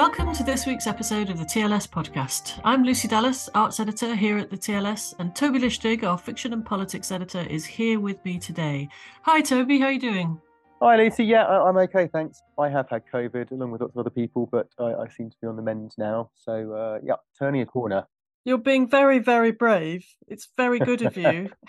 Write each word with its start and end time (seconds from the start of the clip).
Welcome 0.00 0.32
to 0.32 0.42
this 0.42 0.64
week's 0.64 0.86
episode 0.86 1.28
of 1.28 1.38
the 1.38 1.44
TLS 1.44 1.86
podcast. 1.86 2.58
I'm 2.64 2.84
Lucy 2.84 3.06
Dallas, 3.06 3.50
arts 3.54 3.80
editor 3.80 4.14
here 4.14 4.38
at 4.38 4.48
the 4.48 4.56
TLS, 4.56 5.14
and 5.18 5.36
Toby 5.36 5.58
Lichtig, 5.58 6.04
our 6.04 6.16
fiction 6.16 6.54
and 6.54 6.64
politics 6.64 7.12
editor, 7.12 7.40
is 7.40 7.66
here 7.66 8.00
with 8.00 8.24
me 8.24 8.38
today. 8.38 8.88
Hi, 9.24 9.42
Toby. 9.42 9.78
How 9.78 9.88
are 9.88 9.92
you 9.92 10.00
doing? 10.00 10.40
Hi, 10.80 10.96
Lucy. 10.96 11.26
Yeah, 11.26 11.44
I- 11.44 11.68
I'm 11.68 11.76
okay, 11.76 12.06
thanks. 12.06 12.40
I 12.58 12.70
have 12.70 12.88
had 12.88 13.02
COVID 13.12 13.50
along 13.50 13.72
with 13.72 13.82
lots 13.82 13.94
of 13.94 13.98
other 13.98 14.08
people, 14.08 14.48
but 14.50 14.68
I, 14.78 15.02
I 15.02 15.08
seem 15.08 15.28
to 15.28 15.36
be 15.42 15.46
on 15.46 15.56
the 15.56 15.62
mend 15.62 15.92
now. 15.98 16.30
So, 16.34 16.72
uh, 16.72 17.00
yeah, 17.04 17.16
turning 17.38 17.60
a 17.60 17.66
corner. 17.66 18.06
You're 18.46 18.56
being 18.56 18.88
very, 18.88 19.18
very 19.18 19.50
brave. 19.50 20.06
It's 20.26 20.48
very 20.56 20.78
good 20.78 21.02
of 21.02 21.14
you. 21.18 21.50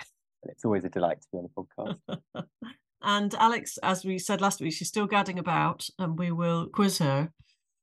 It's 0.44 0.64
always 0.64 0.86
a 0.86 0.90
delight 0.90 1.22
to 1.22 1.28
be 1.34 1.38
on 1.38 1.50
the 1.54 1.98
podcast. 2.08 2.46
and 3.02 3.36
Alex, 3.36 3.78
as 3.84 4.06
we 4.06 4.18
said 4.18 4.40
last 4.40 4.62
week, 4.62 4.74
she's 4.74 4.88
still 4.88 5.06
gadding 5.06 5.38
about, 5.38 5.88
and 6.00 6.18
we 6.18 6.32
will 6.32 6.68
quiz 6.68 6.98
her 7.00 7.32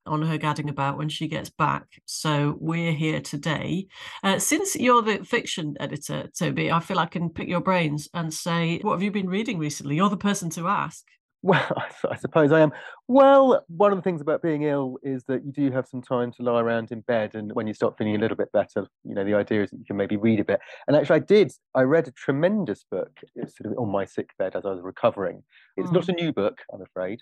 on 0.09 0.23
her 0.23 0.39
gadding 0.39 0.69
about 0.69 0.99
when 0.99 1.09
she 1.09 1.29
gets 1.29 1.51
back. 1.51 1.87
So 2.07 2.57
we're 2.61 2.93
here 2.93 3.21
today. 3.21 3.87
Uh, 4.23 4.39
since 4.39 4.75
you're 4.77 5.03
the 5.03 5.25
fiction 5.25 5.75
editor, 5.79 6.29
Toby, 6.39 6.71
I 6.71 6.81
feel 6.81 6.99
I 6.99 7.07
can 7.07 7.31
pick 7.31 7.49
your 7.49 7.61
brains 7.61 8.09
and 8.15 8.33
say, 8.33 8.79
what 8.83 8.93
have 8.93 9.03
you 9.03 9.11
been 9.11 9.29
reading 9.29 9.59
recently? 9.59 9.97
You're 9.97 10.11
the 10.11 10.17
person 10.17 10.51
to 10.51 10.69
ask. 10.69 11.05
Well, 11.43 11.67
I 12.11 12.17
suppose 12.17 12.53
I 12.53 12.61
am. 12.61 12.73
Well, 13.07 13.65
one 13.69 13.93
of 13.93 13.99
the 13.99 14.03
things 14.03 14.21
about 14.21 14.43
being 14.43 14.65
ill 14.65 14.99
is 15.03 15.25
that 15.29 15.45
you 15.45 15.53
do 15.53 15.71
have 15.71 15.87
some 15.87 16.03
time 16.03 16.33
to 16.33 16.43
lie 16.43 16.61
around 16.61 16.91
in 16.91 17.01
bed, 17.03 17.35
and 17.35 17.53
when 17.55 17.67
you 17.67 17.75
start 17.75 17.97
feeling 17.97 18.17
a 18.17 18.19
little 18.19 18.37
bit 18.37 18.53
better, 18.53 18.87
you 19.05 19.15
know, 19.15 19.25
the 19.25 19.35
idea 19.35 19.63
is 19.63 19.71
that 19.71 19.79
you 19.79 19.85
can 19.85 19.97
maybe 19.97 20.17
read 20.17 20.41
a 20.41 20.45
bit. 20.45 20.61
And 20.87 20.97
actually, 20.97 21.17
I 21.17 21.25
did. 21.25 21.53
I 21.75 21.83
read 21.83 22.09
a 22.09 22.13
tremendous 22.13 22.85
book. 22.91 23.13
It's 23.35 23.57
sort 23.57 23.73
of 23.73 23.79
on 23.79 23.91
my 23.91 24.05
sick 24.05 24.31
bed 24.39 24.57
as 24.57 24.67
I 24.67 24.71
was 24.71 24.81
recovering. 24.83 25.43
It's 25.77 25.93
not 25.93 26.09
a 26.09 26.13
new 26.13 26.33
book, 26.33 26.59
I'm 26.73 26.83
afraid. 26.83 27.21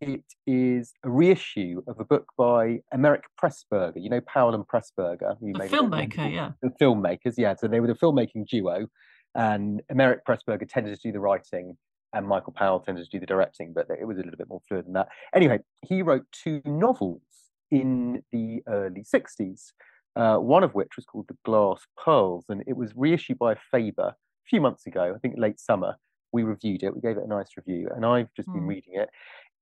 It 0.00 0.24
is 0.46 0.92
a 1.04 1.10
reissue 1.10 1.82
of 1.86 1.98
a 1.98 2.04
book 2.04 2.26
by 2.36 2.80
Emeric 2.92 3.22
Pressburger. 3.42 3.94
You 4.02 4.10
know 4.10 4.20
Powell 4.20 4.54
and 4.54 4.66
Pressburger, 4.68 5.38
who 5.40 5.54
The 5.54 5.60
filmmaker, 5.60 6.30
yeah. 6.30 6.52
the 6.60 6.68
filmmakers. 6.80 7.34
Yeah, 7.38 7.54
so 7.54 7.66
they 7.66 7.80
were 7.80 7.86
the 7.86 7.94
filmmaking 7.94 8.46
duo, 8.46 8.88
and 9.34 9.80
Emeric 9.90 10.18
Pressburger 10.28 10.68
tended 10.68 10.94
to 10.96 11.00
do 11.02 11.12
the 11.12 11.20
writing, 11.20 11.78
and 12.12 12.26
Michael 12.28 12.52
Powell 12.52 12.80
tended 12.80 13.04
to 13.04 13.10
do 13.10 13.18
the 13.18 13.26
directing, 13.26 13.72
but 13.72 13.86
it 13.98 14.04
was 14.06 14.18
a 14.18 14.22
little 14.22 14.36
bit 14.36 14.48
more 14.50 14.60
fluid 14.68 14.84
than 14.84 14.92
that. 14.92 15.08
Anyway, 15.34 15.60
he 15.80 16.02
wrote 16.02 16.26
two 16.30 16.60
novels 16.66 17.22
in 17.70 18.22
the 18.32 18.62
early 18.68 19.02
60s, 19.02 19.72
uh, 20.14 20.36
one 20.36 20.62
of 20.62 20.74
which 20.74 20.90
was 20.96 21.06
called 21.06 21.26
The 21.28 21.38
Glass 21.42 21.86
Pearls, 21.96 22.44
and 22.50 22.62
it 22.66 22.76
was 22.76 22.92
reissued 22.94 23.38
by 23.38 23.54
Faber 23.70 24.08
a 24.08 24.14
few 24.46 24.60
months 24.60 24.86
ago, 24.86 25.14
I 25.16 25.18
think 25.20 25.36
late 25.38 25.58
summer. 25.58 25.96
We 26.32 26.42
reviewed 26.42 26.82
it, 26.82 26.94
we 26.94 27.00
gave 27.00 27.16
it 27.16 27.24
a 27.24 27.28
nice 27.28 27.48
review, 27.56 27.88
and 27.94 28.04
I've 28.04 28.28
just 28.36 28.52
been 28.52 28.64
Mm. 28.64 28.68
reading 28.68 28.94
it. 28.94 29.08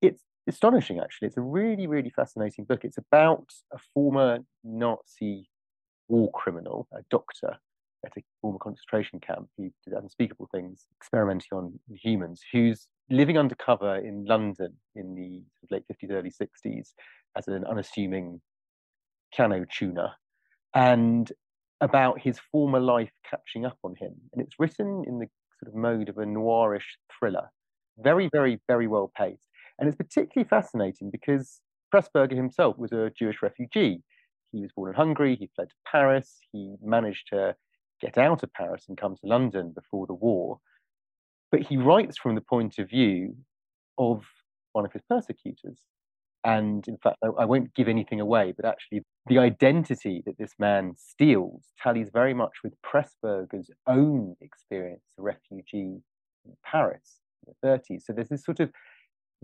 It's 0.02 0.22
astonishing, 0.48 1.00
actually. 1.00 1.28
It's 1.28 1.36
a 1.36 1.42
really, 1.42 1.86
really 1.86 2.10
fascinating 2.10 2.64
book. 2.64 2.84
It's 2.84 2.98
about 2.98 3.46
a 3.72 3.78
former 3.92 4.38
Nazi 4.62 5.48
war 6.08 6.30
criminal, 6.32 6.88
a 6.92 7.02
doctor 7.10 7.56
at 8.06 8.12
a 8.18 8.22
former 8.42 8.58
concentration 8.58 9.20
camp 9.20 9.48
who 9.58 9.70
did 9.84 9.94
unspeakable 9.94 10.48
things, 10.52 10.86
experimenting 11.00 11.48
on 11.52 11.78
humans, 11.90 12.42
who's 12.52 12.88
living 13.10 13.38
undercover 13.38 13.96
in 13.96 14.24
London 14.26 14.74
in 14.96 15.14
the 15.14 15.42
late 15.70 15.84
50s, 15.88 16.10
early 16.12 16.30
60s 16.30 16.94
as 17.36 17.48
an 17.48 17.64
unassuming 17.64 18.40
piano 19.34 19.64
tuner, 19.70 20.12
and 20.74 21.32
about 21.80 22.20
his 22.20 22.40
former 22.52 22.80
life 22.80 23.10
catching 23.28 23.66
up 23.66 23.78
on 23.84 23.94
him. 24.00 24.14
And 24.32 24.42
it's 24.42 24.56
written 24.58 25.04
in 25.06 25.18
the 25.18 25.28
sort 25.62 25.68
of 25.68 25.74
mode 25.74 26.08
of 26.08 26.18
a 26.18 26.24
noirish 26.24 26.96
thriller, 27.18 27.50
very, 27.98 28.28
very, 28.32 28.60
very 28.68 28.86
well 28.88 29.12
paced. 29.16 29.42
And 29.78 29.88
it's 29.88 29.96
particularly 29.96 30.48
fascinating 30.48 31.10
because 31.10 31.60
Pressburger 31.92 32.36
himself 32.36 32.78
was 32.78 32.92
a 32.92 33.10
Jewish 33.16 33.42
refugee. 33.42 34.02
He 34.52 34.60
was 34.60 34.70
born 34.74 34.90
in 34.90 34.96
Hungary, 34.96 35.36
he 35.36 35.50
fled 35.54 35.68
to 35.70 35.74
Paris, 35.90 36.38
he 36.52 36.76
managed 36.82 37.28
to 37.30 37.56
get 38.00 38.18
out 38.18 38.42
of 38.42 38.52
Paris 38.52 38.84
and 38.88 38.98
come 38.98 39.16
to 39.16 39.26
London 39.26 39.72
before 39.74 40.06
the 40.06 40.14
war. 40.14 40.58
But 41.50 41.62
he 41.62 41.76
writes 41.76 42.18
from 42.18 42.34
the 42.34 42.40
point 42.40 42.78
of 42.78 42.88
view 42.88 43.36
of 43.98 44.24
one 44.72 44.84
of 44.84 44.92
his 44.92 45.02
persecutors. 45.08 45.80
And 46.44 46.86
in 46.86 46.98
fact, 46.98 47.16
I, 47.22 47.46
won't 47.46 47.74
give 47.74 47.88
anything 47.88 48.20
away, 48.20 48.52
but 48.54 48.66
actually, 48.66 49.02
the 49.26 49.38
identity 49.38 50.22
that 50.26 50.36
this 50.36 50.52
man 50.58 50.94
steals 50.98 51.68
tallies 51.82 52.10
very 52.12 52.34
much 52.34 52.52
with 52.62 52.74
Pressburger's 52.82 53.70
own 53.86 54.36
experience 54.42 55.04
as 55.10 55.18
a 55.18 55.22
refugee 55.22 56.02
in 56.44 56.52
Paris 56.62 57.20
in 57.46 57.54
the 57.62 57.66
30s. 57.66 58.02
So 58.02 58.12
there's 58.12 58.28
this 58.28 58.44
sort 58.44 58.60
of 58.60 58.70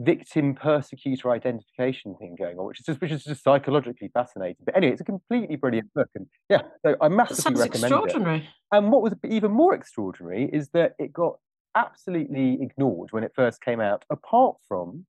victim 0.00 0.55
persecutor 0.55 1.31
identification 1.31 2.15
thing 2.16 2.34
going 2.38 2.59
on, 2.59 2.66
which 2.66 2.81
is 2.81 2.87
just 2.87 3.00
which 3.00 3.12
is 3.12 3.25
just 3.25 3.44
psychologically 3.44 4.11
fascinating. 4.12 4.56
But 4.65 4.77
anyway, 4.77 4.93
it's 4.93 5.00
a 5.00 5.05
completely 5.05 5.56
brilliant 5.56 5.88
mm. 5.88 5.94
book, 5.94 6.09
and 6.15 6.27
yeah, 6.49 6.62
so 6.84 6.97
I 7.00 7.09
massively 7.09 7.43
sounds 7.43 7.61
recommend 7.61 8.37
it. 8.37 8.43
And 8.72 8.91
what 8.91 9.03
was 9.03 9.15
even 9.28 9.50
more 9.50 9.75
extraordinary 9.75 10.49
is 10.53 10.71
that 10.71 10.94
it 10.99 11.12
got 11.12 11.38
absolutely 11.75 12.59
ignored 12.61 13.12
when 13.12 13.25
it 13.25 13.33
first 13.34 13.61
came 13.61 13.81
out, 13.81 14.05
apart 14.11 14.56
from 14.66 15.06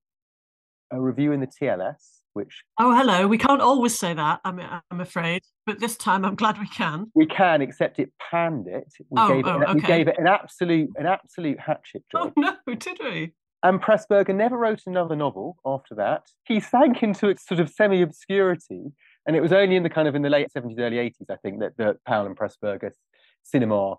a 0.90 1.00
review 1.00 1.32
in 1.32 1.40
the 1.40 1.46
TLS, 1.46 2.20
which 2.34 2.62
Oh, 2.78 2.94
hello. 2.94 3.26
We 3.26 3.38
can't 3.38 3.62
always 3.62 3.98
say 3.98 4.14
that, 4.14 4.40
I'm, 4.44 4.60
I'm 4.90 5.00
afraid. 5.00 5.42
But 5.64 5.80
this 5.80 5.96
time 5.96 6.24
I'm 6.24 6.34
glad 6.34 6.58
we 6.58 6.68
can. 6.68 7.10
we 7.14 7.26
can, 7.26 7.62
except 7.62 7.98
it 7.98 8.12
panned 8.30 8.66
it. 8.68 8.92
We, 9.08 9.20
Oh, 9.20 9.28
gave, 9.28 9.46
it 9.46 9.48
oh, 9.48 9.60
an, 9.62 9.74
we 9.74 9.80
gave 9.80 10.08
it 10.08 10.18
an 10.18 10.26
absolute 10.26 10.90
an 10.96 11.06
absolute 11.06 11.58
hatchet 11.58 12.04
oh, 12.14 12.26
job. 12.26 12.32
Oh, 12.36 12.56
no, 12.66 12.74
did 12.74 12.98
we? 13.02 13.32
And 13.62 13.80
Pressburger 13.80 14.34
never 14.34 14.58
wrote 14.58 14.82
another 14.86 15.14
novel 15.14 15.56
after 15.64 15.94
that. 15.94 16.26
He 16.44 16.58
sank 16.58 17.02
into 17.02 17.28
its 17.28 17.46
sort 17.46 17.60
of 17.60 17.70
semi-obscurity, 17.70 18.92
and 19.26 19.36
it 19.36 19.40
was 19.40 19.52
only 19.52 19.76
in 19.76 19.84
the 19.84 19.90
kind 19.90 20.08
of 20.08 20.16
in 20.16 20.22
the 20.22 20.30
late 20.30 20.48
70s, 20.56 20.78
early 20.80 20.96
80s, 20.96 21.30
I 21.30 21.36
think, 21.36 21.60
that 21.60 21.76
the 21.76 21.96
Powell 22.06 22.26
and 22.26 22.36
Pressburger 22.36 22.90
cinema 23.44 23.96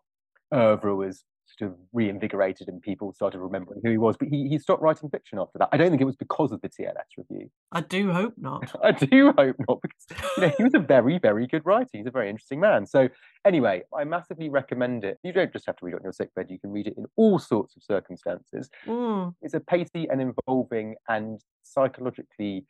oeuvre 0.53 0.95
was 0.95 1.23
sort 1.45 1.71
of 1.71 1.77
reinvigorated 1.91 2.67
and 2.67 2.81
people 2.81 3.13
started 3.13 3.39
remembering 3.39 3.81
who 3.83 3.91
he 3.91 3.97
was. 3.97 4.15
But 4.17 4.29
he, 4.29 4.47
he 4.47 4.57
stopped 4.57 4.81
writing 4.81 5.09
fiction 5.09 5.39
after 5.39 5.59
that. 5.59 5.69
I 5.71 5.77
don't 5.77 5.89
think 5.89 6.01
it 6.01 6.05
was 6.05 6.15
because 6.15 6.51
of 6.51 6.61
the 6.61 6.69
TLS 6.69 6.93
review. 7.17 7.49
I 7.71 7.81
do 7.81 8.11
hope 8.11 8.33
not. 8.37 8.73
I 8.83 8.91
do 8.91 9.33
hope 9.37 9.55
not, 9.67 9.81
because 9.81 10.05
you 10.37 10.43
know, 10.43 10.53
he 10.57 10.63
was 10.63 10.73
a 10.73 10.79
very, 10.79 11.19
very 11.19 11.47
good 11.47 11.65
writer. 11.65 11.89
He's 11.93 12.07
a 12.07 12.11
very 12.11 12.29
interesting 12.29 12.59
man. 12.59 12.85
So 12.85 13.09
anyway, 13.45 13.83
I 13.95 14.03
massively 14.03 14.49
recommend 14.49 15.03
it. 15.03 15.19
You 15.23 15.33
don't 15.33 15.53
just 15.53 15.65
have 15.65 15.75
to 15.77 15.85
read 15.85 15.93
it 15.93 15.97
on 15.97 16.03
your 16.03 16.13
sickbed, 16.13 16.47
you 16.49 16.59
can 16.59 16.71
read 16.71 16.87
it 16.87 16.95
in 16.97 17.05
all 17.15 17.39
sorts 17.39 17.75
of 17.75 17.83
circumstances. 17.83 18.69
Mm. 18.87 19.35
It's 19.41 19.53
a 19.53 19.59
pacey 19.59 20.07
and 20.09 20.21
involving 20.21 20.95
and 21.07 21.41
psychologically 21.63 22.65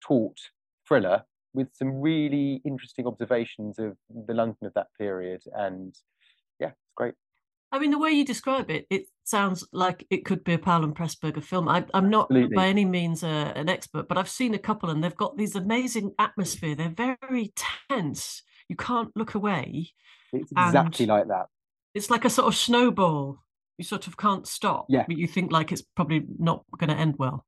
taut 0.00 0.38
thriller 0.86 1.24
with 1.54 1.68
some 1.72 2.00
really 2.00 2.60
interesting 2.64 3.06
observations 3.06 3.78
of 3.78 3.96
the 4.26 4.34
London 4.34 4.66
of 4.66 4.74
that 4.74 4.88
period. 4.98 5.42
And 5.54 5.94
yeah, 6.60 6.68
it's 6.68 6.92
great. 6.96 7.14
I 7.70 7.78
mean, 7.78 7.90
the 7.90 7.98
way 7.98 8.10
you 8.10 8.24
describe 8.24 8.70
it, 8.70 8.86
it 8.88 9.06
sounds 9.24 9.66
like 9.72 10.06
it 10.08 10.24
could 10.24 10.42
be 10.42 10.54
a 10.54 10.58
Powell 10.58 10.84
and 10.84 10.94
Pressburger 10.94 11.42
film. 11.42 11.68
I, 11.68 11.84
am 11.92 12.08
not 12.08 12.30
Absolutely. 12.30 12.56
by 12.56 12.66
any 12.66 12.84
means 12.84 13.22
a, 13.22 13.52
an 13.54 13.68
expert, 13.68 14.08
but 14.08 14.16
I've 14.16 14.28
seen 14.28 14.54
a 14.54 14.58
couple 14.58 14.88
and 14.88 15.04
they've 15.04 15.14
got 15.14 15.36
these 15.36 15.54
amazing 15.54 16.12
atmosphere. 16.18 16.74
They're 16.74 17.16
very 17.20 17.52
tense. 17.90 18.42
You 18.68 18.76
can't 18.76 19.10
look 19.14 19.34
away. 19.34 19.92
It's 20.32 20.50
exactly 20.52 21.06
like 21.06 21.28
that. 21.28 21.46
It's 21.94 22.10
like 22.10 22.24
a 22.24 22.30
sort 22.30 22.48
of 22.48 22.54
snowball. 22.54 23.38
You 23.76 23.84
sort 23.84 24.06
of 24.06 24.16
can't 24.16 24.46
stop. 24.46 24.86
Yeah. 24.88 25.04
But 25.06 25.18
you 25.18 25.26
think 25.26 25.52
like 25.52 25.70
it's 25.70 25.82
probably 25.82 26.24
not 26.38 26.64
going 26.78 26.90
to 26.90 26.96
end 26.96 27.16
well. 27.18 27.44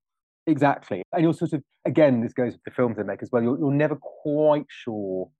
Exactly. 0.46 1.02
And 1.12 1.22
you're 1.22 1.34
sort 1.34 1.52
of, 1.54 1.62
again, 1.84 2.20
this 2.20 2.32
goes 2.32 2.52
with 2.52 2.64
the 2.64 2.70
films 2.70 2.96
they 2.96 3.02
make 3.02 3.22
as 3.22 3.30
well. 3.32 3.42
You're, 3.42 3.58
you're 3.58 3.72
never 3.72 3.96
quite 3.96 4.66
sure 4.68 5.30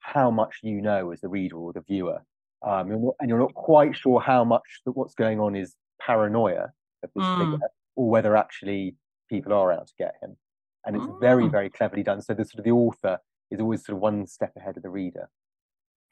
how 0.00 0.30
much 0.30 0.58
you 0.62 0.80
know 0.80 1.12
as 1.12 1.20
the 1.20 1.28
reader 1.28 1.56
or 1.56 1.72
the 1.72 1.82
viewer. 1.82 2.22
Um, 2.62 2.88
you're 2.88 2.98
not, 2.98 3.14
and 3.20 3.28
you're 3.28 3.38
not 3.38 3.54
quite 3.54 3.96
sure 3.96 4.20
how 4.20 4.44
much 4.44 4.80
that 4.84 4.92
what's 4.92 5.14
going 5.14 5.38
on 5.40 5.54
is 5.54 5.76
paranoia 6.00 6.72
of 7.02 7.10
this 7.14 7.24
Mm. 7.24 7.38
figure 7.52 7.68
or 7.96 8.10
whether 8.10 8.36
actually 8.36 8.96
people 9.28 9.52
are 9.52 9.72
out 9.72 9.86
to 9.88 9.94
get 9.98 10.14
him. 10.22 10.36
And 10.84 10.96
it's 10.96 11.06
very, 11.20 11.44
Mm. 11.44 11.50
very 11.50 11.70
cleverly 11.70 12.02
done. 12.02 12.20
So 12.22 12.34
the 12.34 12.44
sort 12.44 12.60
of 12.60 12.64
the 12.64 12.70
author 12.72 13.20
is 13.50 13.60
always 13.60 13.84
sort 13.84 13.96
of 13.96 14.02
one 14.02 14.26
step 14.26 14.56
ahead 14.56 14.76
of 14.76 14.82
the 14.82 14.90
reader. 14.90 15.30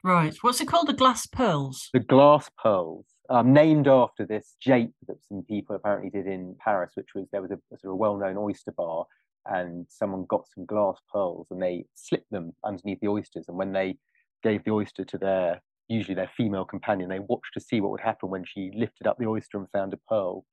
Right. 0.04 0.36
What's 0.42 0.60
it 0.60 0.68
called? 0.68 0.86
The 0.88 0.92
Glass 0.92 1.26
Pearls. 1.26 1.88
The 1.92 2.00
glass 2.00 2.48
pearls, 2.62 3.06
um, 3.28 3.52
named 3.52 3.88
after 3.88 4.24
this 4.24 4.54
jape 4.60 4.94
that 5.08 5.24
some 5.24 5.42
people 5.42 5.74
apparently 5.74 6.10
did 6.10 6.26
in 6.26 6.56
Paris, 6.60 6.92
which 6.94 7.14
was 7.14 7.26
there 7.32 7.42
was 7.42 7.50
a, 7.50 7.60
a 7.72 7.78
sort 7.78 7.92
of 7.92 7.98
well-known 7.98 8.36
oyster 8.36 8.72
bar, 8.72 9.06
and 9.46 9.86
someone 9.88 10.24
got 10.26 10.46
some 10.48 10.64
glass 10.66 11.00
pearls 11.12 11.48
and 11.50 11.60
they 11.62 11.86
slipped 11.94 12.30
them 12.30 12.54
underneath 12.64 13.00
the 13.00 13.08
oysters, 13.08 13.46
and 13.48 13.56
when 13.56 13.72
they 13.72 13.98
gave 14.42 14.62
the 14.64 14.70
oyster 14.70 15.04
to 15.04 15.18
their 15.18 15.60
usually 15.88 16.14
their 16.14 16.30
female 16.36 16.64
companion, 16.64 17.08
they 17.08 17.18
watched 17.18 17.54
to 17.54 17.60
see 17.60 17.80
what 17.80 17.90
would 17.90 18.00
happen 18.00 18.30
when 18.30 18.44
she 18.44 18.70
lifted 18.74 19.06
up 19.06 19.18
the 19.18 19.26
oyster 19.26 19.58
and 19.58 19.68
found 19.70 19.92
a 19.92 19.98
pearl, 20.08 20.44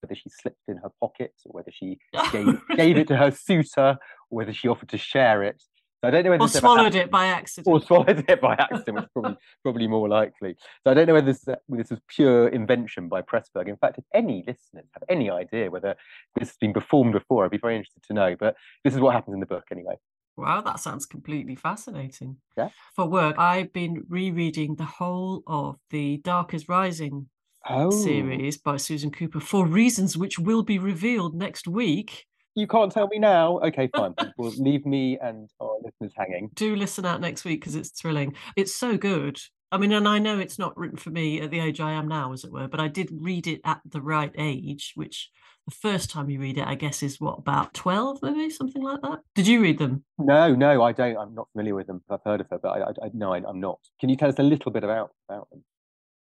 whether 0.00 0.14
she 0.14 0.30
slipped 0.30 0.58
it 0.68 0.72
in 0.72 0.78
her 0.78 0.90
pocket 1.00 1.32
or 1.44 1.52
whether 1.52 1.70
she 1.72 1.98
gave, 2.32 2.46
gave 2.76 2.96
it 2.96 3.08
to 3.08 3.16
her 3.16 3.30
suitor 3.30 3.98
or 4.30 4.36
whether 4.36 4.52
she 4.52 4.68
offered 4.68 4.88
to 4.88 4.98
share 4.98 5.42
it. 5.42 5.62
So 6.02 6.08
I 6.08 6.12
don't 6.12 6.24
know 6.24 6.30
whether 6.30 6.44
or 6.44 6.48
this 6.48 6.60
swallowed 6.60 6.94
it 6.94 7.10
by 7.10 7.26
accident. 7.26 7.66
or 7.66 7.80
swallowed 7.82 8.24
it 8.26 8.40
by 8.40 8.54
accident, 8.54 8.94
which 8.96 9.04
is 9.04 9.10
probably 9.12 9.36
probably 9.62 9.86
more 9.86 10.08
likely. 10.08 10.56
So 10.82 10.90
I 10.90 10.94
don't 10.94 11.06
know 11.06 11.12
whether 11.12 11.26
this, 11.26 11.44
this 11.44 11.90
was 11.90 12.00
pure 12.08 12.48
invention 12.48 13.08
by 13.08 13.20
Pressburg. 13.20 13.68
In 13.68 13.76
fact, 13.76 13.98
if 13.98 14.04
any 14.14 14.42
listeners 14.46 14.86
have 14.94 15.02
any 15.10 15.28
idea 15.30 15.70
whether 15.70 15.94
this 16.38 16.48
has 16.48 16.56
been 16.56 16.72
performed 16.72 17.12
before, 17.12 17.44
I'd 17.44 17.50
be 17.50 17.58
very 17.58 17.76
interested 17.76 18.02
to 18.04 18.14
know. 18.14 18.34
But 18.34 18.56
this 18.82 18.94
is 18.94 19.00
what 19.00 19.14
happens 19.14 19.34
in 19.34 19.40
the 19.40 19.46
book 19.46 19.64
anyway. 19.70 19.96
Wow, 20.40 20.60
that 20.62 20.80
sounds 20.80 21.06
completely 21.06 21.54
fascinating. 21.56 22.36
Yeah. 22.56 22.70
For 22.94 23.06
work, 23.06 23.36
I've 23.38 23.72
been 23.72 24.04
rereading 24.08 24.76
the 24.76 24.84
whole 24.84 25.42
of 25.46 25.76
the 25.90 26.18
Dark 26.18 26.54
is 26.54 26.68
Rising 26.68 27.28
Oh, 27.68 27.90
series 27.90 28.56
by 28.56 28.78
Susan 28.78 29.10
Cooper 29.10 29.38
for 29.38 29.66
reasons 29.66 30.16
which 30.16 30.38
will 30.38 30.62
be 30.62 30.78
revealed 30.78 31.34
next 31.34 31.68
week. 31.68 32.26
you 32.54 32.66
can't 32.66 32.90
tell 32.90 33.06
me 33.08 33.18
now. 33.18 33.58
Okay, 33.60 33.88
fine. 33.96 34.14
we'll 34.38 34.50
leave 34.56 34.84
me 34.86 35.18
and 35.20 35.48
our 35.60 35.76
listeners 35.84 36.12
hanging. 36.16 36.50
Do 36.54 36.74
listen 36.74 37.04
out 37.04 37.20
next 37.20 37.44
week 37.44 37.60
because 37.60 37.74
it's 37.76 37.90
thrilling. 37.90 38.34
It's 38.56 38.74
so 38.74 38.96
good. 38.96 39.38
I 39.72 39.78
mean, 39.78 39.92
and 39.92 40.08
I 40.08 40.18
know 40.18 40.38
it's 40.38 40.58
not 40.58 40.76
written 40.76 40.96
for 40.96 41.10
me 41.10 41.40
at 41.40 41.50
the 41.50 41.60
age 41.60 41.80
I 41.80 41.92
am 41.92 42.08
now, 42.08 42.32
as 42.32 42.42
it 42.44 42.52
were, 42.52 42.66
but 42.66 42.80
I 42.80 42.88
did 42.88 43.10
read 43.12 43.46
it 43.46 43.60
at 43.64 43.80
the 43.84 44.02
right 44.02 44.32
age, 44.36 44.92
which 44.96 45.30
the 45.66 45.74
first 45.74 46.10
time 46.10 46.28
you 46.28 46.40
read 46.40 46.58
it, 46.58 46.66
I 46.66 46.74
guess, 46.74 47.02
is 47.02 47.20
what, 47.20 47.38
about 47.38 47.72
12, 47.74 48.18
maybe 48.22 48.50
something 48.50 48.82
like 48.82 49.00
that? 49.02 49.20
Did 49.34 49.46
you 49.46 49.62
read 49.62 49.78
them? 49.78 50.04
No, 50.18 50.54
no, 50.54 50.82
I 50.82 50.92
don't. 50.92 51.16
I'm 51.16 51.34
not 51.34 51.48
familiar 51.52 51.76
with 51.76 51.86
them. 51.86 52.02
I've 52.10 52.22
heard 52.24 52.40
of 52.40 52.48
her, 52.50 52.58
but 52.58 52.68
I, 52.68 53.06
I, 53.06 53.10
no, 53.14 53.32
I, 53.32 53.42
I'm 53.48 53.60
not. 53.60 53.78
Can 54.00 54.08
you 54.08 54.16
tell 54.16 54.28
us 54.28 54.38
a 54.38 54.42
little 54.42 54.72
bit 54.72 54.82
about 54.82 55.12
about 55.28 55.48
them? 55.50 55.64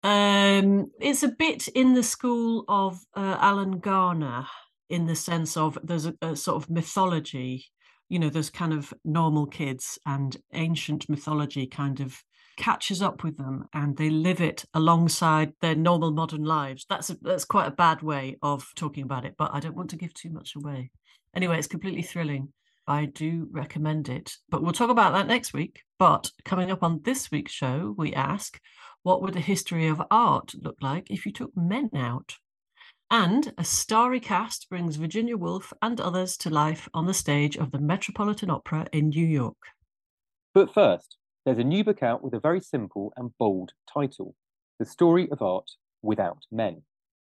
Um, 0.01 0.91
it's 1.01 1.23
a 1.23 1.29
bit 1.29 1.67
in 1.69 1.93
the 1.93 2.03
school 2.03 2.65
of 2.67 2.99
uh, 3.15 3.37
Alan 3.39 3.79
Garner, 3.79 4.45
in 4.89 5.07
the 5.07 5.15
sense 5.15 5.57
of 5.57 5.77
there's 5.83 6.05
a, 6.05 6.13
a 6.21 6.35
sort 6.35 6.61
of 6.61 6.69
mythology. 6.69 7.65
You 8.09 8.19
know, 8.19 8.29
there's 8.29 8.49
kind 8.49 8.73
of 8.73 8.93
normal 9.03 9.47
kids, 9.47 9.97
and 10.05 10.37
ancient 10.53 11.09
mythology 11.09 11.65
kind 11.65 11.99
of 11.99 12.23
catches 12.59 13.01
up 13.01 13.23
with 13.23 13.37
them, 13.37 13.67
and 13.73 13.97
they 13.97 14.11
live 14.11 14.41
it 14.41 14.65
alongside 14.75 15.53
their 15.61 15.75
normal 15.75 16.11
modern 16.11 16.43
lives. 16.43 16.85
That's 16.87 17.09
a, 17.09 17.17
that's 17.21 17.45
quite 17.45 17.67
a 17.67 17.71
bad 17.71 18.03
way 18.03 18.37
of 18.43 18.67
talking 18.75 19.03
about 19.03 19.25
it, 19.25 19.33
but 19.37 19.51
I 19.53 19.59
don't 19.59 19.75
want 19.75 19.89
to 19.91 19.95
give 19.95 20.13
too 20.13 20.29
much 20.29 20.55
away. 20.55 20.91
Anyway, 21.33 21.57
it's 21.57 21.67
completely 21.67 22.03
thrilling. 22.03 22.53
I 22.85 23.05
do 23.05 23.47
recommend 23.51 24.09
it, 24.09 24.33
but 24.49 24.61
we'll 24.61 24.73
talk 24.73 24.89
about 24.89 25.13
that 25.13 25.27
next 25.27 25.53
week. 25.53 25.83
But 25.97 26.31
coming 26.43 26.69
up 26.69 26.83
on 26.83 27.01
this 27.03 27.31
week's 27.31 27.51
show, 27.51 27.95
we 27.97 28.13
ask 28.13 28.59
what 29.03 29.21
would 29.21 29.33
the 29.33 29.39
history 29.39 29.87
of 29.87 30.01
art 30.11 30.53
look 30.61 30.75
like 30.81 31.09
if 31.09 31.25
you 31.25 31.31
took 31.31 31.55
men 31.55 31.89
out? 31.95 32.35
And 33.09 33.53
a 33.57 33.63
starry 33.63 34.19
cast 34.19 34.69
brings 34.69 34.97
Virginia 34.97 35.37
Woolf 35.37 35.71
and 35.81 36.01
others 36.01 36.35
to 36.37 36.49
life 36.49 36.89
on 36.93 37.05
the 37.05 37.13
stage 37.13 37.57
of 37.57 37.71
the 37.71 37.79
Metropolitan 37.79 38.49
Opera 38.49 38.87
in 38.91 39.09
New 39.09 39.25
York. 39.25 39.57
But 40.53 40.73
first, 40.73 41.18
there's 41.49 41.57
a 41.57 41.63
new 41.63 41.83
book 41.83 42.03
out 42.03 42.23
with 42.23 42.35
a 42.35 42.39
very 42.39 42.61
simple 42.61 43.11
and 43.17 43.35
bold 43.39 43.71
title 43.91 44.35
The 44.77 44.85
Story 44.85 45.27
of 45.31 45.41
Art 45.41 45.71
Without 46.03 46.45
Men. 46.51 46.83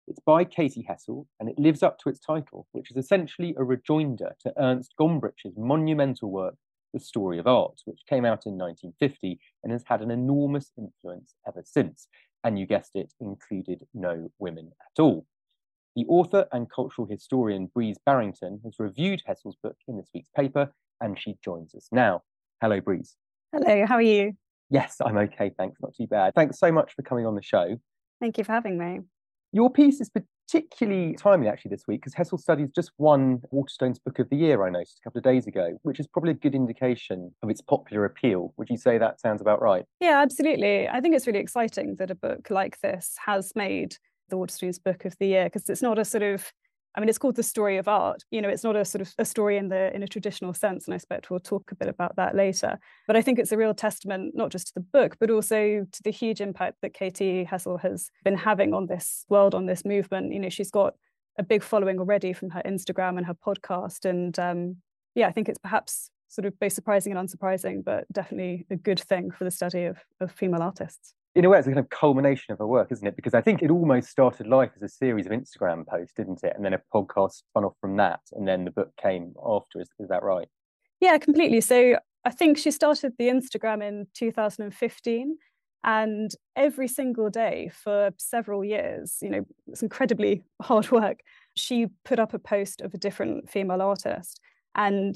It's 0.08 0.20
by 0.26 0.44
Katie 0.44 0.88
Hessel 0.88 1.28
and 1.40 1.48
it 1.48 1.60
lives 1.60 1.84
up 1.84 2.00
to 2.00 2.10
its 2.10 2.18
title, 2.20 2.66
which 2.72 2.90
is 2.90 2.98
essentially 2.98 3.54
a 3.60 3.64
rejoinder 3.64 4.36
to 4.40 4.60
Ernst 4.60 4.96
Gombrich's 5.00 5.56
monumental 5.56 6.32
work, 6.32 6.56
The 6.96 7.00
Story 7.00 7.38
of 7.38 7.46
Art, 7.46 7.82
which 7.86 8.08
came 8.10 8.26
out 8.26 8.48
in 8.48 8.58
1950 8.58 9.40
and 9.64 9.72
has 9.72 9.84
had 9.86 10.02
an 10.02 10.10
enormous 10.10 10.72
influence 10.80 11.36
ever 11.48 11.62
since. 11.64 12.08
And 12.44 12.58
you 12.58 12.66
guessed 12.66 12.96
it, 12.96 13.14
included 13.20 13.86
no 13.94 14.32
women 14.40 14.72
at 14.82 15.00
all. 15.00 15.28
The 15.96 16.08
author 16.08 16.48
and 16.52 16.72
cultural 16.72 17.08
historian 17.08 17.68
Breeze 17.68 18.00
Barrington 18.04 18.62
has 18.64 18.80
reviewed 18.80 19.22
Hessel's 19.28 19.58
book 19.62 19.78
in 19.88 19.96
this 19.96 20.10
week's 20.12 20.32
paper, 20.36 20.74
and 21.00 21.20
she 21.20 21.38
joins 21.46 21.76
us 21.76 21.90
now. 21.92 22.24
Hello, 22.62 22.82
Breeze. 22.82 23.16
Hello, 23.54 23.86
how 23.86 23.96
are 23.96 24.02
you? 24.02 24.34
Yes, 24.70 24.98
I'm 25.04 25.18
okay, 25.18 25.52
thanks. 25.58 25.80
Not 25.82 25.96
too 25.96 26.08
bad. 26.08 26.34
Thanks 26.36 26.60
so 26.60 26.72
much 26.72 26.94
for 26.94 27.02
coming 27.02 27.26
on 27.26 27.36
the 27.36 27.42
show. 27.42 27.78
Thank 28.20 28.38
you 28.38 28.44
for 28.44 28.52
having 28.52 28.78
me. 28.78 29.00
Your 29.54 29.70
piece 29.72 30.02
is 30.02 30.10
particularly 30.10 31.16
timely 31.16 31.48
actually 31.48 31.70
this 31.70 31.84
week 31.88 32.02
because 32.02 32.14
Hessel 32.14 32.38
Studies 32.38 32.70
just 32.76 32.92
won 32.98 33.42
Waterstone's 33.54 34.00
Book 34.00 34.20
of 34.20 34.30
the 34.30 34.36
Year, 34.36 34.66
I 34.66 34.70
noticed 34.70 35.00
a 35.00 35.04
couple 35.06 35.20
of 35.20 35.24
days 35.24 35.48
ago, 35.48 35.78
which 35.84 36.00
is 36.00 36.08
probably 36.08 36.32
a 36.32 36.36
good 36.36 36.56
indication 36.56 37.34
of 37.42 37.50
its 37.50 37.62
popular 37.62 38.04
appeal. 38.04 38.54
Would 38.58 38.70
you 38.70 38.78
say 38.78 38.98
that 38.98 39.22
sounds 39.22 39.40
about 39.40 39.62
right? 39.62 39.86
Yeah, 40.02 40.22
absolutely. 40.22 40.90
I 40.90 41.00
think 41.00 41.16
it's 41.16 41.26
really 41.26 41.40
exciting 41.40 41.96
that 42.00 42.12
a 42.12 42.16
book 42.16 42.50
like 42.50 42.82
this 42.82 43.16
has 43.26 43.54
made 43.56 43.96
the 44.30 44.36
Waterstones 44.36 44.84
Book 44.84 45.06
of 45.06 45.16
the 45.20 45.28
Year 45.28 45.46
because 45.46 45.70
it's 45.70 45.82
not 45.82 45.98
a 45.98 46.04
sort 46.04 46.24
of 46.24 46.52
I 46.98 47.00
mean, 47.00 47.10
it's 47.10 47.20
called 47.20 47.36
the 47.36 47.44
story 47.44 47.78
of 47.78 47.88
art. 47.88 48.24
You 48.32 48.42
know, 48.42 48.50
it's 48.50 48.64
not 48.64 48.76
a 48.76 48.84
sort 48.84 49.04
of 49.04 49.14
a 49.20 49.24
story 49.24 49.58
in 49.58 49.70
the 49.70 49.96
in 49.96 50.02
a 50.02 50.08
traditional 50.08 50.52
sense, 50.52 50.86
and 50.86 50.94
I 50.94 50.96
expect 50.96 51.30
we'll 51.30 51.40
talk 51.40 51.72
a 51.72 51.76
bit 51.76 51.88
about 51.88 52.16
that 52.16 52.36
later. 52.36 52.80
But 53.06 53.16
I 53.16 53.22
think 53.22 53.38
it's 53.38 53.52
a 53.52 53.58
real 53.58 53.76
testament 53.76 54.34
not 54.36 54.50
just 54.50 54.68
to 54.70 54.74
the 54.74 54.80
book, 54.80 55.16
but 55.20 55.30
also 55.30 55.86
to 55.92 56.04
the 56.04 56.10
huge 56.10 56.42
impact 56.42 56.78
that 56.82 56.96
Katie 56.96 57.44
Hessel 57.44 57.78
has 57.78 58.10
been 58.24 58.36
having 58.36 58.74
on 58.74 58.88
this 58.88 59.26
world, 59.30 59.54
on 59.54 59.68
this 59.68 59.86
movement. 59.86 60.34
You 60.34 60.40
know, 60.40 60.50
she's 60.50 60.72
got 60.72 60.96
a 61.38 61.44
big 61.44 61.62
following 61.62 62.00
already 62.00 62.34
from 62.34 62.50
her 62.50 62.64
Instagram 62.66 63.18
and 63.18 63.28
her 63.28 63.36
podcast, 63.36 64.04
and 64.04 64.38
um, 64.40 64.78
yeah, 65.14 65.28
I 65.28 65.32
think 65.32 65.50
it's 65.50 65.60
perhaps 65.60 66.10
sort 66.30 66.46
of 66.46 66.60
both 66.60 66.74
surprising 66.74 67.16
and 67.16 67.30
unsurprising, 67.30 67.84
but 67.84 68.12
definitely 68.12 68.66
a 68.72 68.76
good 68.76 69.00
thing 69.00 69.30
for 69.30 69.44
the 69.44 69.52
study 69.52 69.86
of, 69.86 70.00
of 70.20 70.32
female 70.32 70.64
artists 70.64 71.14
in 71.36 71.46
a 71.46 71.50
way, 71.50 71.60
it's 71.60 71.68
a 71.68 71.72
kind 71.72 71.80
of 71.80 71.90
culmination 71.90 72.52
of 72.52 72.58
her 72.58 72.68
work, 72.68 72.92
isn't 72.92 73.08
it? 73.08 73.16
Because 73.16 73.34
I 73.34 73.42
think 73.42 73.62
it 73.62 73.70
almost 73.70 74.10
started 74.10 74.48
life 74.48 74.72
as 74.76 74.82
a 74.82 74.90
series 74.90 75.28
of 75.28 75.32
Instagram 75.32 75.86
posts, 75.86 76.14
didn't 76.16 76.44
it? 76.44 76.54
And 76.56 76.66
then 76.66 76.74
a 76.74 76.82
podcast 76.94 77.34
spun 77.34 77.64
off 77.64 77.76
from 77.80 77.96
that, 77.98 78.22
and 78.32 78.48
then 78.48 78.66
the 78.66 78.72
book 78.72 78.92
came 79.02 79.34
after. 79.46 79.80
Is, 79.80 79.90
is 80.00 80.10
that 80.10 80.24
right? 80.24 80.48
Yeah, 81.00 81.18
completely. 81.20 81.62
So 81.62 81.98
I 82.26 82.32
think 82.32 82.58
she 82.58 82.72
started 82.72 83.14
the 83.18 83.28
Instagram 83.28 83.84
in 83.88 84.08
2015, 84.16 85.38
and 85.84 86.32
every 86.56 86.88
single 86.88 87.30
day 87.30 87.70
for 87.72 88.12
several 88.18 88.66
years, 88.66 89.18
you 89.22 89.30
know, 89.30 89.46
it's 89.68 89.84
incredibly 89.84 90.44
hard 90.62 90.90
work. 90.92 91.20
She 91.56 91.88
put 92.04 92.20
up 92.20 92.34
a 92.34 92.40
post 92.40 92.82
of 92.82 92.94
a 92.94 92.98
different 92.98 93.50
female 93.50 93.82
artist, 93.82 94.40
and 94.76 95.16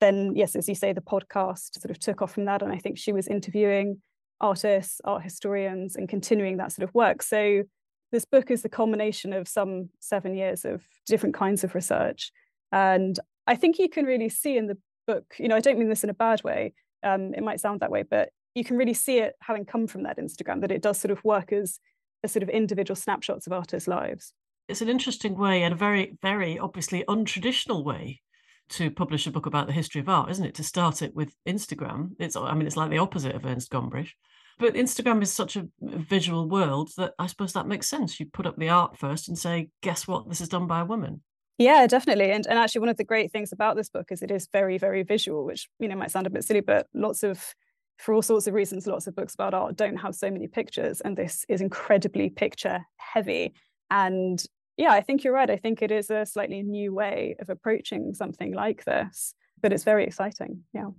then, 0.00 0.32
yes, 0.34 0.56
as 0.56 0.68
you 0.68 0.74
say, 0.74 0.92
the 0.92 1.00
podcast 1.00 1.80
sort 1.80 1.90
of 1.90 1.98
took 1.98 2.22
off 2.22 2.32
from 2.32 2.46
that, 2.46 2.62
and 2.62 2.72
I 2.72 2.78
think 2.78 2.96
she 2.96 3.12
was 3.12 3.28
interviewing 3.28 4.00
artists, 4.40 5.00
art 5.04 5.22
historians, 5.22 5.96
and 5.96 6.08
continuing 6.08 6.56
that 6.58 6.72
sort 6.72 6.88
of 6.88 6.94
work. 6.94 7.22
So 7.22 7.64
this 8.12 8.24
book 8.24 8.50
is 8.50 8.62
the 8.62 8.68
culmination 8.68 9.32
of 9.32 9.48
some 9.48 9.90
seven 10.00 10.34
years 10.34 10.64
of 10.64 10.82
different 11.06 11.34
kinds 11.34 11.64
of 11.64 11.74
research. 11.74 12.32
And 12.72 13.18
I 13.46 13.54
think 13.54 13.78
you 13.78 13.88
can 13.88 14.04
really 14.04 14.28
see 14.28 14.56
in 14.56 14.66
the 14.66 14.78
book, 15.06 15.34
you 15.38 15.48
know, 15.48 15.56
I 15.56 15.60
don't 15.60 15.78
mean 15.78 15.88
this 15.88 16.04
in 16.04 16.10
a 16.10 16.14
bad 16.14 16.42
way, 16.44 16.74
um, 17.02 17.34
it 17.34 17.42
might 17.42 17.60
sound 17.60 17.80
that 17.80 17.90
way, 17.90 18.02
but 18.02 18.30
you 18.54 18.64
can 18.64 18.76
really 18.76 18.94
see 18.94 19.18
it 19.18 19.34
having 19.40 19.64
come 19.64 19.86
from 19.86 20.02
that 20.02 20.18
Instagram, 20.18 20.60
that 20.60 20.72
it 20.72 20.82
does 20.82 20.98
sort 20.98 21.10
of 21.10 21.22
work 21.24 21.52
as 21.52 21.80
a 22.24 22.28
sort 22.28 22.42
of 22.42 22.48
individual 22.48 22.96
snapshots 22.96 23.46
of 23.46 23.52
artists' 23.52 23.88
lives. 23.88 24.34
It's 24.68 24.82
an 24.82 24.88
interesting 24.88 25.36
way 25.36 25.62
and 25.62 25.72
a 25.72 25.76
very, 25.76 26.12
very 26.20 26.58
obviously 26.58 27.04
untraditional 27.08 27.84
way 27.84 28.20
to 28.70 28.90
publish 28.90 29.26
a 29.26 29.30
book 29.30 29.46
about 29.46 29.66
the 29.66 29.72
history 29.72 30.00
of 30.00 30.08
art, 30.08 30.30
isn't 30.30 30.44
it? 30.44 30.54
To 30.56 30.64
start 30.64 31.02
it 31.02 31.14
with 31.14 31.34
Instagram. 31.46 32.10
It's 32.18 32.36
I 32.36 32.54
mean, 32.54 32.66
it's 32.66 32.76
like 32.76 32.90
the 32.90 32.98
opposite 32.98 33.34
of 33.34 33.44
Ernst 33.44 33.70
Gombrich. 33.70 34.10
But 34.58 34.74
Instagram 34.74 35.22
is 35.22 35.32
such 35.32 35.56
a 35.56 35.68
visual 35.80 36.48
world 36.48 36.90
that 36.96 37.12
I 37.18 37.26
suppose 37.28 37.52
that 37.52 37.68
makes 37.68 37.88
sense. 37.88 38.18
You 38.18 38.26
put 38.26 38.46
up 38.46 38.56
the 38.56 38.70
art 38.70 38.98
first 38.98 39.28
and 39.28 39.38
say, 39.38 39.70
guess 39.82 40.08
what? 40.08 40.28
This 40.28 40.40
is 40.40 40.48
done 40.48 40.66
by 40.66 40.80
a 40.80 40.84
woman. 40.84 41.22
Yeah, 41.58 41.86
definitely. 41.86 42.30
And 42.30 42.46
and 42.46 42.58
actually 42.58 42.80
one 42.80 42.88
of 42.88 42.96
the 42.96 43.04
great 43.04 43.32
things 43.32 43.52
about 43.52 43.76
this 43.76 43.88
book 43.88 44.08
is 44.10 44.22
it 44.22 44.30
is 44.30 44.48
very, 44.52 44.78
very 44.78 45.02
visual, 45.02 45.44
which 45.44 45.68
you 45.78 45.88
know 45.88 45.96
might 45.96 46.10
sound 46.10 46.26
a 46.26 46.30
bit 46.30 46.44
silly, 46.44 46.60
but 46.60 46.86
lots 46.94 47.22
of 47.22 47.54
for 47.98 48.14
all 48.14 48.22
sorts 48.22 48.46
of 48.46 48.54
reasons, 48.54 48.86
lots 48.86 49.06
of 49.06 49.16
books 49.16 49.34
about 49.34 49.54
art 49.54 49.76
don't 49.76 49.96
have 49.96 50.14
so 50.14 50.30
many 50.30 50.46
pictures. 50.46 51.00
And 51.00 51.16
this 51.16 51.44
is 51.48 51.60
incredibly 51.60 52.30
picture 52.30 52.84
heavy. 52.96 53.54
And 53.90 54.42
yeah, 54.78 54.92
I 54.92 55.00
think 55.00 55.24
you're 55.24 55.34
right. 55.34 55.50
I 55.50 55.56
think 55.56 55.82
it 55.82 55.90
is 55.90 56.08
a 56.08 56.24
slightly 56.24 56.62
new 56.62 56.94
way 56.94 57.34
of 57.40 57.50
approaching 57.50 58.14
something 58.14 58.54
like 58.54 58.84
this, 58.84 59.34
but 59.60 59.72
it's 59.72 59.84
very 59.84 60.04
exciting. 60.04 60.62
Yeah. 60.72 60.90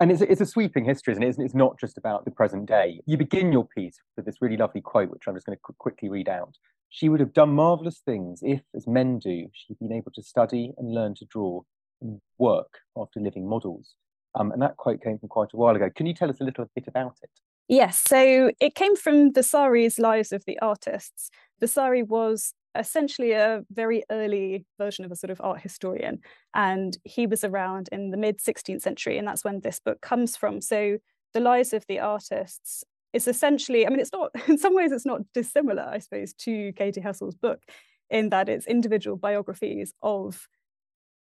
And 0.00 0.10
it's 0.10 0.20
a, 0.20 0.30
it's 0.30 0.40
a 0.40 0.46
sweeping 0.46 0.84
history, 0.84 1.12
isn't 1.12 1.22
it? 1.22 1.36
It's 1.38 1.54
not 1.54 1.78
just 1.78 1.96
about 1.96 2.24
the 2.24 2.32
present 2.32 2.66
day. 2.66 3.00
You 3.06 3.16
begin 3.16 3.52
your 3.52 3.66
piece 3.66 3.98
with 4.16 4.26
this 4.26 4.42
really 4.42 4.56
lovely 4.56 4.80
quote, 4.80 5.10
which 5.10 5.22
I'm 5.28 5.34
just 5.34 5.46
going 5.46 5.56
to 5.56 5.62
qu- 5.62 5.76
quickly 5.78 6.08
read 6.08 6.28
out. 6.28 6.56
She 6.88 7.08
would 7.08 7.20
have 7.20 7.32
done 7.32 7.50
marvelous 7.50 8.00
things 8.04 8.40
if, 8.42 8.62
as 8.74 8.88
men 8.88 9.20
do, 9.20 9.46
she'd 9.52 9.78
been 9.78 9.92
able 9.92 10.10
to 10.12 10.22
study 10.22 10.72
and 10.76 10.92
learn 10.92 11.14
to 11.16 11.24
draw 11.26 11.62
and 12.00 12.20
work 12.38 12.78
after 12.96 13.20
living 13.20 13.48
models. 13.48 13.94
Um, 14.34 14.50
and 14.50 14.60
that 14.60 14.76
quote 14.76 15.02
came 15.02 15.18
from 15.18 15.28
quite 15.28 15.52
a 15.54 15.56
while 15.56 15.76
ago. 15.76 15.88
Can 15.94 16.06
you 16.06 16.14
tell 16.14 16.30
us 16.30 16.40
a 16.40 16.44
little 16.44 16.66
bit 16.74 16.88
about 16.88 17.16
it? 17.22 17.30
Yes, 17.68 18.02
so 18.04 18.50
it 18.58 18.74
came 18.74 18.96
from 18.96 19.32
Vasari's 19.32 20.00
Lives 20.00 20.32
of 20.32 20.44
the 20.46 20.58
Artists. 20.58 21.30
Vasari 21.60 22.02
was 22.02 22.54
essentially 22.76 23.32
a 23.32 23.62
very 23.70 24.04
early 24.10 24.64
version 24.78 25.04
of 25.04 25.12
a 25.12 25.16
sort 25.16 25.30
of 25.30 25.40
art 25.40 25.60
historian, 25.60 26.20
and 26.54 26.96
he 27.04 27.26
was 27.26 27.44
around 27.44 27.88
in 27.92 28.10
the 28.10 28.16
mid 28.16 28.38
16th 28.38 28.82
century, 28.82 29.18
and 29.18 29.26
that's 29.26 29.44
when 29.44 29.60
this 29.60 29.80
book 29.80 30.00
comes 30.00 30.36
from. 30.36 30.60
So 30.60 30.98
the 31.32 31.40
Lives 31.40 31.72
of 31.72 31.84
the 31.88 32.00
Artists 32.00 32.84
is 33.12 33.26
essentially, 33.26 33.86
I 33.86 33.90
mean, 33.90 34.00
it's 34.00 34.12
not, 34.12 34.30
in 34.48 34.58
some 34.58 34.74
ways, 34.74 34.92
it's 34.92 35.06
not 35.06 35.22
dissimilar, 35.34 35.82
I 35.82 35.98
suppose, 35.98 36.32
to 36.34 36.72
Katie 36.72 37.00
Hessel's 37.00 37.34
book, 37.34 37.60
in 38.08 38.30
that 38.30 38.48
it's 38.48 38.66
individual 38.66 39.16
biographies 39.16 39.92
of 40.02 40.48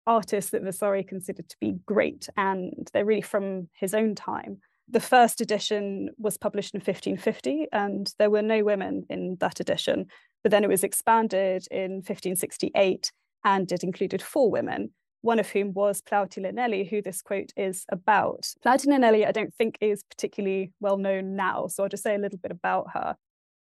artists 0.07 0.51
that 0.51 0.63
Vasari 0.63 1.03
considered 1.03 1.49
to 1.49 1.57
be 1.59 1.75
great, 1.85 2.29
and 2.37 2.89
they're 2.93 3.05
really 3.05 3.21
from 3.21 3.69
his 3.73 3.93
own 3.93 4.15
time. 4.15 4.59
The 4.91 4.99
first 4.99 5.39
edition 5.39 6.09
was 6.17 6.37
published 6.37 6.73
in 6.73 6.79
1550, 6.79 7.67
and 7.71 8.11
there 8.17 8.31
were 8.31 8.41
no 8.41 8.63
women 8.63 9.05
in 9.09 9.37
that 9.39 9.59
edition. 9.59 10.07
But 10.41 10.51
then 10.51 10.63
it 10.63 10.69
was 10.69 10.83
expanded 10.83 11.67
in 11.69 11.97
1568, 11.97 13.11
and 13.43 13.71
it 13.71 13.83
included 13.83 14.21
four 14.21 14.49
women, 14.49 14.91
one 15.21 15.37
of 15.37 15.49
whom 15.49 15.73
was 15.73 16.01
Plautilla 16.01 16.51
Nelli, 16.51 16.89
who 16.89 17.03
this 17.03 17.21
quote 17.21 17.51
is 17.55 17.85
about. 17.89 18.47
Plautilla 18.65 18.97
Nelli, 18.97 19.27
I 19.27 19.31
don't 19.31 19.53
think, 19.53 19.77
is 19.79 20.03
particularly 20.03 20.71
well 20.79 20.97
known 20.97 21.35
now, 21.35 21.67
so 21.67 21.83
I'll 21.83 21.89
just 21.89 22.03
say 22.03 22.15
a 22.15 22.19
little 22.19 22.39
bit 22.39 22.51
about 22.51 22.87
her. 22.93 23.15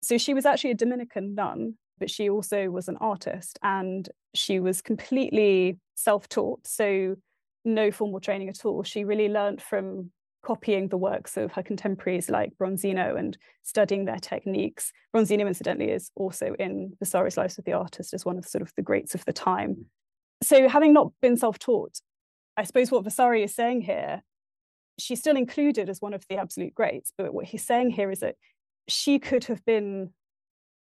So 0.03 0.19
she 0.19 0.35
was 0.35 0.47
actually 0.47 0.71
a 0.71 0.77
Dominican 0.77 1.35
nun, 1.35 1.75
but 1.99 2.11
she 2.11 2.31
also 2.31 2.71
was 2.71 2.89
an 2.89 2.97
artist, 3.01 3.59
and 3.63 4.09
she 4.35 4.61
was 4.61 4.83
completely 4.83 5.79
self 5.97 6.29
taught. 6.29 6.65
So 6.65 7.17
no 7.65 7.91
formal 7.91 8.21
training 8.21 8.49
at 8.49 8.65
all. 8.65 8.85
She 8.85 9.03
really 9.05 9.29
learned 9.29 9.61
from 9.61 10.13
copying 10.43 10.89
the 10.89 10.97
works 10.97 11.37
of 11.37 11.53
her 11.53 11.63
contemporaries 11.63 12.31
like 12.31 12.53
Bronzino 12.61 13.19
and 13.19 13.37
studying 13.63 14.05
their 14.05 14.19
techniques. 14.19 14.93
Bronzino, 15.15 15.47
incidentally, 15.47 15.91
is 15.91 16.11
also 16.15 16.55
in 16.59 16.93
Vasari's 16.99 17.37
Lives 17.37 17.59
of 17.59 17.65
the 17.65 17.73
Artist 17.73 18.15
as 18.15 18.25
one 18.25 18.39
of 18.39 18.47
sort 18.47 18.63
of 18.63 18.73
the 18.77 18.83
greats 18.83 19.15
of 19.15 19.25
the 19.25 19.33
time. 19.33 19.71
Mm. 19.71 19.85
So, 20.43 20.69
having 20.69 20.93
not 20.93 21.13
been 21.21 21.37
self 21.37 21.59
taught, 21.59 22.01
I 22.57 22.65
suppose 22.65 22.91
what 22.91 23.05
Vasari 23.05 23.43
is 23.43 23.55
saying 23.55 23.83
here, 23.83 24.23
she's 24.99 25.21
still 25.21 25.37
included 25.37 25.89
as 25.89 26.01
one 26.01 26.15
of 26.15 26.25
the 26.29 26.37
absolute 26.37 26.75
greats. 26.75 27.13
But 27.17 27.35
what 27.35 27.47
he's 27.47 27.67
saying 27.67 27.91
here 27.91 28.11
is 28.11 28.21
that 28.21 28.37
she 28.89 29.19
could 29.19 29.45
have 29.45 29.65
been, 29.65 30.11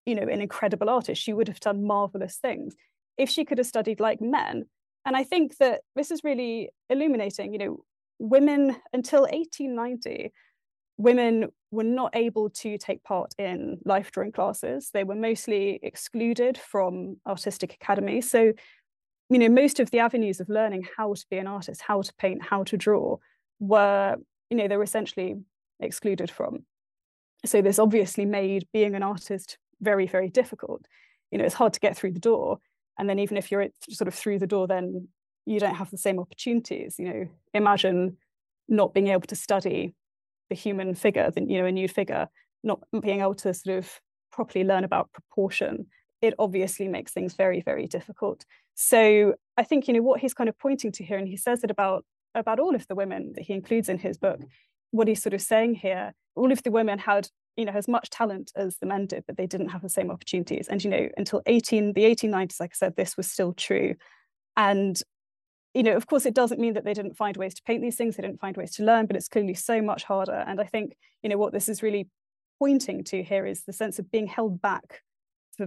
you 0.07 0.14
know, 0.14 0.23
an 0.23 0.40
incredible 0.40 0.88
artist. 0.88 1.23
She 1.23 1.33
would 1.33 1.49
have 1.49 1.61
done 1.61 1.87
marvelous 1.87 2.37
things 2.37 2.75
if 3.17 3.28
she 3.28 3.45
could 3.45 3.59
have 3.59 3.67
studied 3.67 4.00
like 4.00 4.21
men. 4.21 4.64
And 5.05 5.17
I 5.17 5.25
think 5.25 5.57
that 5.59 5.81
this 5.97 6.11
is 6.11 6.23
really 6.23 6.71
illuminating. 6.90 7.52
You 7.52 7.59
know, 7.59 7.85
women 8.18 8.76
until 8.92 9.22
1890 9.22 10.32
women 10.98 11.46
were 11.70 11.84
not 11.84 12.14
able 12.14 12.50
to 12.50 12.76
take 12.76 13.02
part 13.04 13.32
in 13.38 13.78
life 13.84 14.10
drawing 14.10 14.32
classes. 14.32 14.90
They 14.92 15.04
were 15.04 15.14
mostly 15.14 15.78
excluded 15.82 16.58
from 16.58 17.18
artistic 17.26 17.75
academies 17.75 18.30
so 18.30 18.52
you 19.30 19.38
know 19.38 19.48
most 19.48 19.78
of 19.78 19.90
the 19.90 20.00
avenues 20.00 20.40
of 20.40 20.48
learning 20.48 20.87
how 20.96 21.14
to 21.14 21.25
be 21.30 21.37
an 21.38 21.46
artist 21.46 21.82
how 21.82 22.02
to 22.02 22.12
paint 22.14 22.42
how 22.42 22.64
to 22.64 22.76
draw 22.76 23.16
were 23.60 24.16
you 24.50 24.56
know 24.56 24.68
they 24.68 24.76
were 24.76 24.82
essentially 24.82 25.37
excluded 25.80 26.30
from. 26.30 26.64
So 27.46 27.62
this 27.62 27.78
obviously 27.78 28.25
made 28.25 28.66
being 28.72 28.94
an 28.94 29.02
artist 29.02 29.58
very 29.80 30.06
very 30.06 30.28
difficult. 30.28 30.87
You 31.30 31.38
know 31.38 31.44
it's 31.44 31.54
hard 31.54 31.75
to 31.75 31.80
get 31.80 31.96
through 31.96 32.12
the 32.12 32.20
door. 32.20 32.58
And 32.98 33.08
then 33.08 33.20
even 33.20 33.37
if 33.37 33.52
you're 33.52 33.68
sort 33.90 34.08
of 34.08 34.14
through 34.14 34.40
the 34.40 34.46
door 34.46 34.66
then 34.66 35.08
you 35.49 35.61
don't 35.61 35.75
have 35.75 35.90
the 35.90 35.99
same 35.99 36.19
opportunities 36.19 36.97
you 36.99 37.07
know. 37.07 37.28
Imagine 37.55 38.17
not 38.69 38.95
being 38.95 39.09
able 39.09 39.26
to 39.26 39.37
study 39.37 39.95
the 40.50 40.55
human 40.55 40.95
figure 40.95 41.31
the, 41.31 41.43
you 41.43 41.59
know 41.59 41.67
a 41.67 41.73
nude 41.73 41.90
figure 41.90 42.28
not 42.62 42.81
being 43.00 43.21
able 43.21 43.35
to 43.35 43.55
sort 43.55 43.78
of 43.78 44.00
properly 44.33 44.64
learn 44.64 44.85
about 44.85 45.12
proportion. 45.12 45.87
It 46.21 46.35
obviously 46.38 46.88
makes 46.88 47.12
things 47.12 47.35
very 47.35 47.61
very 47.61 47.87
difficult. 47.87 48.45
So 48.75 49.35
i 49.57 49.64
think 49.64 49.88
you 49.88 49.95
know 49.95 50.02
what 50.02 50.21
he's 50.21 50.35
kind 50.35 50.49
of 50.49 50.59
pointing 50.59 50.93
to 50.93 51.05
here 51.05 51.19
and 51.19 51.28
he 51.28 51.37
says 51.37 51.64
it 51.64 51.71
about 51.71 52.05
about 52.35 52.61
all 52.61 52.75
of 52.75 52.87
the 52.87 52.95
women 52.95 53.33
that 53.35 53.43
he 53.43 53.52
includes 53.52 53.88
in 53.88 53.99
his 53.99 54.17
book 54.17 54.40
what 54.93 55.09
he's 55.09 55.23
sort 55.23 55.35
of 55.35 55.43
saying 55.43 55.75
here 55.75 56.12
all 56.37 56.52
of 56.52 56.62
the 56.62 56.71
women 56.71 56.99
had 56.99 57.28
you 57.59 57.64
know 57.64 57.73
as 57.73 57.88
much 57.88 58.09
talent 58.09 58.52
as 58.55 58.76
the 58.78 58.87
men 58.87 59.07
did 59.07 59.25
but 59.26 59.37
they 59.37 59.47
didn't 59.47 59.71
have 59.71 59.83
the 59.83 59.88
same 59.88 60.11
opportunities. 60.11 60.69
And 60.69 60.83
you 60.83 60.90
know 60.90 61.09
until 61.17 61.43
18 61.45 61.93
the 61.93 62.05
1890s 62.05 62.61
like 62.61 62.71
i 62.73 62.75
said 62.75 62.97
this 62.97 63.17
was 63.17 63.31
still 63.31 63.52
true. 63.52 63.97
And 64.57 65.00
you 65.75 65.82
know, 65.82 65.96
of 65.96 66.06
course, 66.06 66.26
it 66.26 66.34
doesn't 66.34 66.60
mean 66.60 66.75
that 66.75 66.84
they 66.84 66.94
didn't 66.94 67.16
find 67.16 67.37
ways 67.37 67.54
to 67.54 67.62
paint 67.62 67.82
these 67.82 67.96
things, 67.96 68.16
they 68.16 68.22
didn't 68.22 68.40
find 68.40 68.56
ways 68.56 68.72
to 68.76 68.84
learn, 68.84 69.06
but 69.06 69.16
it's 69.16 69.28
clearly 69.28 69.54
so 69.54 69.82
much 69.82 70.04
harder. 70.04 70.44
And 70.46 70.60
I 70.60 70.64
think, 70.64 70.96
you 71.22 71.28
know, 71.28 71.38
what 71.38 71.52
this 71.52 71.68
is 71.68 71.82
really 71.82 72.08
pointing 72.58 73.04
to 73.04 73.22
here 73.22 73.46
is 73.46 73.64
the 73.64 73.72
sense 73.72 73.98
of 73.98 74.10
being 74.10 74.26
held 74.26 74.60
back, 74.60 75.02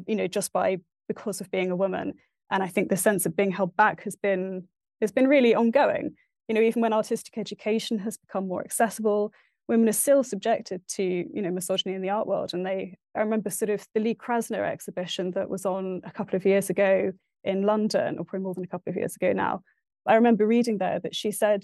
you 0.08 0.15
know, 0.15 0.27
just 0.27 0.51
by 0.51 0.77
because 1.08 1.41
of 1.41 1.51
being 1.51 1.72
a 1.72 1.75
woman. 1.75 2.13
And 2.50 2.62
I 2.62 2.67
think 2.67 2.89
the 2.89 2.98
sense 2.98 3.25
of 3.25 3.36
being 3.36 3.51
held 3.51 3.75
back 3.75 4.03
has 4.03 4.15
been 4.15 4.67
has 5.01 5.12
been 5.12 5.27
really 5.27 5.55
ongoing. 5.55 6.15
You 6.48 6.55
know, 6.55 6.62
even 6.62 6.81
when 6.81 6.93
artistic 6.93 7.38
education 7.38 8.00
has 8.00 8.17
become 8.17 8.48
more 8.48 8.63
accessible, 8.63 9.31
women 9.67 9.88
are 9.88 9.93
still 9.93 10.24
subjected 10.24 10.86
to, 10.89 11.03
you 11.03 11.41
know, 11.41 11.50
misogyny 11.50 11.96
in 11.96 12.01
the 12.01 12.10
art 12.10 12.27
world. 12.27 12.53
And 12.53 12.65
they, 12.65 12.98
I 13.15 13.22
remember 13.22 13.50
sort 13.50 13.70
of 13.70 13.88
the 13.93 14.01
Lee 14.01 14.15
Krasner 14.15 14.70
exhibition 14.70 15.31
that 15.31 15.50
was 15.50 15.65
on 15.65 16.01
a 16.03 16.12
couple 16.12 16.36
of 16.36 16.46
years 16.46 16.70
ago 16.70 17.13
in 17.43 17.63
London, 17.63 18.17
or 18.20 18.25
probably 18.25 18.43
more 18.43 18.53
than 18.53 18.65
a 18.65 18.67
couple 18.67 18.91
of 18.91 18.98
years 18.98 19.15
ago 19.15 19.31
now, 19.31 19.62
I 20.05 20.15
remember 20.15 20.48
reading 20.48 20.77
there 20.77 21.00
that 21.00 21.15
she 21.15 21.31
said 21.31 21.63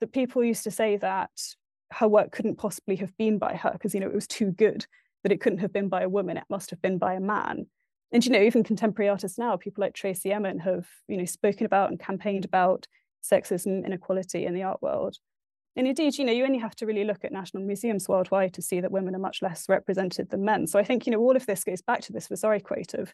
that 0.00 0.12
people 0.12 0.44
used 0.44 0.64
to 0.64 0.70
say 0.70 0.96
that 0.96 1.30
her 1.92 2.08
work 2.08 2.32
couldn't 2.32 2.56
possibly 2.56 2.96
have 2.96 3.16
been 3.16 3.38
by 3.38 3.54
her 3.54 3.72
because 3.72 3.94
you 3.94 4.00
know 4.00 4.06
it 4.06 4.14
was 4.14 4.26
too 4.26 4.52
good 4.52 4.86
that 5.22 5.32
it 5.32 5.40
couldn't 5.40 5.58
have 5.58 5.72
been 5.72 5.88
by 5.88 6.02
a 6.02 6.08
woman 6.08 6.36
it 6.36 6.44
must 6.48 6.70
have 6.70 6.80
been 6.80 6.98
by 6.98 7.14
a 7.14 7.20
man. 7.20 7.66
And 8.12 8.24
you 8.24 8.32
know 8.32 8.40
even 8.40 8.64
contemporary 8.64 9.08
artists 9.08 9.38
now 9.38 9.56
people 9.56 9.82
like 9.82 9.94
tracey 9.94 10.32
emin 10.32 10.60
have 10.60 10.86
you 11.08 11.16
know 11.16 11.24
spoken 11.24 11.66
about 11.66 11.90
and 11.90 11.98
campaigned 11.98 12.44
about 12.44 12.86
sexism 13.22 13.84
inequality 13.84 14.46
in 14.46 14.54
the 14.54 14.62
art 14.62 14.80
world. 14.82 15.16
And 15.76 15.86
indeed 15.86 16.16
you 16.16 16.24
know 16.24 16.32
you 16.32 16.44
only 16.44 16.58
have 16.58 16.76
to 16.76 16.86
really 16.86 17.04
look 17.04 17.24
at 17.24 17.32
national 17.32 17.64
museums 17.64 18.08
worldwide 18.08 18.54
to 18.54 18.62
see 18.62 18.80
that 18.80 18.92
women 18.92 19.14
are 19.14 19.20
much 19.20 19.42
less 19.42 19.68
represented 19.68 20.30
than 20.30 20.44
men. 20.44 20.66
So 20.66 20.78
i 20.78 20.84
think 20.84 21.06
you 21.06 21.12
know 21.12 21.20
all 21.20 21.36
of 21.36 21.46
this 21.46 21.64
goes 21.64 21.82
back 21.82 22.00
to 22.02 22.12
this 22.12 22.28
vasari 22.28 22.60
quote 22.60 22.94
of 22.94 23.12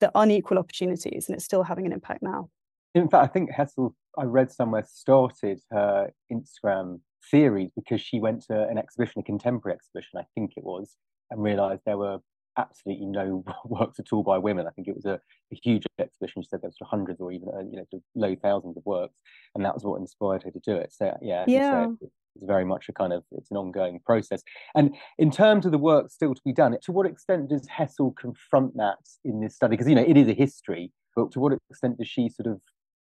the 0.00 0.10
unequal 0.14 0.58
opportunities 0.58 1.28
and 1.28 1.36
it's 1.36 1.44
still 1.44 1.62
having 1.62 1.86
an 1.86 1.92
impact 1.92 2.22
now 2.22 2.48
in 2.94 3.08
fact, 3.08 3.24
I 3.24 3.26
think 3.26 3.50
Hessel, 3.50 3.94
I 4.18 4.24
read 4.24 4.50
somewhere, 4.50 4.84
started 4.86 5.60
her 5.70 6.12
Instagram 6.32 7.00
series 7.22 7.70
because 7.74 8.00
she 8.00 8.20
went 8.20 8.42
to 8.46 8.66
an 8.68 8.78
exhibition, 8.78 9.20
a 9.20 9.24
contemporary 9.24 9.76
exhibition, 9.76 10.18
I 10.18 10.26
think 10.34 10.52
it 10.56 10.64
was, 10.64 10.96
and 11.30 11.42
realised 11.42 11.82
there 11.86 11.98
were 11.98 12.18
absolutely 12.58 13.06
no 13.06 13.44
works 13.64 13.98
at 13.98 14.12
all 14.12 14.22
by 14.22 14.38
women. 14.38 14.66
I 14.66 14.70
think 14.70 14.88
it 14.88 14.94
was 14.94 15.06
a, 15.06 15.14
a 15.52 15.56
huge 15.62 15.84
exhibition. 15.98 16.42
She 16.42 16.48
said 16.48 16.60
there 16.62 16.68
was 16.68 16.88
hundreds 16.88 17.20
or 17.20 17.32
even 17.32 17.48
uh, 17.48 17.60
you 17.60 17.76
know 17.76 18.00
low 18.14 18.36
thousands 18.36 18.76
of 18.76 18.84
works, 18.84 19.20
and 19.54 19.64
that 19.64 19.74
was 19.74 19.84
what 19.84 20.00
inspired 20.00 20.42
her 20.42 20.50
to 20.50 20.60
do 20.60 20.76
it. 20.76 20.92
So 20.92 21.16
yeah, 21.22 21.44
yeah. 21.46 21.86
It's 22.34 22.46
very 22.46 22.64
much 22.64 22.88
a 22.88 22.92
kind 22.92 23.12
of 23.12 23.24
it's 23.32 23.50
an 23.50 23.58
ongoing 23.58 24.00
process. 24.06 24.42
And 24.74 24.94
in 25.18 25.30
terms 25.30 25.66
of 25.66 25.72
the 25.72 25.78
work 25.78 26.10
still 26.10 26.34
to 26.34 26.40
be 26.44 26.52
done, 26.52 26.74
to 26.82 26.92
what 26.92 27.06
extent 27.06 27.50
does 27.50 27.68
Hessel 27.68 28.14
confront 28.18 28.74
that 28.78 28.96
in 29.24 29.40
this 29.40 29.54
study? 29.54 29.72
Because 29.72 29.88
you 29.88 29.94
know 29.94 30.04
it 30.06 30.16
is 30.16 30.28
a 30.28 30.34
history, 30.34 30.92
but 31.14 31.30
to 31.32 31.40
what 31.40 31.52
extent 31.70 31.98
does 31.98 32.08
she 32.08 32.28
sort 32.28 32.46
of 32.46 32.60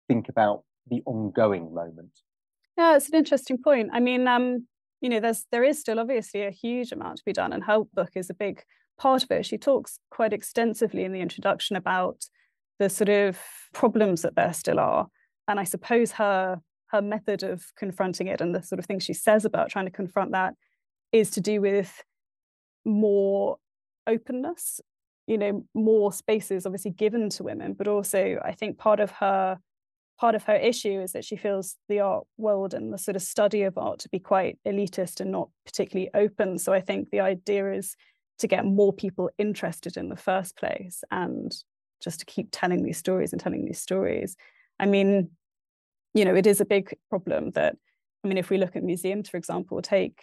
think 0.08 0.30
about 0.30 0.64
the 0.88 1.02
ongoing 1.06 1.74
moment? 1.74 2.20
Yeah, 2.78 2.96
it's 2.96 3.10
an 3.10 3.16
interesting 3.16 3.58
point. 3.62 3.90
I 3.94 4.00
mean, 4.00 4.28
um, 4.28 4.68
you 5.02 5.10
know, 5.10 5.20
there's 5.20 5.46
there 5.52 5.64
is 5.64 5.80
still 5.80 6.00
obviously 6.00 6.44
a 6.44 6.52
huge 6.52 6.92
amount 6.92 7.18
to 7.18 7.24
be 7.26 7.34
done, 7.34 7.54
and 7.54 7.64
her 7.64 7.84
book 7.94 8.12
is 8.16 8.30
a 8.30 8.34
big 8.34 8.64
part 8.98 9.24
of 9.24 9.32
it. 9.32 9.46
She 9.46 9.58
talks 9.58 10.00
quite 10.12 10.34
extensively 10.34 11.04
in 11.04 11.12
the 11.12 11.22
introduction 11.22 11.76
about 11.76 12.26
the 12.80 12.90
sort 12.90 13.10
of 13.10 13.40
problems 13.74 14.22
that 14.24 14.36
there 14.36 14.54
still 14.54 14.80
are, 14.80 15.08
and 15.48 15.60
I 15.60 15.64
suppose 15.64 16.12
her 16.14 16.60
her 16.88 17.02
method 17.02 17.44
of 17.44 17.64
confronting 17.76 18.28
it 18.28 18.42
and 18.42 18.54
the 18.54 18.62
sort 18.62 18.80
of 18.80 18.86
things 18.86 19.04
she 19.04 19.14
says 19.14 19.44
about 19.44 19.70
trying 19.70 19.86
to 19.86 19.92
confront 19.92 20.32
that 20.32 20.54
is 21.12 21.32
to 21.32 21.42
do 21.42 21.60
with 21.60 22.04
more 22.86 23.58
openness 24.08 24.80
you 25.28 25.38
know 25.38 25.66
more 25.74 26.14
spaces 26.14 26.66
obviously 26.66 26.92
given 26.92 27.30
to 27.30 27.44
women 27.44 27.74
but 27.74 27.88
also 27.88 28.40
i 28.46 28.52
think 28.52 28.78
part 28.78 29.00
of 29.00 29.10
her 29.12 29.58
part 30.20 30.36
of 30.36 30.44
her 30.44 30.56
issue 30.56 31.02
is 31.02 31.12
that 31.14 31.26
she 31.26 31.36
feels 31.36 31.76
the 31.90 32.00
art 32.00 32.26
world 32.38 32.74
and 32.74 32.94
the 32.94 32.98
sort 32.98 33.16
of 33.16 33.22
study 33.22 33.64
of 33.64 33.78
art 33.78 34.00
to 34.00 34.10
be 34.10 34.20
quite 34.20 34.58
elitist 34.66 35.20
and 35.20 35.32
not 35.32 35.50
particularly 35.66 36.10
open 36.14 36.58
so 36.58 36.74
i 36.74 36.82
think 36.82 37.10
the 37.10 37.20
idea 37.20 37.74
is 37.74 37.96
to 38.38 38.48
get 38.48 38.66
more 38.66 38.94
people 38.94 39.30
interested 39.38 39.98
in 39.98 40.10
the 40.10 40.16
first 40.16 40.58
place 40.58 41.04
and 41.12 41.56
just 42.02 42.20
to 42.20 42.26
keep 42.26 42.50
telling 42.52 42.84
these 42.84 42.98
stories 42.98 43.32
and 43.32 43.42
telling 43.42 43.66
these 43.66 43.82
stories 43.82 44.36
i 44.80 44.86
mean 44.86 45.30
you 46.14 46.26
know 46.26 46.36
it 46.36 46.48
is 46.48 46.62
a 46.62 46.66
big 46.66 46.96
problem 47.10 47.52
that 47.52 47.76
i 48.24 48.28
mean 48.28 48.38
if 48.38 48.50
we 48.50 48.58
look 48.58 48.76
at 48.76 48.84
museums 48.84 49.30
for 49.30 49.38
example 49.38 49.82
take 49.82 50.22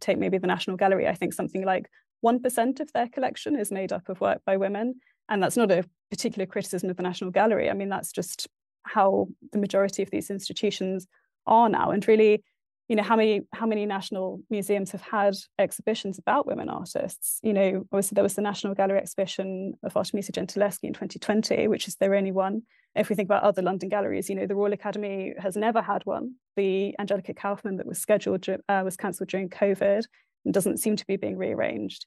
take 0.00 0.18
maybe 0.18 0.38
the 0.38 0.46
national 0.46 0.76
gallery 0.76 1.06
i 1.06 1.14
think 1.14 1.32
something 1.32 1.64
like 1.64 1.88
1% 2.24 2.80
of 2.80 2.92
their 2.92 3.08
collection 3.08 3.58
is 3.58 3.72
made 3.72 3.92
up 3.92 4.08
of 4.08 4.20
work 4.20 4.42
by 4.46 4.56
women. 4.56 5.00
And 5.28 5.42
that's 5.42 5.56
not 5.56 5.70
a 5.70 5.84
particular 6.10 6.46
criticism 6.46 6.90
of 6.90 6.96
the 6.96 7.02
National 7.02 7.30
Gallery. 7.30 7.70
I 7.70 7.74
mean, 7.74 7.88
that's 7.88 8.12
just 8.12 8.48
how 8.84 9.28
the 9.52 9.58
majority 9.58 10.02
of 10.02 10.10
these 10.10 10.30
institutions 10.30 11.06
are 11.46 11.68
now. 11.68 11.90
And 11.90 12.06
really, 12.06 12.42
you 12.88 12.96
know, 12.96 13.02
how 13.02 13.16
many 13.16 13.42
how 13.52 13.66
many 13.66 13.86
national 13.86 14.42
museums 14.50 14.90
have 14.90 15.02
had 15.02 15.34
exhibitions 15.58 16.18
about 16.18 16.46
women 16.46 16.68
artists? 16.68 17.38
You 17.42 17.52
know, 17.52 17.86
obviously 17.92 18.14
there 18.16 18.24
was 18.24 18.34
the 18.34 18.42
National 18.42 18.74
Gallery 18.74 18.98
exhibition 18.98 19.74
of 19.82 19.96
Artemisia 19.96 20.32
Gentileschi 20.32 20.84
in 20.84 20.92
2020, 20.92 21.68
which 21.68 21.88
is 21.88 21.96
their 21.96 22.14
only 22.14 22.32
one. 22.32 22.62
If 22.94 23.08
we 23.08 23.16
think 23.16 23.28
about 23.28 23.44
other 23.44 23.62
London 23.62 23.88
galleries, 23.88 24.28
you 24.28 24.34
know, 24.36 24.46
the 24.46 24.54
Royal 24.54 24.74
Academy 24.74 25.32
has 25.38 25.56
never 25.56 25.80
had 25.80 26.04
one. 26.04 26.34
The 26.56 26.94
angelica 26.98 27.32
Kauffman 27.32 27.78
that 27.78 27.86
was 27.86 27.98
scheduled 27.98 28.46
uh, 28.48 28.82
was 28.84 28.96
cancelled 28.96 29.30
during 29.30 29.48
COVID 29.48 30.04
and 30.44 30.52
doesn't 30.52 30.78
seem 30.78 30.96
to 30.96 31.06
be 31.06 31.16
being 31.16 31.38
rearranged. 31.38 32.04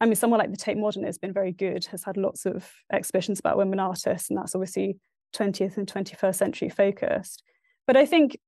I 0.00 0.06
mean, 0.06 0.16
somewhere 0.16 0.38
like 0.38 0.50
the 0.50 0.56
Tate 0.56 0.76
Modern 0.76 1.04
has 1.04 1.18
been 1.18 1.32
very 1.32 1.52
good, 1.52 1.86
has 1.86 2.04
had 2.04 2.16
lots 2.16 2.44
of 2.44 2.70
exhibitions 2.92 3.38
about 3.38 3.56
women 3.56 3.80
artists, 3.80 4.28
and 4.28 4.38
that's 4.38 4.54
obviously 4.54 4.98
20th 5.34 5.76
and 5.76 5.86
21st 5.86 6.34
century 6.34 6.68
focused. 6.68 7.42
But 7.86 7.96
I 7.96 8.06
think, 8.06 8.38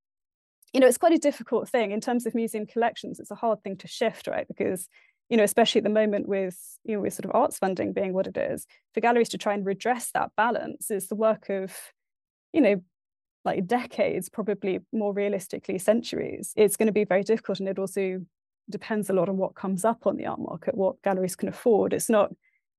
you 0.73 0.81
know, 0.81 0.87
it's 0.87 0.99
quite 0.99 1.13
a 1.13 1.19
difficult 1.19 1.69
thing 1.69 1.91
in 1.91 2.01
terms 2.01 2.27
of 2.27 2.35
museum 2.35 2.67
collections. 2.67 3.21
It's 3.21 3.31
a 3.31 3.37
hard 3.37 3.63
thing 3.63 3.77
to 3.79 3.89
shift, 3.89 4.27
right? 4.27 4.47
Because, 4.47 4.89
you 5.29 5.37
know, 5.37 5.45
especially 5.45 5.81
at 5.81 5.85
the 5.85 5.91
moment 5.91 6.29
with, 6.29 6.59
you 6.85 6.95
know, 6.95 7.01
with 7.01 7.15
sort 7.15 7.27
of 7.27 7.35
arts 7.35 7.59
funding 7.59 7.93
being 7.93 8.13
what 8.13 8.27
it 8.27 8.37
is, 8.37 8.67
for 8.95 9.01
galleries 9.01 9.29
to 9.31 9.39
try 9.39 9.55
and 9.55 9.65
redress 9.65 10.11
that 10.13 10.31
balance 10.37 10.91
is 10.91 11.09
the 11.09 11.17
work 11.17 11.49
of, 11.49 11.75
you 12.53 12.61
know, 12.61 12.83
like 13.45 13.67
decades, 13.67 14.29
probably 14.29 14.81
more 14.93 15.13
realistically 15.13 15.79
centuries. 15.79 16.53
It's 16.57 16.77
going 16.77 16.89
to 16.89 16.93
be 16.93 17.05
very 17.05 17.23
difficult. 17.23 17.61
And 17.61 17.69
it 17.69 17.79
also 17.79 18.21
depends 18.71 19.09
a 19.09 19.13
lot 19.13 19.29
on 19.29 19.37
what 19.37 19.55
comes 19.55 19.85
up 19.85 20.07
on 20.07 20.17
the 20.17 20.27
art 20.27 20.41
market, 20.41 20.77
what 20.77 21.01
galleries 21.03 21.37
can 21.37 21.49
afford. 21.49 21.93
It's 21.93 22.11
not 22.11 22.31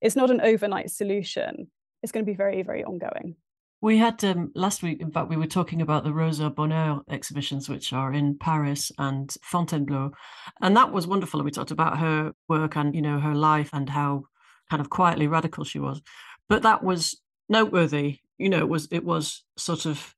it's 0.01 0.15
not 0.15 0.31
an 0.31 0.39
overnight 0.41 0.91
solution. 0.91 1.67
It's 2.01 2.11
going 2.11 2.25
to 2.25 2.31
be 2.31 2.35
very 2.35 2.61
very 2.61 2.83
ongoing. 2.83 3.35
We 3.81 3.97
had 3.97 4.21
um, 4.25 4.51
last 4.55 4.83
week, 4.83 4.99
in 4.99 5.11
fact, 5.11 5.29
we 5.29 5.37
were 5.37 5.47
talking 5.47 5.81
about 5.81 6.03
the 6.03 6.11
Rosa 6.11 6.49
Bonheur 6.49 7.01
exhibitions, 7.09 7.69
which 7.69 7.93
are 7.93 8.11
in 8.11 8.37
Paris 8.37 8.91
and 8.97 9.33
Fontainebleau, 9.41 10.11
and 10.61 10.75
that 10.75 10.91
was 10.91 11.07
wonderful. 11.07 11.39
And 11.39 11.45
We 11.45 11.51
talked 11.51 11.71
about 11.71 11.99
her 11.99 12.33
work 12.49 12.75
and 12.75 12.93
you 12.93 13.01
know 13.01 13.19
her 13.19 13.33
life 13.33 13.69
and 13.71 13.89
how 13.89 14.25
kind 14.69 14.81
of 14.81 14.89
quietly 14.89 15.27
radical 15.27 15.63
she 15.63 15.79
was, 15.79 16.01
but 16.49 16.63
that 16.63 16.83
was 16.83 17.21
noteworthy. 17.47 18.19
You 18.37 18.49
know, 18.49 18.59
it 18.59 18.67
was 18.67 18.89
it 18.91 19.05
was 19.05 19.45
sort 19.57 19.85
of 19.85 20.13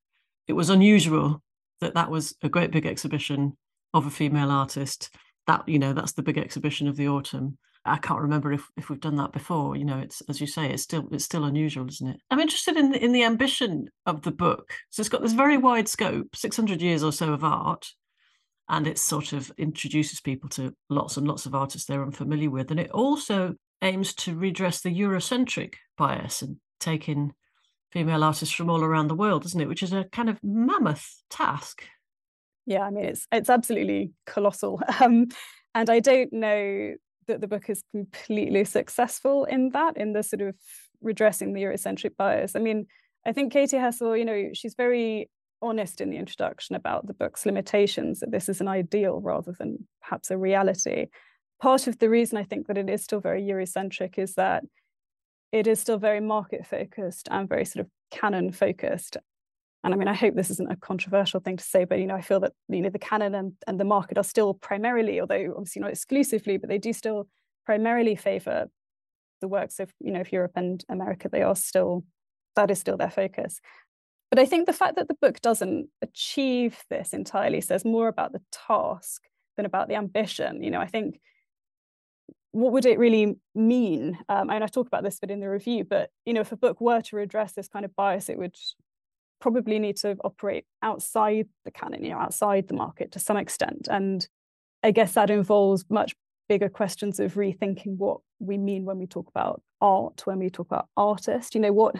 it 0.48 0.54
was 0.54 0.68
unusual 0.68 1.40
that 1.80 1.94
that 1.94 2.10
was 2.10 2.34
a 2.42 2.48
great 2.48 2.72
big 2.72 2.86
exhibition 2.86 3.56
of 3.94 4.06
a 4.06 4.10
female 4.10 4.50
artist 4.50 5.10
that 5.46 5.68
you 5.68 5.78
know 5.78 5.92
that's 5.92 6.12
the 6.12 6.22
big 6.22 6.38
exhibition 6.38 6.88
of 6.88 6.96
the 6.96 7.08
autumn 7.08 7.58
i 7.84 7.96
can't 7.96 8.20
remember 8.20 8.52
if, 8.52 8.68
if 8.76 8.88
we've 8.88 9.00
done 9.00 9.16
that 9.16 9.32
before 9.32 9.76
you 9.76 9.84
know 9.84 9.98
it's 9.98 10.22
as 10.28 10.40
you 10.40 10.46
say 10.46 10.70
it's 10.70 10.82
still 10.82 11.08
it's 11.10 11.24
still 11.24 11.44
unusual 11.44 11.86
isn't 11.88 12.08
it? 12.08 12.20
I'm 12.30 12.40
interested 12.40 12.76
in 12.76 12.90
the, 12.90 13.02
in 13.02 13.12
the 13.12 13.24
ambition 13.24 13.88
of 14.06 14.22
the 14.22 14.30
book. 14.30 14.72
So 14.90 15.00
it's 15.00 15.08
got 15.08 15.22
this 15.22 15.32
very 15.32 15.56
wide 15.56 15.88
scope 15.88 16.34
600 16.34 16.80
years 16.80 17.02
or 17.02 17.12
so 17.12 17.32
of 17.32 17.44
art 17.44 17.88
and 18.68 18.86
it 18.86 18.98
sort 18.98 19.32
of 19.32 19.52
introduces 19.58 20.20
people 20.20 20.48
to 20.50 20.74
lots 20.88 21.16
and 21.16 21.26
lots 21.26 21.46
of 21.46 21.54
artists 21.54 21.86
they're 21.86 22.04
unfamiliar 22.04 22.50
with 22.50 22.70
and 22.70 22.80
it 22.80 22.90
also 22.90 23.54
aims 23.82 24.14
to 24.14 24.36
redress 24.36 24.80
the 24.80 25.00
eurocentric 25.00 25.74
bias 25.96 26.42
and 26.42 26.56
take 26.78 27.08
in 27.08 27.32
female 27.90 28.24
artists 28.24 28.54
from 28.54 28.70
all 28.70 28.82
around 28.82 29.08
the 29.08 29.14
world 29.14 29.44
isn't 29.44 29.60
it? 29.60 29.68
Which 29.68 29.82
is 29.82 29.92
a 29.92 30.04
kind 30.04 30.30
of 30.30 30.38
mammoth 30.42 31.22
task. 31.30 31.84
Yeah, 32.66 32.82
I 32.82 32.90
mean 32.90 33.04
it's 33.04 33.26
it's 33.32 33.50
absolutely 33.50 34.12
colossal. 34.26 34.80
Um, 35.00 35.28
and 35.74 35.88
I 35.88 36.00
don't 36.00 36.32
know 36.34 36.94
that 37.26 37.40
the 37.40 37.48
book 37.48 37.68
is 37.68 37.82
completely 37.90 38.64
successful 38.64 39.44
in 39.44 39.70
that, 39.70 39.96
in 39.96 40.12
the 40.12 40.22
sort 40.22 40.42
of 40.42 40.54
redressing 41.00 41.52
the 41.52 41.62
Eurocentric 41.62 42.16
bias. 42.16 42.54
I 42.56 42.60
mean, 42.60 42.86
I 43.26 43.32
think 43.32 43.52
Katie 43.52 43.76
Hessel, 43.76 44.16
you 44.16 44.24
know, 44.24 44.50
she's 44.52 44.74
very 44.74 45.30
honest 45.60 46.00
in 46.00 46.10
the 46.10 46.16
introduction 46.16 46.74
about 46.74 47.06
the 47.06 47.14
book's 47.14 47.46
limitations, 47.46 48.20
that 48.20 48.32
this 48.32 48.48
is 48.48 48.60
an 48.60 48.68
ideal 48.68 49.20
rather 49.20 49.54
than 49.58 49.86
perhaps 50.02 50.30
a 50.30 50.36
reality. 50.36 51.06
Part 51.60 51.86
of 51.86 51.98
the 51.98 52.10
reason 52.10 52.36
I 52.38 52.44
think 52.44 52.66
that 52.66 52.78
it 52.78 52.90
is 52.90 53.04
still 53.04 53.20
very 53.20 53.42
Eurocentric 53.42 54.18
is 54.18 54.34
that 54.34 54.64
it 55.52 55.66
is 55.66 55.78
still 55.78 55.98
very 55.98 56.20
market 56.20 56.66
focused 56.66 57.28
and 57.30 57.48
very 57.48 57.64
sort 57.64 57.86
of 57.86 57.90
canon 58.10 58.50
focused 58.50 59.16
and 59.84 59.92
I 59.92 59.96
mean, 59.96 60.08
I 60.08 60.14
hope 60.14 60.34
this 60.34 60.50
isn't 60.50 60.70
a 60.70 60.76
controversial 60.76 61.40
thing 61.40 61.56
to 61.56 61.64
say, 61.64 61.84
but 61.84 61.98
you 61.98 62.06
know, 62.06 62.14
I 62.14 62.20
feel 62.20 62.40
that 62.40 62.52
you 62.68 62.80
know 62.82 62.90
the 62.90 62.98
canon 62.98 63.34
and, 63.34 63.52
and 63.66 63.80
the 63.80 63.84
market 63.84 64.16
are 64.18 64.24
still 64.24 64.54
primarily, 64.54 65.20
although 65.20 65.54
obviously 65.56 65.82
not 65.82 65.90
exclusively, 65.90 66.56
but 66.56 66.68
they 66.68 66.78
do 66.78 66.92
still 66.92 67.28
primarily 67.66 68.14
favor 68.14 68.66
the 69.40 69.48
works 69.48 69.80
of 69.80 69.92
you 70.00 70.12
know 70.12 70.20
of 70.20 70.32
Europe 70.32 70.52
and 70.54 70.84
America. 70.88 71.28
They 71.28 71.42
are 71.42 71.56
still 71.56 72.04
that 72.54 72.70
is 72.70 72.78
still 72.78 72.96
their 72.96 73.10
focus. 73.10 73.60
But 74.30 74.38
I 74.38 74.46
think 74.46 74.66
the 74.66 74.72
fact 74.72 74.96
that 74.96 75.08
the 75.08 75.16
book 75.20 75.40
doesn't 75.40 75.88
achieve 76.00 76.78
this 76.88 77.12
entirely 77.12 77.60
says 77.60 77.84
more 77.84 78.08
about 78.08 78.32
the 78.32 78.40
task 78.50 79.22
than 79.56 79.66
about 79.66 79.88
the 79.88 79.96
ambition. 79.96 80.62
You 80.62 80.70
know, 80.70 80.80
I 80.80 80.86
think 80.86 81.20
what 82.52 82.72
would 82.72 82.86
it 82.86 82.98
really 82.98 83.36
mean? 83.54 84.18
Um, 84.28 84.48
and 84.48 84.62
I 84.62 84.66
talk 84.68 84.86
about 84.86 85.02
this 85.02 85.18
bit 85.18 85.30
in 85.30 85.40
the 85.40 85.50
review, 85.50 85.84
but 85.84 86.10
you 86.24 86.34
know, 86.34 86.40
if 86.40 86.52
a 86.52 86.56
book 86.56 86.80
were 86.80 87.00
to 87.02 87.18
address 87.18 87.52
this 87.52 87.68
kind 87.68 87.84
of 87.84 87.96
bias, 87.96 88.28
it 88.28 88.38
would 88.38 88.54
probably 89.42 89.80
need 89.80 89.96
to 89.96 90.16
operate 90.24 90.64
outside 90.82 91.48
the 91.64 91.70
canon, 91.72 92.04
you 92.04 92.10
know, 92.10 92.18
outside 92.18 92.68
the 92.68 92.74
market 92.74 93.10
to 93.10 93.18
some 93.18 93.36
extent. 93.36 93.88
And 93.90 94.26
I 94.84 94.92
guess 94.92 95.14
that 95.14 95.30
involves 95.30 95.84
much 95.90 96.14
bigger 96.48 96.68
questions 96.68 97.18
of 97.18 97.34
rethinking 97.34 97.96
what 97.96 98.18
we 98.38 98.56
mean 98.56 98.84
when 98.84 98.98
we 98.98 99.06
talk 99.06 99.28
about 99.28 99.60
art, 99.80 100.22
when 100.26 100.38
we 100.38 100.48
talk 100.48 100.68
about 100.68 100.88
artist. 100.96 101.56
You 101.56 101.60
know, 101.60 101.72
what 101.72 101.96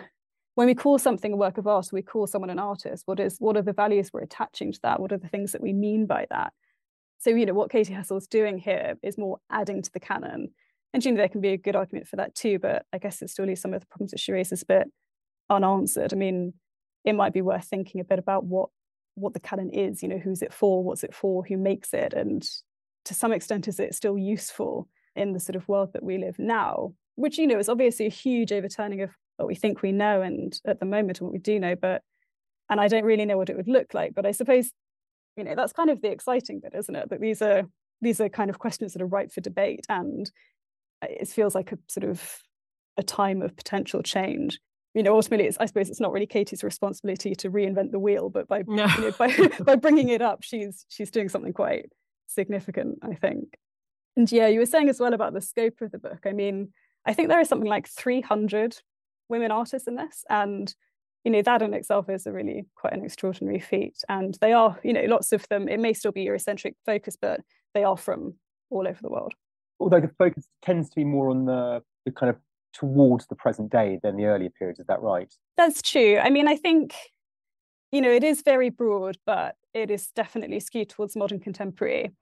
when 0.55 0.68
we 0.68 0.74
call 0.74 0.98
something 0.98 1.33
a 1.33 1.37
work 1.37 1.59
of 1.59 1.66
art, 1.66 1.88
we 1.92 2.02
call 2.02 2.28
someone 2.28 2.50
an 2.50 2.61
artist. 2.61 3.02
What 3.07 3.18
is 3.18 3.37
what 3.40 3.57
are 3.57 3.62
the 3.62 3.72
values 3.72 4.11
we're 4.12 4.22
attaching 4.22 4.72
to 4.72 4.81
that? 4.85 5.00
What 5.00 5.12
are 5.12 5.18
the 5.18 5.28
things 5.28 5.50
that 5.52 5.62
we 5.62 5.72
mean 5.72 6.07
by 6.07 6.26
that? 6.31 6.52
So, 7.18 7.31
you 7.31 7.44
know, 7.44 7.55
what 7.55 7.70
Katie 7.70 7.92
Hessel's 7.92 8.28
doing 8.28 8.59
here 8.59 8.94
is 9.02 9.18
more 9.18 9.38
adding 9.50 9.83
to 9.83 9.90
the 9.92 10.00
canon. 10.00 10.50
And 10.94 11.05
you 11.05 11.11
know, 11.11 11.18
there 11.18 11.28
can 11.28 11.40
be 11.40 11.55
a 11.55 11.57
good 11.57 11.74
argument 11.74 12.07
for 12.07 12.16
that 12.16 12.35
too, 12.37 12.61
but 12.61 12.85
I 12.92 12.98
guess 12.98 13.20
it 13.20 13.31
still 13.31 13.46
leaves 13.46 13.61
some 13.61 13.74
of 13.74 13.81
the 13.81 13.87
problems 13.87 14.12
that 14.12 14.20
she 14.20 14.33
raises 14.33 14.62
a 14.62 14.66
bit 14.66 14.88
unanswered. 15.50 16.12
I 16.12 16.16
mean, 16.16 16.55
it 17.05 17.15
might 17.15 17.33
be 17.33 17.43
worth 17.43 17.65
thinking 17.65 18.01
a 18.01 18.05
bit 18.05 18.19
about 18.19 18.45
what 18.45 18.69
what 19.15 19.35
the 19.35 19.41
canon 19.41 19.71
is 19.71 20.03
you 20.03 20.09
know 20.09 20.19
who's 20.19 20.41
it 20.41 20.55
for 20.55 20.83
what's 20.83 21.05
it 21.05 21.15
for 21.15 21.45
who 21.45 21.57
makes 21.57 21.93
it 21.93 22.15
and 22.15 22.49
to 23.05 23.15
some 23.15 23.33
extent 23.33 23.69
is 23.69 23.81
it 23.81 23.95
still 23.95 24.17
useful 24.17 24.88
in 25.17 25.33
the 25.33 25.41
sort 25.41 25.57
of 25.57 25.69
world 25.69 25.93
that 25.93 26.03
we 26.03 26.19
live 26.19 26.38
now? 26.38 26.95
Which 27.17 27.38
you 27.38 27.47
know 27.47 27.59
is 27.59 27.69
obviously 27.69 28.07
a 28.07 28.11
huge 28.11 28.53
overturning 28.53 29.03
of 29.03 29.11
what 29.37 29.49
we 29.49 29.55
think 29.55 29.83
we 29.83 29.93
know 29.93 30.23
and 30.23 30.59
at 30.67 30.81
the 30.81 30.87
moment 30.87 31.21
what 31.21 31.33
we 31.33 31.38
do 31.38 31.59
know 31.59 31.75
but 31.75 32.03
and 32.71 32.81
i 32.81 32.87
don't 32.87 33.05
really 33.05 33.25
know 33.25 33.37
what 33.37 33.51
it 33.51 33.57
would 33.57 33.67
look 33.67 33.93
like 33.93 34.15
but 34.15 34.25
i 34.25 34.31
suppose 34.31 34.71
you 35.37 35.43
know 35.43 35.55
that's 35.57 35.73
kind 35.73 35.91
of 35.91 36.01
the 36.01 36.11
exciting 36.11 36.61
bit 36.61 36.75
isn't 36.75 36.95
it? 36.95 37.09
That 37.11 37.21
these 37.21 37.43
are 37.43 37.65
these 38.01 38.21
are 38.21 38.29
kind 38.29 38.51
of 38.51 38.59
questions 38.59 38.93
that 38.93 39.03
are 39.03 39.07
ripe 39.07 39.33
for 39.33 39.41
debate 39.41 39.85
and 39.88 40.31
it 41.03 41.29
feels 41.29 41.55
like 41.55 41.73
a 41.73 41.79
sort 41.88 42.05
of 42.05 42.41
a 42.97 43.03
time 43.03 43.43
of 43.43 43.57
potential 43.57 44.03
change 44.03 44.61
you 44.94 45.02
know, 45.02 45.14
ultimately, 45.14 45.46
it's, 45.46 45.57
I 45.59 45.66
suppose 45.66 45.88
it's 45.88 46.00
not 46.00 46.12
really 46.12 46.26
Katie's 46.26 46.62
responsibility 46.62 47.35
to 47.37 47.50
reinvent 47.50 47.92
the 47.92 47.98
wheel, 47.98 48.28
but 48.28 48.46
by 48.46 48.62
no. 48.66 48.87
you 48.96 49.00
know, 49.00 49.12
by 49.12 49.50
by 49.64 49.76
bringing 49.76 50.11
it 50.11 50.20
up, 50.20 50.42
she's 50.42 50.85
she's 50.88 51.11
doing 51.11 51.28
something 51.28 51.52
quite 51.52 51.90
significant, 52.26 52.98
I 53.02 53.14
think. 53.14 53.57
And 54.16 54.31
yeah, 54.31 54.48
you 54.48 54.61
were 54.61 54.66
saying 54.66 54.90
as 54.90 55.00
well 55.00 55.14
about 55.14 55.33
the 55.33 55.40
scope 55.40 55.81
of 55.81 55.92
the 55.92 55.98
book. 55.98 56.20
I 56.26 56.33
mean, 56.33 56.72
I 57.07 57.14
think 57.14 57.28
there 57.28 57.40
is 57.40 57.48
something 57.48 57.68
like 57.68 57.88
300 57.88 58.76
women 59.31 59.50
artists 59.50 59.88
in 59.88 59.94
this, 59.94 60.24
and 60.28 60.74
you 61.24 61.31
know 61.31 61.42
that 61.42 61.62
in 61.62 61.72
itself 61.72 62.11
is 62.11 62.26
a 62.26 62.33
really 62.33 62.66
quite 62.74 62.92
an 62.92 63.05
extraordinary 63.05 63.61
feat. 63.61 63.96
And 64.11 64.37
they 64.42 64.52
are, 64.52 64.78
you 64.85 64.92
know, 64.92 65.05
lots 65.05 65.33
of 65.33 65.48
them. 65.48 65.68
It 65.68 65.81
may 65.81 65.94
still 65.94 66.12
be 66.12 66.26
Eurocentric 66.26 66.74
focus, 66.85 67.16
but 67.20 67.40
they 67.72 67.85
are 67.85 67.96
from 67.96 68.35
all 68.68 68.87
over 68.87 68.98
the 69.00 69.11
world. 69.11 69.33
Although 69.81 70.00
the 70.00 70.11
focus 70.18 70.46
tends 70.62 70.90
to 70.90 70.96
be 70.96 71.05
more 71.05 71.31
on 71.31 71.46
the 71.46 71.83
the 72.05 72.12
kind 72.12 72.28
of 72.28 72.37
towards 72.72 73.26
the 73.26 73.37
present 73.37 73.70
day 73.70 73.98
than 74.02 74.16
the 74.16 74.24
earlier 74.24 74.50
periods. 74.50 74.80
Is 74.80 74.87
that 74.87 75.02
right? 75.02 75.32
That's 75.56 75.82
true. 75.82 76.18
I 76.18 76.30
mean, 76.30 76.48
I 76.48 76.56
think, 76.56 76.94
you 77.90 78.00
know, 78.00 78.11
it 78.11 78.24
is 78.24 78.42
very 78.42 78.70
broad, 78.70 79.18
but 79.26 79.56
it 79.74 79.90
is 79.90 80.08
definitely 80.08 80.61
skewed 80.61 80.88
towards 80.88 81.16
modern 81.16 81.40
contemporary. 81.40 82.12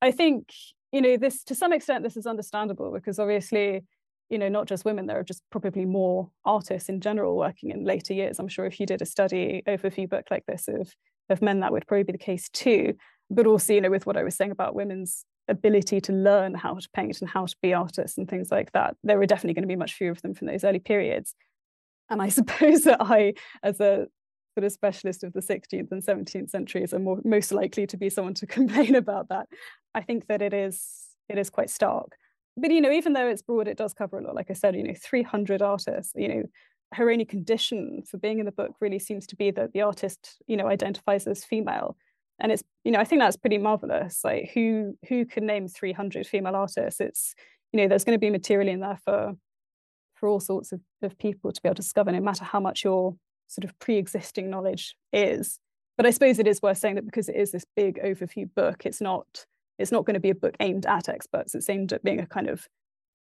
I 0.00 0.10
think, 0.10 0.50
you 0.92 1.00
know, 1.00 1.16
this 1.16 1.44
to 1.44 1.54
some 1.54 1.72
extent, 1.72 2.04
this 2.04 2.16
is 2.16 2.26
understandable 2.26 2.92
because 2.92 3.18
obviously, 3.18 3.84
you 4.30 4.38
know, 4.38 4.48
not 4.48 4.66
just 4.66 4.84
women, 4.84 5.06
there 5.06 5.18
are 5.18 5.24
just 5.24 5.42
probably 5.50 5.84
more 5.84 6.30
artists 6.44 6.88
in 6.88 7.00
general 7.00 7.36
working 7.36 7.70
in 7.70 7.84
later 7.84 8.12
years. 8.12 8.38
I'm 8.38 8.48
sure 8.48 8.66
if 8.66 8.78
you 8.78 8.86
did 8.86 9.02
a 9.02 9.06
study 9.06 9.62
over 9.66 9.86
a 9.86 9.90
few 9.90 10.06
book 10.06 10.26
like 10.30 10.44
this 10.46 10.68
of 10.68 10.94
of 11.30 11.42
men, 11.42 11.60
that 11.60 11.72
would 11.72 11.86
probably 11.86 12.04
be 12.04 12.12
the 12.12 12.18
case 12.18 12.48
too. 12.48 12.94
But 13.30 13.46
also, 13.46 13.74
you 13.74 13.80
know, 13.80 13.90
with 13.90 14.06
what 14.06 14.16
I 14.16 14.22
was 14.22 14.34
saying 14.34 14.50
about 14.50 14.74
women's 14.74 15.24
ability 15.48 16.00
to 16.02 16.12
learn 16.12 16.54
how 16.54 16.74
to 16.74 16.88
paint 16.94 17.20
and 17.20 17.30
how 17.30 17.46
to 17.46 17.56
be 17.62 17.74
artists 17.74 18.18
and 18.18 18.28
things 18.28 18.50
like 18.50 18.72
that, 18.72 18.96
there 19.02 19.18
were 19.18 19.26
definitely 19.26 19.54
going 19.54 19.62
to 19.62 19.68
be 19.68 19.76
much 19.76 19.94
fewer 19.94 20.10
of 20.10 20.22
them 20.22 20.34
from 20.34 20.46
those 20.46 20.64
early 20.64 20.78
periods. 20.78 21.34
And 22.10 22.22
I 22.22 22.28
suppose 22.38 22.82
that 22.82 22.98
I, 23.00 23.34
as 23.62 23.80
a 23.80 24.06
sort 24.54 24.64
of 24.64 24.72
specialist 24.72 25.24
of 25.24 25.32
the 25.32 25.40
16th 25.40 25.90
and 25.90 26.02
17th 26.02 26.50
centuries, 26.50 26.92
am 26.92 27.04
more, 27.04 27.20
most 27.24 27.52
likely 27.52 27.86
to 27.86 27.96
be 27.96 28.10
someone 28.10 28.34
to 28.34 28.46
complain 28.58 28.94
about 28.94 29.28
that. 29.28 29.48
I 29.94 30.02
think 30.02 30.26
that 30.28 30.42
it 30.42 30.54
is 30.54 31.04
it 31.28 31.38
is 31.38 31.50
quite 31.50 31.70
stark. 31.70 32.16
But 32.56 32.70
you 32.70 32.80
know, 32.80 32.90
even 32.90 33.12
though 33.12 33.28
it's 33.28 33.42
broad, 33.42 33.68
it 33.68 33.76
does 33.76 33.94
cover 33.94 34.18
a 34.18 34.22
lot. 34.22 34.34
Like 34.34 34.50
I 34.50 34.54
said, 34.54 34.74
you 34.74 34.82
know, 34.82 34.94
300 34.96 35.62
artists. 35.62 36.12
You 36.16 36.28
know, 36.28 36.42
her 36.94 37.10
only 37.10 37.24
condition 37.24 38.02
for 38.10 38.18
being 38.18 38.38
in 38.38 38.46
the 38.46 38.52
book 38.52 38.72
really 38.80 38.98
seems 38.98 39.26
to 39.28 39.36
be 39.36 39.50
that 39.52 39.72
the 39.72 39.82
artist, 39.82 40.38
you 40.46 40.56
know, 40.56 40.66
identifies 40.66 41.26
as 41.26 41.44
female. 41.44 41.96
And 42.40 42.52
it's, 42.52 42.62
you 42.84 42.92
know, 42.92 43.00
I 43.00 43.04
think 43.04 43.20
that's 43.20 43.36
pretty 43.36 43.58
marvelous. 43.58 44.20
Like 44.24 44.50
who 44.54 44.96
who 45.08 45.24
can 45.24 45.46
name 45.46 45.68
300 45.68 46.26
female 46.26 46.54
artists? 46.54 47.00
It's, 47.00 47.34
you 47.72 47.80
know, 47.80 47.88
there's 47.88 48.04
going 48.04 48.14
to 48.14 48.20
be 48.20 48.30
material 48.30 48.68
in 48.68 48.80
there 48.80 48.98
for 49.04 49.34
for 50.14 50.28
all 50.28 50.40
sorts 50.40 50.72
of, 50.72 50.80
of 51.02 51.16
people 51.18 51.52
to 51.52 51.62
be 51.62 51.68
able 51.68 51.76
to 51.76 51.82
discover, 51.82 52.10
no 52.10 52.20
matter 52.20 52.44
how 52.44 52.60
much 52.60 52.84
your 52.84 53.14
sort 53.46 53.64
of 53.64 53.78
pre-existing 53.78 54.50
knowledge 54.50 54.96
is. 55.12 55.58
But 55.96 56.06
I 56.06 56.10
suppose 56.10 56.38
it 56.38 56.46
is 56.46 56.62
worth 56.62 56.78
saying 56.78 56.96
that 56.96 57.06
because 57.06 57.28
it 57.28 57.36
is 57.36 57.50
this 57.50 57.64
big 57.76 58.00
overview 58.02 58.48
book, 58.54 58.84
it's 58.84 59.00
not 59.00 59.46
it's 59.78 59.92
not 59.92 60.04
going 60.04 60.14
to 60.14 60.20
be 60.20 60.30
a 60.30 60.34
book 60.34 60.56
aimed 60.60 60.86
at 60.86 61.08
experts. 61.08 61.54
It's 61.54 61.70
aimed 61.70 61.92
at 61.92 62.02
being 62.02 62.20
a 62.20 62.26
kind 62.26 62.48
of 62.48 62.68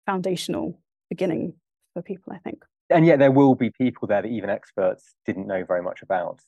foundational 0.07 0.79
beginning 1.09 1.55
for 1.94 2.03
people, 2.03 2.33
I 2.33 2.38
think. 2.38 2.64
And 2.90 3.07
yet 3.07 3.20
there 3.20 3.31
will 3.31 3.55
be 3.55 3.70
people 3.70 4.09
there 4.09 4.23
that 4.23 4.29
even 4.29 4.51
experts 4.51 5.14
didn't 5.25 5.46
know 5.46 5.64
very 5.64 5.83
much 5.83 6.03
about. 6.03 6.40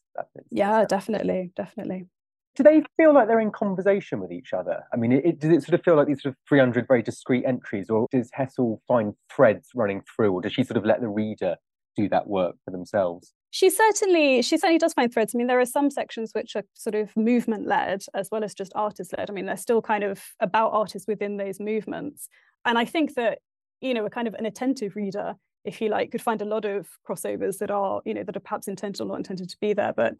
yeah, 0.50 0.84
definitely, 0.84 1.52
definitely. 1.54 2.06
Do 2.54 2.62
they 2.62 2.82
feel 2.96 3.14
like 3.14 3.28
they're 3.28 3.40
in 3.40 3.50
conversation 3.50 4.20
with 4.20 4.30
each 4.30 4.52
other? 4.52 4.84
I 4.92 4.96
mean, 4.96 5.12
it, 5.12 5.40
does 5.40 5.50
it 5.50 5.62
sort 5.62 5.78
of 5.78 5.84
feel 5.84 5.96
like 5.96 6.06
these 6.06 6.22
sort 6.22 6.34
of 6.34 6.38
300 6.48 6.86
very 6.86 7.02
discrete 7.02 7.44
entries, 7.46 7.88
or 7.88 8.06
does 8.10 8.30
Hessel 8.32 8.82
find 8.86 9.14
threads 9.34 9.70
running 9.74 10.02
through, 10.14 10.32
or 10.32 10.42
does 10.42 10.52
she 10.52 10.62
sort 10.62 10.76
of 10.76 10.84
let 10.84 11.00
the 11.00 11.08
reader 11.08 11.56
do 11.96 12.08
that 12.10 12.26
work 12.26 12.56
for 12.64 12.70
themselves? 12.70 13.32
She 13.50 13.68
certainly 13.68 14.40
she 14.40 14.56
certainly 14.56 14.78
does 14.78 14.94
find 14.94 15.12
threads. 15.12 15.34
I 15.34 15.38
mean, 15.38 15.46
there 15.46 15.60
are 15.60 15.66
some 15.66 15.90
sections 15.90 16.32
which 16.32 16.56
are 16.56 16.64
sort 16.74 16.94
of 16.94 17.14
movement 17.16 17.66
led 17.66 18.02
as 18.14 18.28
well 18.32 18.44
as 18.44 18.54
just 18.54 18.72
artist 18.74 19.14
led. 19.16 19.28
I 19.28 19.32
mean, 19.32 19.46
they're 19.46 19.56
still 19.56 19.82
kind 19.82 20.04
of 20.04 20.22
about 20.40 20.72
artists 20.72 21.06
within 21.06 21.36
those 21.36 21.60
movements. 21.60 22.28
And 22.64 22.78
I 22.78 22.84
think 22.84 23.14
that, 23.14 23.38
you 23.80 23.92
know, 23.92 24.06
a 24.06 24.10
kind 24.10 24.26
of 24.26 24.34
an 24.34 24.46
attentive 24.46 24.96
reader, 24.96 25.34
if 25.64 25.80
you 25.80 25.90
like, 25.90 26.10
could 26.12 26.22
find 26.22 26.40
a 26.40 26.46
lot 26.46 26.64
of 26.64 26.88
crossovers 27.06 27.58
that 27.58 27.70
are, 27.70 28.00
you 28.06 28.14
know, 28.14 28.22
that 28.22 28.36
are 28.36 28.40
perhaps 28.40 28.68
intended 28.68 29.02
or 29.02 29.06
not 29.06 29.18
intended 29.18 29.50
to 29.50 29.56
be 29.60 29.74
there. 29.74 29.92
But 29.94 30.14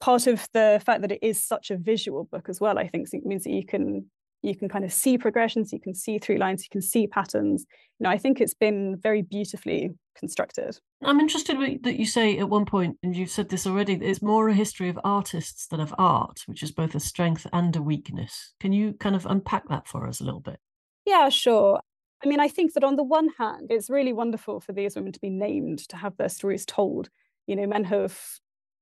part 0.00 0.26
of 0.26 0.46
the 0.52 0.80
fact 0.84 1.02
that 1.02 1.12
it 1.12 1.20
is 1.22 1.42
such 1.44 1.70
a 1.70 1.76
visual 1.76 2.24
book 2.24 2.48
as 2.48 2.60
well, 2.60 2.78
I 2.78 2.88
think 2.88 3.08
means 3.24 3.44
that 3.44 3.52
you 3.52 3.64
can 3.64 4.10
you 4.42 4.54
can 4.54 4.68
kind 4.68 4.84
of 4.84 4.92
see 4.92 5.18
progressions, 5.18 5.72
you 5.72 5.80
can 5.80 5.94
see 5.94 6.18
through 6.18 6.36
lines, 6.36 6.62
you 6.62 6.68
can 6.70 6.82
see 6.82 7.06
patterns. 7.06 7.66
You 7.98 8.04
know, 8.04 8.10
I 8.10 8.18
think 8.18 8.40
it's 8.40 8.54
been 8.54 8.96
very 8.96 9.22
beautifully 9.22 9.90
constructed. 10.16 10.78
I'm 11.02 11.20
interested 11.20 11.56
that 11.82 11.98
you 11.98 12.06
say 12.06 12.38
at 12.38 12.48
one 12.48 12.64
point, 12.64 12.98
and 13.02 13.16
you've 13.16 13.30
said 13.30 13.48
this 13.48 13.66
already, 13.66 13.94
it's 13.94 14.22
more 14.22 14.48
a 14.48 14.54
history 14.54 14.88
of 14.88 14.98
artists 15.02 15.66
than 15.66 15.80
of 15.80 15.94
art, 15.98 16.42
which 16.46 16.62
is 16.62 16.70
both 16.70 16.94
a 16.94 17.00
strength 17.00 17.46
and 17.52 17.74
a 17.74 17.82
weakness. 17.82 18.54
Can 18.60 18.72
you 18.72 18.92
kind 18.94 19.16
of 19.16 19.26
unpack 19.26 19.68
that 19.68 19.88
for 19.88 20.06
us 20.06 20.20
a 20.20 20.24
little 20.24 20.40
bit? 20.40 20.60
Yeah, 21.04 21.28
sure. 21.30 21.80
I 22.24 22.28
mean, 22.28 22.40
I 22.40 22.48
think 22.48 22.74
that 22.74 22.84
on 22.84 22.96
the 22.96 23.04
one 23.04 23.30
hand, 23.38 23.68
it's 23.70 23.90
really 23.90 24.12
wonderful 24.12 24.60
for 24.60 24.72
these 24.72 24.96
women 24.96 25.12
to 25.12 25.20
be 25.20 25.30
named, 25.30 25.80
to 25.88 25.96
have 25.96 26.16
their 26.16 26.28
stories 26.28 26.66
told. 26.66 27.10
You 27.46 27.56
know, 27.56 27.66
men 27.66 27.84
have 27.84 28.20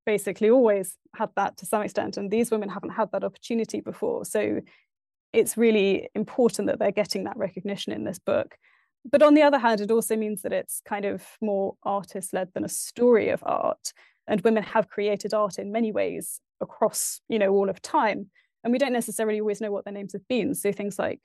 basically 0.07 0.49
always 0.49 0.97
had 1.15 1.31
that 1.37 1.59
to 1.59 1.67
some 1.67 1.83
extent, 1.83 2.17
and 2.17 2.31
these 2.31 2.51
women 2.51 2.71
haven't 2.71 2.91
had 2.91 3.11
that 3.13 3.25
opportunity 3.25 3.81
before. 3.81 4.25
So 4.25 4.61
it's 5.33 5.57
really 5.57 6.09
important 6.15 6.69
that 6.69 6.79
they're 6.79 6.93
getting 6.93 7.25
that 7.25 7.37
recognition 7.37 7.93
in 7.93 8.05
this 8.05 8.19
book. 8.19 8.57
But 9.05 9.23
on 9.23 9.35
the 9.35 9.43
other 9.43 9.59
hand, 9.59 9.81
it 9.81 9.91
also 9.91 10.17
means 10.17 10.43
that 10.43 10.53
it's 10.53 10.81
kind 10.85 11.05
of 11.05 11.23
more 11.41 11.77
artist 11.83 12.33
led 12.33 12.49
than 12.55 12.65
a 12.65 12.69
story 12.69 13.29
of 13.29 13.43
art. 13.45 13.93
And 14.27 14.41
women 14.41 14.63
have 14.63 14.89
created 14.89 15.35
art 15.35 15.59
in 15.59 15.71
many 15.71 15.93
ways 15.93 16.41
across, 16.61 17.21
you 17.29 17.39
know, 17.39 17.53
all 17.53 17.69
of 17.69 17.81
time. 17.83 18.31
And 18.65 18.73
we 18.73 18.79
don't 18.79 18.93
necessarily 18.93 19.41
always 19.41 19.61
know 19.61 19.71
what 19.71 19.85
their 19.85 19.95
names 19.95 20.13
have 20.15 20.27
been. 20.29 20.55
So 20.55 20.73
things 20.73 20.99
like, 20.99 21.21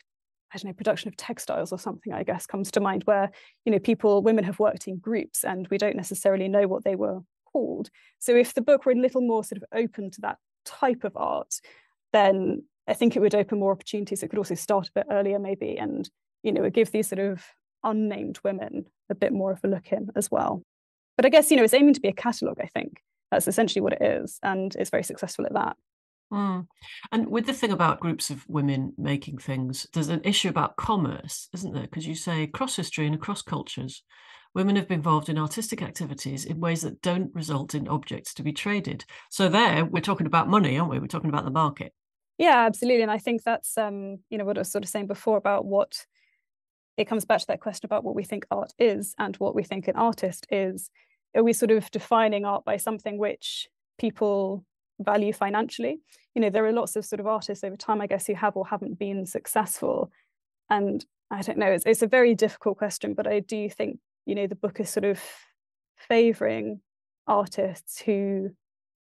I 0.53 0.57
don't 0.57 0.69
know, 0.69 0.73
production 0.73 1.07
of 1.07 1.17
textiles 1.17 1.71
or 1.71 1.79
something, 1.79 2.13
I 2.13 2.23
guess, 2.23 2.45
comes 2.45 2.69
to 2.71 2.79
mind 2.79 3.03
where, 3.05 3.31
you 3.65 3.71
know, 3.71 3.79
people, 3.79 4.21
women 4.21 4.43
have 4.43 4.59
worked 4.59 4.87
in 4.87 4.97
groups 4.99 5.43
and 5.43 5.67
we 5.69 5.79
don't 5.79 5.95
necessarily 5.95 6.47
know 6.47 6.67
what 6.67 6.83
they 6.83 6.95
were 6.95 7.21
called. 7.51 7.89
So 8.19 8.35
if 8.35 8.53
the 8.53 8.61
book 8.61 8.85
were 8.85 8.91
a 8.91 8.95
little 8.95 9.21
more 9.21 9.43
sort 9.43 9.61
of 9.61 9.67
open 9.73 10.11
to 10.11 10.21
that 10.21 10.37
type 10.65 11.03
of 11.03 11.15
art, 11.15 11.55
then 12.13 12.63
I 12.87 12.93
think 12.93 13.15
it 13.15 13.19
would 13.19 13.35
open 13.35 13.59
more 13.59 13.71
opportunities. 13.71 14.23
It 14.23 14.29
could 14.29 14.39
also 14.39 14.55
start 14.55 14.87
a 14.87 14.91
bit 14.93 15.07
earlier, 15.09 15.39
maybe, 15.39 15.77
and 15.77 16.09
you 16.43 16.51
know, 16.51 16.63
it 16.63 16.73
give 16.73 16.91
these 16.91 17.07
sort 17.07 17.19
of 17.19 17.43
unnamed 17.83 18.39
women 18.43 18.85
a 19.09 19.15
bit 19.15 19.33
more 19.33 19.51
of 19.51 19.59
a 19.63 19.67
look 19.67 19.91
in 19.91 20.09
as 20.15 20.29
well. 20.29 20.63
But 21.15 21.25
I 21.25 21.29
guess 21.29 21.51
you 21.51 21.57
know, 21.57 21.63
it's 21.63 21.73
aiming 21.73 21.93
to 21.93 22.01
be 22.01 22.09
a 22.09 22.13
catalogue. 22.13 22.59
I 22.61 22.67
think 22.67 23.01
that's 23.29 23.47
essentially 23.47 23.81
what 23.81 23.93
it 23.93 24.01
is, 24.01 24.39
and 24.43 24.75
it's 24.75 24.89
very 24.89 25.03
successful 25.03 25.45
at 25.45 25.53
that. 25.53 25.77
Mm. 26.31 26.67
And 27.11 27.27
with 27.27 27.45
the 27.45 27.53
thing 27.53 27.71
about 27.71 27.99
groups 27.99 28.29
of 28.29 28.47
women 28.47 28.93
making 28.97 29.39
things, 29.39 29.87
there's 29.93 30.07
an 30.07 30.21
issue 30.23 30.49
about 30.49 30.77
commerce, 30.77 31.49
isn't 31.53 31.73
there? 31.73 31.83
Because 31.83 32.07
you 32.07 32.15
say 32.15 32.43
across 32.43 32.75
history 32.75 33.05
and 33.05 33.15
across 33.15 33.41
cultures, 33.41 34.03
women 34.53 34.75
have 34.75 34.87
been 34.87 34.99
involved 34.99 35.29
in 35.29 35.37
artistic 35.37 35.81
activities 35.81 36.45
in 36.45 36.59
ways 36.59 36.81
that 36.83 37.01
don't 37.01 37.33
result 37.35 37.75
in 37.75 37.87
objects 37.87 38.33
to 38.35 38.43
be 38.43 38.53
traded. 38.53 39.05
So 39.29 39.49
there, 39.49 39.85
we're 39.85 40.01
talking 40.01 40.27
about 40.27 40.49
money, 40.49 40.77
aren't 40.77 40.91
we? 40.91 40.99
We're 40.99 41.07
talking 41.07 41.29
about 41.29 41.45
the 41.45 41.51
market. 41.51 41.93
Yeah, 42.37 42.65
absolutely. 42.65 43.03
And 43.03 43.11
I 43.11 43.17
think 43.17 43.43
that's 43.43 43.77
um, 43.77 44.19
you 44.29 44.37
know, 44.37 44.45
what 44.45 44.57
I 44.57 44.61
was 44.61 44.71
sort 44.71 44.83
of 44.83 44.89
saying 44.89 45.07
before 45.07 45.37
about 45.37 45.65
what 45.65 46.05
it 46.97 47.07
comes 47.07 47.25
back 47.25 47.39
to 47.39 47.47
that 47.47 47.61
question 47.61 47.85
about 47.85 48.03
what 48.03 48.15
we 48.15 48.23
think 48.23 48.45
art 48.51 48.73
is 48.79 49.15
and 49.17 49.35
what 49.37 49.55
we 49.55 49.63
think 49.63 49.87
an 49.87 49.95
artist 49.95 50.47
is. 50.49 50.89
Are 51.35 51.43
we 51.43 51.53
sort 51.53 51.71
of 51.71 51.89
defining 51.91 52.43
art 52.43 52.65
by 52.65 52.77
something 52.77 53.17
which 53.17 53.69
people 53.97 54.65
value 55.03 55.33
financially? 55.33 55.99
You 56.35 56.41
know, 56.41 56.49
there 56.49 56.65
are 56.65 56.71
lots 56.71 56.95
of 56.95 57.05
sort 57.05 57.19
of 57.19 57.27
artists 57.27 57.63
over 57.63 57.75
time, 57.75 58.01
I 58.01 58.07
guess, 58.07 58.27
who 58.27 58.35
have 58.35 58.55
or 58.55 58.65
haven't 58.67 58.99
been 58.99 59.25
successful. 59.25 60.11
And 60.69 61.05
I 61.29 61.41
don't 61.41 61.57
know, 61.57 61.71
it's, 61.71 61.85
it's 61.85 62.01
a 62.01 62.07
very 62.07 62.35
difficult 62.35 62.77
question, 62.77 63.13
but 63.13 63.27
I 63.27 63.39
do 63.39 63.69
think, 63.69 63.99
you 64.25 64.35
know, 64.35 64.47
the 64.47 64.55
book 64.55 64.79
is 64.79 64.89
sort 64.89 65.05
of 65.05 65.19
favoring 65.97 66.81
artists 67.27 68.01
who 68.01 68.51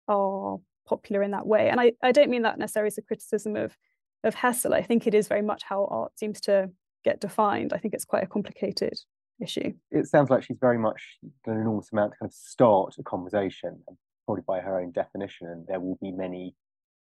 are 0.08 0.58
popular 0.86 1.22
in 1.22 1.32
that 1.32 1.46
way. 1.46 1.68
And 1.68 1.80
I, 1.80 1.92
I 2.02 2.12
don't 2.12 2.30
mean 2.30 2.42
that 2.42 2.58
necessarily 2.58 2.88
as 2.88 2.98
a 2.98 3.02
criticism 3.02 3.56
of 3.56 3.76
of 4.24 4.34
Hessel. 4.34 4.74
I 4.74 4.82
think 4.82 5.06
it 5.06 5.14
is 5.14 5.28
very 5.28 5.42
much 5.42 5.62
how 5.62 5.86
art 5.86 6.18
seems 6.18 6.40
to 6.42 6.70
get 7.04 7.20
defined. 7.20 7.72
I 7.72 7.78
think 7.78 7.94
it's 7.94 8.04
quite 8.04 8.24
a 8.24 8.26
complicated 8.26 8.94
issue. 9.40 9.72
It 9.90 10.06
sounds 10.06 10.30
like 10.30 10.42
she's 10.42 10.58
very 10.60 10.78
much 10.78 11.18
done 11.44 11.56
an 11.56 11.60
enormous 11.62 11.90
amount 11.92 12.12
to 12.12 12.18
kind 12.18 12.30
of 12.30 12.34
start 12.34 12.96
a 12.98 13.02
conversation, 13.02 13.82
probably 14.26 14.44
by 14.46 14.60
her 14.60 14.80
own 14.80 14.92
definition, 14.92 15.48
and 15.48 15.66
there 15.66 15.80
will 15.80 15.98
be 16.02 16.12
many 16.12 16.54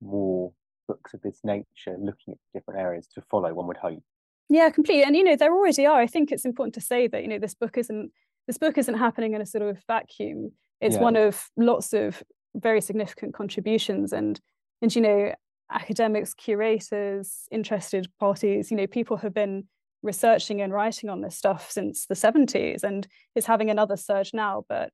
more 0.01 0.51
books 0.87 1.13
of 1.13 1.21
this 1.21 1.39
nature 1.43 1.97
looking 1.99 2.33
at 2.33 2.37
different 2.53 2.79
areas 2.79 3.07
to 3.13 3.21
follow, 3.29 3.53
one 3.53 3.67
would 3.67 3.77
hope. 3.77 4.01
Yeah, 4.49 4.69
completely. 4.71 5.03
And 5.03 5.15
you 5.15 5.23
know, 5.23 5.35
there 5.35 5.53
already 5.53 5.85
are. 5.85 5.99
I 6.01 6.07
think 6.07 6.31
it's 6.31 6.45
important 6.45 6.73
to 6.75 6.81
say 6.81 7.07
that, 7.07 7.21
you 7.21 7.27
know, 7.27 7.37
this 7.37 7.53
book 7.53 7.77
isn't 7.77 8.11
this 8.47 8.57
book 8.57 8.79
isn't 8.79 8.95
happening 8.97 9.33
in 9.33 9.41
a 9.41 9.45
sort 9.45 9.61
of 9.61 9.77
vacuum. 9.85 10.51
It's 10.81 10.95
yeah. 10.95 11.01
one 11.01 11.15
of 11.15 11.49
lots 11.55 11.93
of 11.93 12.23
very 12.55 12.81
significant 12.81 13.33
contributions 13.33 14.11
and 14.11 14.39
and 14.81 14.95
you 14.95 15.01
know 15.01 15.33
academics 15.71 16.33
curators 16.33 17.47
interested 17.51 18.07
parties 18.19 18.71
you 18.71 18.77
know 18.77 18.87
people 18.87 19.17
have 19.17 19.33
been 19.33 19.65
researching 20.01 20.61
and 20.61 20.73
writing 20.73 21.09
on 21.09 21.21
this 21.21 21.37
stuff 21.37 21.69
since 21.69 22.05
the 22.07 22.15
70s 22.15 22.83
and 22.83 23.07
it's 23.35 23.45
having 23.45 23.69
another 23.69 23.95
surge 23.95 24.31
now 24.33 24.63
but 24.67 24.91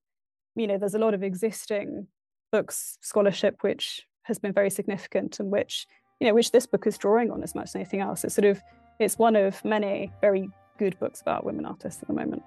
you 0.55 0.67
know 0.67 0.77
there's 0.77 0.95
a 0.95 0.99
lot 0.99 1.13
of 1.13 1.23
existing 1.23 2.07
books 2.55 2.97
scholarship 3.01 3.57
which 3.61 4.05
has 4.23 4.39
been 4.39 4.53
very 4.53 4.69
significant 4.69 5.39
and 5.39 5.51
which 5.51 5.87
you 6.19 6.27
know 6.27 6.33
which 6.33 6.51
this 6.51 6.65
book 6.65 6.87
is 6.87 6.97
drawing 6.97 7.29
on 7.31 7.43
as 7.43 7.53
much 7.55 7.65
as 7.65 7.75
anything 7.75 8.01
else 8.01 8.23
it's 8.23 8.35
sort 8.35 8.45
of 8.45 8.61
it's 8.99 9.17
one 9.17 9.35
of 9.35 9.63
many 9.65 10.11
very 10.21 10.49
good 10.77 10.97
books 10.99 11.21
about 11.21 11.45
women 11.45 11.65
artists 11.65 12.01
at 12.01 12.07
the 12.07 12.13
moment 12.13 12.43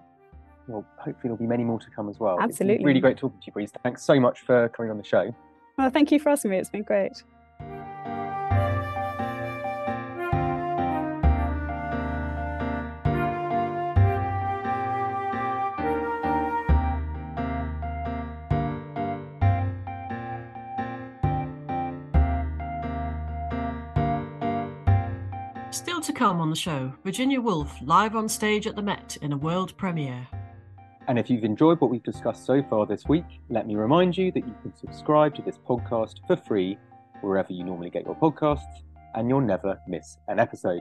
well, 0.68 0.85
hopefully 0.97 1.14
there'll 1.25 1.38
be 1.38 1.47
many 1.47 1.64
more 1.64 1.81
to 1.81 1.90
come 1.90 2.11
as 2.11 2.21
well. 2.21 2.37
Absolutely. 2.38 2.85
really 2.85 3.01
great 3.01 3.16
talking 3.16 3.40
to 3.40 3.47
you, 3.47 3.53
Breeze. 3.53 3.73
Thanks 3.83 4.05
so 4.05 4.21
much 4.21 4.40
for 4.40 4.68
coming 4.68 4.90
on 4.90 4.99
the 4.99 5.05
show. 5.05 5.35
Well, 5.79 5.88
thank 5.88 6.12
you 6.12 6.21
for 6.21 6.29
asking 6.29 6.51
me. 6.51 6.59
It's 6.59 6.68
been 6.68 6.83
great. 6.83 7.23
To 26.09 26.12
come 26.14 26.40
on 26.40 26.49
the 26.49 26.57
show, 26.57 26.90
Virginia 27.05 27.38
Woolf 27.38 27.83
live 27.83 28.16
on 28.16 28.31
stage 28.31 28.66
at 28.66 28.75
the 28.75 28.81
Met 28.81 29.18
in 29.21 29.35
a 29.35 29.37
world 29.37 29.77
premiere. 29.77 30.27
And 31.07 31.18
if 31.18 31.29
you've 31.29 31.44
enjoyed 31.44 31.83
what 31.83 31.90
we've 31.90 32.03
discussed 32.03 32.47
so 32.47 32.62
far 32.62 32.87
this 32.87 33.05
week, 33.07 33.27
let 33.51 33.66
me 33.66 33.75
remind 33.75 34.16
you 34.16 34.33
that 34.33 34.47
you 34.47 34.55
can 34.62 34.75
subscribe 34.75 35.35
to 35.35 35.42
this 35.42 35.59
podcast 35.59 36.27
for 36.27 36.35
free 36.35 36.79
wherever 37.21 37.53
you 37.53 37.62
normally 37.62 37.90
get 37.90 38.07
your 38.07 38.16
podcasts, 38.16 38.85
and 39.16 39.29
you'll 39.29 39.42
never 39.42 39.79
miss 39.87 40.16
an 40.29 40.38
episode. 40.38 40.81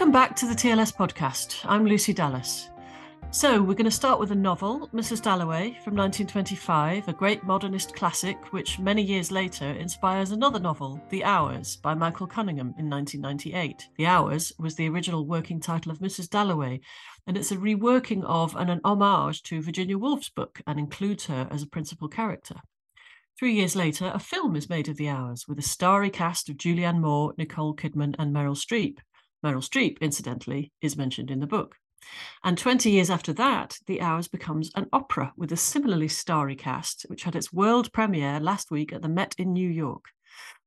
Welcome 0.00 0.12
back 0.12 0.34
to 0.36 0.46
the 0.46 0.54
TLS 0.54 0.96
podcast. 0.96 1.60
I'm 1.66 1.84
Lucy 1.84 2.14
Dallas. 2.14 2.70
So, 3.32 3.60
we're 3.60 3.74
going 3.74 3.84
to 3.84 3.90
start 3.90 4.18
with 4.18 4.30
a 4.30 4.34
novel, 4.34 4.88
Mrs. 4.94 5.20
Dalloway, 5.20 5.76
from 5.84 5.94
1925, 5.94 7.06
a 7.06 7.12
great 7.12 7.44
modernist 7.44 7.94
classic, 7.94 8.50
which 8.50 8.78
many 8.78 9.02
years 9.02 9.30
later 9.30 9.66
inspires 9.66 10.30
another 10.30 10.58
novel, 10.58 10.98
The 11.10 11.22
Hours, 11.22 11.76
by 11.76 11.92
Michael 11.92 12.26
Cunningham 12.26 12.74
in 12.78 12.88
1998. 12.88 13.88
The 13.98 14.06
Hours 14.06 14.54
was 14.58 14.74
the 14.74 14.88
original 14.88 15.26
working 15.26 15.60
title 15.60 15.92
of 15.92 15.98
Mrs. 15.98 16.30
Dalloway, 16.30 16.80
and 17.26 17.36
it's 17.36 17.52
a 17.52 17.56
reworking 17.56 18.24
of 18.24 18.56
and 18.56 18.70
an 18.70 18.80
homage 18.82 19.42
to 19.42 19.60
Virginia 19.60 19.98
Woolf's 19.98 20.30
book 20.30 20.62
and 20.66 20.78
includes 20.78 21.26
her 21.26 21.46
as 21.50 21.62
a 21.62 21.68
principal 21.68 22.08
character. 22.08 22.56
Three 23.38 23.52
years 23.52 23.76
later, 23.76 24.10
a 24.14 24.18
film 24.18 24.56
is 24.56 24.70
made 24.70 24.88
of 24.88 24.96
The 24.96 25.10
Hours 25.10 25.46
with 25.46 25.58
a 25.58 25.62
starry 25.62 26.08
cast 26.08 26.48
of 26.48 26.56
Julianne 26.56 27.00
Moore, 27.00 27.34
Nicole 27.36 27.76
Kidman, 27.76 28.14
and 28.18 28.34
Meryl 28.34 28.56
Streep. 28.56 28.96
Meryl 29.44 29.66
Streep, 29.66 29.98
incidentally, 30.00 30.72
is 30.80 30.96
mentioned 30.96 31.30
in 31.30 31.40
the 31.40 31.46
book. 31.46 31.76
And 32.42 32.56
20 32.56 32.90
years 32.90 33.10
after 33.10 33.32
that, 33.34 33.78
The 33.86 34.00
Hours 34.00 34.28
becomes 34.28 34.70
an 34.74 34.86
opera 34.92 35.32
with 35.36 35.52
a 35.52 35.56
similarly 35.56 36.08
starry 36.08 36.56
cast, 36.56 37.02
which 37.08 37.24
had 37.24 37.36
its 37.36 37.52
world 37.52 37.92
premiere 37.92 38.40
last 38.40 38.70
week 38.70 38.92
at 38.92 39.02
the 39.02 39.08
Met 39.08 39.34
in 39.38 39.52
New 39.52 39.68
York. 39.68 40.06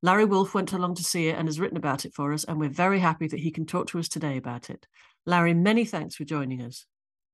Larry 0.02 0.24
Wolff 0.24 0.54
went 0.54 0.72
along 0.72 0.94
to 0.96 1.04
see 1.04 1.28
it 1.28 1.36
and 1.36 1.48
has 1.48 1.58
written 1.58 1.76
about 1.76 2.04
it 2.04 2.14
for 2.14 2.32
us, 2.32 2.44
and 2.44 2.58
we're 2.58 2.68
very 2.68 3.00
happy 3.00 3.26
that 3.26 3.40
he 3.40 3.50
can 3.50 3.66
talk 3.66 3.88
to 3.88 3.98
us 3.98 4.08
today 4.08 4.36
about 4.36 4.70
it. 4.70 4.86
Larry, 5.26 5.54
many 5.54 5.84
thanks 5.84 6.14
for 6.14 6.24
joining 6.24 6.60
us. 6.62 6.86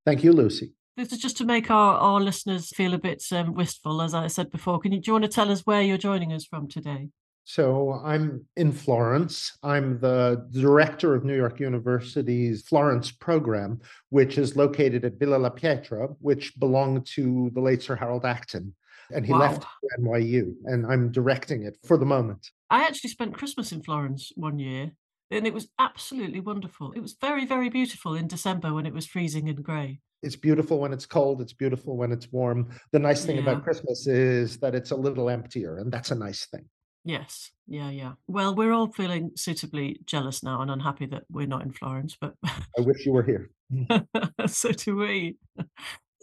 Thank 0.07 0.24
you, 0.24 0.33
Lucy. 0.33 0.72
This 0.96 1.12
is 1.12 1.18
just 1.18 1.37
to 1.38 1.44
make 1.44 1.70
our, 1.70 1.94
our 1.94 2.20
listeners 2.20 2.68
feel 2.68 2.94
a 2.94 2.98
bit 2.98 3.24
um, 3.33 3.55
wistful, 3.55 4.03
as 4.03 4.14
I 4.14 4.26
said 4.29 4.50
before. 4.50 4.79
Can 4.81 4.92
you, 4.92 5.00
do 5.00 5.09
you 5.09 5.12
want 5.12 5.24
to 5.24 5.31
tell 5.31 5.50
us 5.50 5.66
where 5.66 5.83
you're 5.83 5.98
joining 5.98 6.33
us 6.33 6.44
from 6.44 6.68
today? 6.68 7.09
So 7.53 8.01
I'm 8.05 8.47
in 8.57 8.71
Florence. 8.71 9.59
I'm 9.65 9.99
the 9.99 10.47
director 10.53 11.17
of 11.17 11.25
New 11.25 11.35
York 11.35 11.59
University's 11.59 12.63
Florence 12.63 13.11
program, 13.11 13.81
which 14.11 14.39
is 14.39 14.55
located 14.55 15.05
at 15.05 15.19
Villa 15.19 15.35
La 15.35 15.51
Pietra, 15.51 16.15
which 16.21 16.57
belonged 16.61 17.07
to 17.07 17.51
the 17.53 17.61
late 17.61 17.83
Sir 17.83 17.97
Harold 17.97 18.25
Acton. 18.25 18.73
And 19.13 19.27
he 19.27 19.33
wow. 19.33 19.41
left 19.41 19.65
NYU, 19.99 20.55
and 20.67 20.87
I'm 20.87 21.11
directing 21.11 21.65
it 21.65 21.77
for 21.85 21.97
the 21.97 22.07
moment. 22.07 22.49
I 22.71 22.85
actually 22.85 23.11
spent 23.11 23.35
Christmas 23.35 23.73
in 23.73 23.83
Florence 23.83 24.31
one 24.37 24.61
year, 24.61 24.93
and 25.33 25.45
it 25.45 25.53
was 25.53 25.67
absolutely 25.77 26.39
wonderful. 26.39 26.93
It 26.93 27.01
was 27.01 27.17
very, 27.21 27.47
very 27.47 27.69
beautiful 27.69 28.15
in 28.15 28.29
December 28.29 28.73
when 28.73 28.87
it 28.87 28.95
was 28.95 29.09
freezing 29.09 29.49
and 29.49 29.61
grey. 29.61 29.99
It's 30.23 30.37
beautiful 30.37 30.79
when 30.79 30.93
it's 30.93 31.07
cold. 31.07 31.41
It's 31.41 31.53
beautiful 31.53 31.97
when 31.97 32.13
it's 32.13 32.31
warm. 32.31 32.69
The 32.93 33.01
nice 33.01 33.25
thing 33.25 33.39
yeah. 33.39 33.43
about 33.43 33.65
Christmas 33.65 34.07
is 34.07 34.59
that 34.59 34.77
it's 34.77 34.93
a 34.93 34.97
little 34.97 35.29
emptier, 35.29 35.79
and 35.79 35.91
that's 35.91 36.13
a 36.13 36.15
nice 36.15 36.47
thing. 36.47 36.67
Yes. 37.05 37.51
Yeah, 37.67 37.91
yeah. 37.91 38.13
Well, 38.27 38.55
we're 38.55 38.73
all 38.73 38.93
feeling 38.93 39.31
suitably 39.37 40.01
jealous 40.05 40.43
now 40.43 40.61
and 40.61 40.71
unhappy 40.71 41.07
that 41.07 41.25
we're 41.31 41.47
not 41.47 41.63
in 41.63 41.73
Florence, 41.73 42.17
but 42.21 42.35
I 42.45 42.81
wish 42.81 43.07
you 43.07 43.13
were 43.13 43.23
here. 43.23 43.51
so 44.47 44.73
do 44.73 44.97
we. 44.97 45.37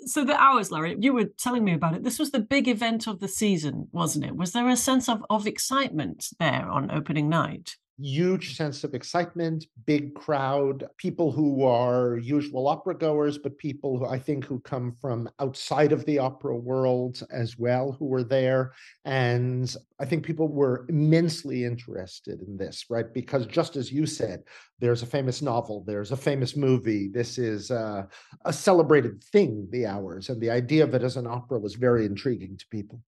So 0.06 0.24
the 0.24 0.40
hours, 0.40 0.72
Larry, 0.72 0.96
you 1.00 1.14
were 1.14 1.30
telling 1.38 1.64
me 1.64 1.74
about 1.74 1.96
it. 1.96 2.04
This 2.04 2.20
was 2.20 2.32
the 2.32 2.40
big 2.40 2.68
event 2.68 3.08
of 3.08 3.20
the 3.20 3.28
season, 3.28 3.88
wasn't 3.92 4.26
it? 4.26 4.36
Was 4.36 4.52
there 4.52 4.68
a 4.68 4.76
sense 4.76 5.10
of, 5.10 5.26
of 5.30 5.48
excitement 5.48 6.28
there 6.40 6.70
on 6.70 6.92
opening 6.92 7.30
night? 7.30 7.78
Huge 8.00 8.56
sense 8.56 8.84
of 8.84 8.94
excitement, 8.94 9.66
big 9.86 10.14
crowd, 10.14 10.88
people 10.98 11.32
who 11.32 11.64
are 11.64 12.18
usual 12.18 12.68
opera 12.68 12.96
goers, 12.96 13.38
but 13.38 13.58
people 13.58 13.98
who 13.98 14.06
I 14.06 14.20
think 14.20 14.46
who 14.46 14.60
come 14.60 14.92
from 15.02 15.30
outside 15.40 15.92
of 15.92 16.06
the 16.06 16.20
opera 16.20 16.56
world 16.56 17.24
as 17.32 17.58
well 17.58 17.94
who 17.94 18.06
were 18.06 18.24
there. 18.24 18.74
And 19.06 19.74
I 20.00 20.06
think 20.06 20.26
people 20.26 20.48
were 20.48 20.86
immensely 20.90 21.64
interested 21.64 22.42
in 22.42 22.58
this, 22.58 22.86
right? 22.90 23.12
Because 23.12 23.48
just 23.48 23.76
as 23.76 23.92
you 23.92 24.06
said, 24.06 24.44
there's 24.80 25.02
a 25.02 25.08
famous 25.08 25.42
novel, 25.42 25.84
there's 25.88 26.12
a 26.12 26.18
famous 26.18 26.56
movie. 26.56 27.08
This 27.08 27.38
is 27.38 27.72
a, 27.72 28.08
a 28.46 28.54
celebrated 28.54 29.24
thing, 29.24 29.68
the 29.72 29.88
hours. 29.88 30.30
And 30.30 30.40
the 30.40 30.52
idea 30.52 30.84
of 30.84 30.94
it 30.94 31.04
as 31.04 31.18
an 31.18 31.26
opera 31.26 31.60
was 31.60 31.74
very 31.74 32.06
intriguing 32.06 32.58
to 32.58 32.66
people. 32.70 33.02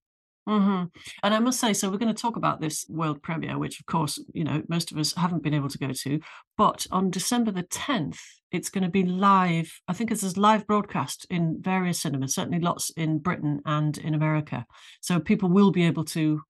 Mm-hmm. 0.48 0.86
And 1.24 1.34
I 1.34 1.40
must 1.40 1.60
say, 1.60 1.74
so 1.74 1.90
we're 1.90 1.98
going 1.98 2.14
to 2.14 2.22
talk 2.22 2.36
about 2.36 2.60
this 2.60 2.86
world 2.90 3.22
premiere, 3.22 3.58
which 3.58 3.80
of 3.80 3.86
course, 3.86 4.20
you 4.34 4.44
know, 4.44 4.64
most 4.68 4.92
of 4.92 4.98
us 4.98 5.14
haven't 5.14 5.44
been 5.44 5.54
able 5.54 5.70
to 5.70 5.78
go 5.78 5.92
to. 5.92 6.20
But 6.58 6.88
on 6.92 7.12
December 7.12 7.52
the 7.52 7.64
10th, 7.64 8.20
it's 8.52 8.70
going 8.70 8.84
to 8.84 8.90
be 8.90 9.04
live. 9.04 9.72
I 9.88 9.94
think 9.94 10.12
it's 10.12 10.24
a 10.24 10.40
live 10.40 10.66
broadcast 10.66 11.28
in 11.30 11.62
various 11.62 12.02
cinemas, 12.02 12.34
certainly 12.34 12.60
lots 12.60 12.90
in 12.92 13.20
Britain 13.20 13.62
and 13.66 13.98
in 13.98 14.16
America. 14.16 14.66
So 15.02 15.20
people 15.20 15.50
will 15.50 15.72
be 15.72 15.86
able 15.86 16.06
to 16.06 16.42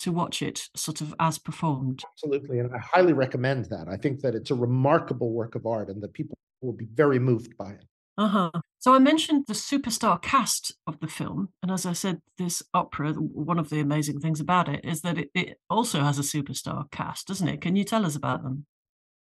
to 0.00 0.12
watch 0.12 0.42
it 0.42 0.68
sort 0.76 1.00
of 1.00 1.14
as 1.18 1.38
performed. 1.38 2.02
Absolutely. 2.12 2.58
And 2.58 2.74
I 2.74 2.78
highly 2.78 3.12
recommend 3.12 3.66
that. 3.66 3.88
I 3.88 3.96
think 3.96 4.20
that 4.20 4.34
it's 4.34 4.50
a 4.50 4.54
remarkable 4.54 5.32
work 5.32 5.54
of 5.54 5.66
art 5.66 5.88
and 5.88 6.02
that 6.02 6.12
people 6.12 6.36
will 6.60 6.72
be 6.72 6.88
very 6.92 7.18
moved 7.18 7.56
by 7.56 7.70
it. 7.70 7.84
Uh-huh. 8.16 8.50
So 8.78 8.94
I 8.94 8.98
mentioned 8.98 9.44
the 9.48 9.54
superstar 9.54 10.22
cast 10.22 10.74
of 10.86 11.00
the 11.00 11.08
film, 11.08 11.48
and 11.62 11.72
as 11.72 11.84
I 11.84 11.94
said, 11.94 12.20
this 12.38 12.62
opera, 12.72 13.12
one 13.12 13.58
of 13.58 13.70
the 13.70 13.80
amazing 13.80 14.20
things 14.20 14.40
about 14.40 14.68
it 14.68 14.84
is 14.84 15.00
that 15.00 15.18
it, 15.18 15.30
it 15.34 15.58
also 15.68 16.00
has 16.00 16.18
a 16.18 16.22
superstar 16.22 16.90
cast, 16.92 17.26
doesn't 17.26 17.48
it? 17.48 17.60
Can 17.60 17.74
you 17.74 17.84
tell 17.84 18.06
us 18.06 18.14
about 18.14 18.42
them? 18.42 18.66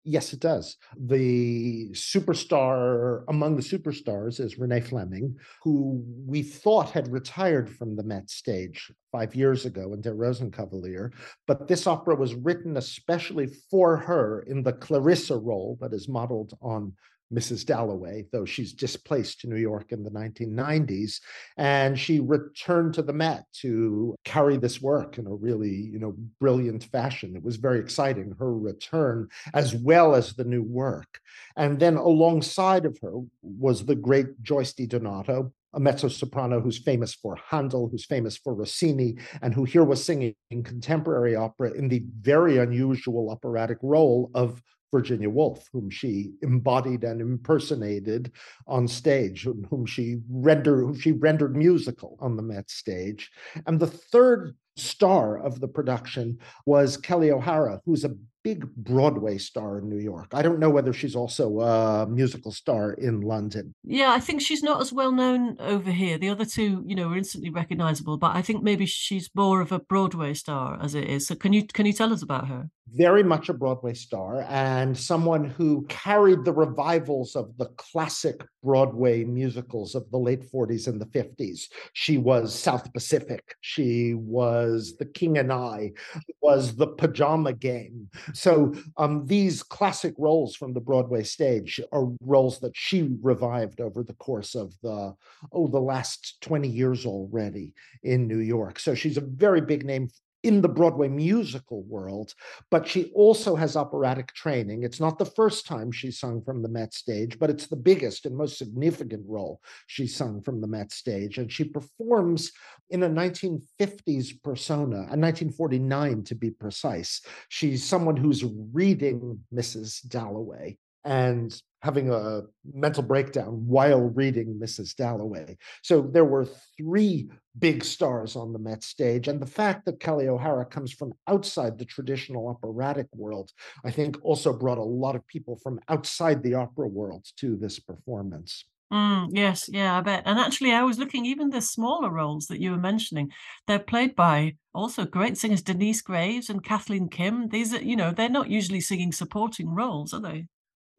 Yes, 0.04 0.32
it 0.32 0.40
does. 0.40 0.78
The 0.96 1.90
superstar 1.90 3.24
among 3.28 3.56
the 3.56 3.62
superstars 3.62 4.40
is 4.40 4.58
Renee 4.58 4.80
Fleming, 4.80 5.36
who 5.62 6.02
we 6.26 6.42
thought 6.42 6.90
had 6.90 7.12
retired 7.12 7.68
from 7.68 7.94
the 7.94 8.02
Met 8.02 8.30
stage 8.30 8.90
five 9.12 9.34
years 9.34 9.66
ago 9.66 9.92
in 9.92 10.00
Der 10.00 10.14
Rosenkavalier. 10.14 11.12
But 11.46 11.68
this 11.68 11.86
opera 11.86 12.14
was 12.14 12.34
written 12.34 12.78
especially 12.78 13.48
for 13.70 13.98
her 13.98 14.40
in 14.46 14.62
the 14.62 14.72
Clarissa 14.72 15.36
role 15.36 15.76
that 15.82 15.92
is 15.92 16.08
modeled 16.08 16.56
on 16.62 16.94
Mrs. 17.32 17.66
Dalloway, 17.66 18.26
though 18.32 18.44
she's 18.44 18.72
displaced 18.72 19.40
to 19.40 19.48
New 19.48 19.56
York 19.56 19.92
in 19.92 20.02
the 20.02 20.10
1990s. 20.10 21.20
And 21.56 21.98
she 21.98 22.20
returned 22.20 22.94
to 22.94 23.02
the 23.02 23.12
Met 23.12 23.44
to 23.60 24.14
carry 24.24 24.56
this 24.56 24.80
work 24.80 25.18
in 25.18 25.26
a 25.26 25.34
really, 25.34 25.74
you 25.74 25.98
know, 25.98 26.14
brilliant 26.40 26.84
fashion. 26.84 27.36
It 27.36 27.42
was 27.42 27.56
very 27.56 27.80
exciting, 27.80 28.34
her 28.38 28.56
return, 28.56 29.28
as 29.54 29.74
well 29.74 30.14
as 30.14 30.34
the 30.34 30.44
new 30.44 30.62
work. 30.62 31.20
And 31.56 31.78
then 31.78 31.96
alongside 31.96 32.86
of 32.86 32.98
her 33.02 33.14
was 33.42 33.84
the 33.84 33.96
great 33.96 34.42
Joyce 34.42 34.72
DiDonato, 34.72 35.52
a 35.74 35.80
mezzo 35.80 36.08
soprano 36.08 36.60
who's 36.60 36.78
famous 36.78 37.14
for 37.14 37.36
Handel, 37.36 37.88
who's 37.88 38.06
famous 38.06 38.36
for 38.36 38.54
Rossini, 38.54 39.16
and 39.42 39.52
who 39.52 39.64
here 39.64 39.84
was 39.84 40.02
singing 40.02 40.34
in 40.50 40.62
contemporary 40.62 41.36
opera 41.36 41.72
in 41.72 41.88
the 41.88 42.02
very 42.20 42.58
unusual 42.58 43.30
operatic 43.30 43.78
role 43.82 44.30
of 44.34 44.62
Virginia 44.90 45.30
Woolf, 45.30 45.68
whom 45.72 45.90
she 45.90 46.32
embodied 46.42 47.04
and 47.04 47.20
impersonated 47.20 48.32
on 48.66 48.88
stage, 48.88 49.44
whom 49.44 49.86
she 49.86 50.18
rendered, 50.30 50.80
whom 50.80 50.98
she 50.98 51.12
rendered 51.12 51.56
musical 51.56 52.16
on 52.20 52.36
the 52.36 52.42
Met 52.42 52.70
stage. 52.70 53.30
And 53.66 53.78
the 53.78 53.86
third 53.86 54.56
star 54.76 55.38
of 55.38 55.60
the 55.60 55.68
production 55.68 56.38
was 56.64 56.96
Kelli 56.96 57.30
O'Hara, 57.30 57.80
who's 57.84 58.04
a 58.04 58.14
big 58.44 58.74
Broadway 58.76 59.36
star 59.36 59.78
in 59.78 59.88
New 59.88 59.98
York. 59.98 60.28
I 60.32 60.42
don't 60.42 60.60
know 60.60 60.70
whether 60.70 60.92
she's 60.92 61.16
also 61.16 61.60
a 61.60 62.06
musical 62.06 62.52
star 62.52 62.92
in 62.92 63.20
London. 63.20 63.74
Yeah, 63.84 64.10
I 64.10 64.20
think 64.20 64.40
she's 64.40 64.62
not 64.62 64.80
as 64.80 64.92
well 64.92 65.12
known 65.12 65.56
over 65.58 65.90
here. 65.90 66.16
The 66.18 66.30
other 66.30 66.44
two, 66.44 66.82
you 66.86 66.94
know, 66.94 67.10
are 67.10 67.16
instantly 67.18 67.50
recognizable, 67.50 68.16
but 68.16 68.34
I 68.36 68.42
think 68.42 68.62
maybe 68.62 68.86
she's 68.86 69.28
more 69.34 69.60
of 69.60 69.72
a 69.72 69.80
Broadway 69.80 70.34
star 70.34 70.78
as 70.80 70.94
it 70.94 71.04
is. 71.04 71.26
So 71.26 71.34
can 71.34 71.52
you 71.52 71.66
can 71.66 71.84
you 71.84 71.92
tell 71.92 72.12
us 72.12 72.22
about 72.22 72.48
her? 72.48 72.70
Very 72.94 73.22
much 73.22 73.48
a 73.48 73.54
Broadway 73.54 73.94
star 73.94 74.44
and 74.48 74.96
someone 74.96 75.44
who 75.44 75.84
carried 75.88 76.44
the 76.44 76.52
revivals 76.52 77.36
of 77.36 77.56
the 77.56 77.66
classic 77.76 78.42
Broadway 78.62 79.24
musicals 79.24 79.94
of 79.94 80.10
the 80.10 80.18
late 80.18 80.50
40s 80.50 80.88
and 80.88 81.00
the 81.00 81.06
50s. 81.06 81.68
She 81.92 82.18
was 82.18 82.58
South 82.58 82.92
Pacific. 82.92 83.54
She 83.60 84.14
was 84.14 84.96
The 84.98 85.04
King 85.04 85.38
and 85.38 85.52
I, 85.52 85.92
was 86.40 86.76
The 86.76 86.88
Pajama 86.88 87.52
Game. 87.52 88.08
So 88.34 88.74
um, 88.96 89.26
these 89.26 89.62
classic 89.62 90.14
roles 90.18 90.56
from 90.56 90.72
the 90.72 90.80
Broadway 90.80 91.22
stage 91.22 91.80
are 91.92 92.08
roles 92.20 92.58
that 92.60 92.76
she 92.76 93.16
revived 93.22 93.80
over 93.80 94.02
the 94.02 94.14
course 94.14 94.54
of 94.54 94.74
the, 94.82 95.14
oh, 95.52 95.68
the 95.68 95.80
last 95.80 96.40
20 96.42 96.68
years 96.68 97.06
already 97.06 97.74
in 98.02 98.26
New 98.26 98.38
York. 98.38 98.78
So 98.78 98.94
she's 98.94 99.16
a 99.16 99.22
very 99.22 99.60
big 99.60 99.84
name 99.84 100.08
in 100.42 100.60
the 100.60 100.68
Broadway 100.68 101.08
musical 101.08 101.82
world, 101.82 102.34
but 102.70 102.86
she 102.86 103.10
also 103.14 103.56
has 103.56 103.76
operatic 103.76 104.32
training. 104.34 104.82
It's 104.82 105.00
not 105.00 105.18
the 105.18 105.24
first 105.24 105.66
time 105.66 105.90
she's 105.90 106.20
sung 106.20 106.42
from 106.42 106.62
the 106.62 106.68
Met 106.68 106.94
stage, 106.94 107.38
but 107.38 107.50
it's 107.50 107.66
the 107.66 107.76
biggest 107.76 108.24
and 108.26 108.36
most 108.36 108.58
significant 108.58 109.24
role 109.26 109.60
she's 109.86 110.14
sung 110.14 110.40
from 110.42 110.60
the 110.60 110.66
Met 110.66 110.92
stage. 110.92 111.38
And 111.38 111.50
she 111.50 111.64
performs 111.64 112.52
in 112.90 113.02
a 113.02 113.08
1950s 113.08 114.42
persona, 114.42 114.96
a 114.96 115.16
1949 115.18 116.22
to 116.24 116.34
be 116.34 116.50
precise. 116.50 117.20
She's 117.48 117.84
someone 117.84 118.16
who's 118.16 118.44
reading 118.72 119.40
Mrs. 119.52 120.06
Dalloway 120.08 120.78
and 121.04 121.60
having 121.82 122.10
a 122.10 122.42
mental 122.72 123.02
breakdown 123.02 123.64
while 123.66 124.00
reading 124.00 124.58
Mrs. 124.60 124.96
Dalloway. 124.96 125.56
So 125.82 126.02
there 126.02 126.24
were 126.24 126.46
three 126.76 127.30
big 127.58 127.84
stars 127.84 128.34
on 128.34 128.52
the 128.52 128.58
Met 128.58 128.82
stage. 128.82 129.28
And 129.28 129.40
the 129.40 129.46
fact 129.46 129.84
that 129.84 130.00
Kelli 130.00 130.26
O'Hara 130.26 130.64
comes 130.64 130.92
from 130.92 131.12
outside 131.28 131.78
the 131.78 131.84
traditional 131.84 132.48
operatic 132.48 133.06
world, 133.14 133.52
I 133.84 133.90
think 133.90 134.18
also 134.22 134.52
brought 134.52 134.78
a 134.78 134.82
lot 134.82 135.14
of 135.14 135.26
people 135.26 135.56
from 135.62 135.80
outside 135.88 136.42
the 136.42 136.54
opera 136.54 136.88
world 136.88 137.26
to 137.36 137.56
this 137.56 137.78
performance. 137.78 138.64
Mm, 138.92 139.28
yes, 139.32 139.68
yeah, 139.70 139.98
I 139.98 140.00
bet. 140.00 140.22
And 140.24 140.38
actually, 140.38 140.72
I 140.72 140.82
was 140.82 140.98
looking, 140.98 141.26
even 141.26 141.50
the 141.50 141.60
smaller 141.60 142.10
roles 142.10 142.46
that 142.46 142.60
you 142.60 142.70
were 142.70 142.78
mentioning, 142.78 143.30
they're 143.66 143.78
played 143.78 144.16
by 144.16 144.56
also 144.74 145.04
great 145.04 145.36
singers, 145.36 145.62
Denyce 145.62 146.00
Graves 146.00 146.48
and 146.48 146.64
Kathleen 146.64 147.08
Kim. 147.08 147.50
These 147.50 147.74
are, 147.74 147.82
you 147.82 147.96
know, 147.96 148.12
they're 148.12 148.30
not 148.30 148.48
usually 148.50 148.80
singing 148.80 149.12
supporting 149.12 149.68
roles, 149.68 150.14
are 150.14 150.22
they? 150.22 150.46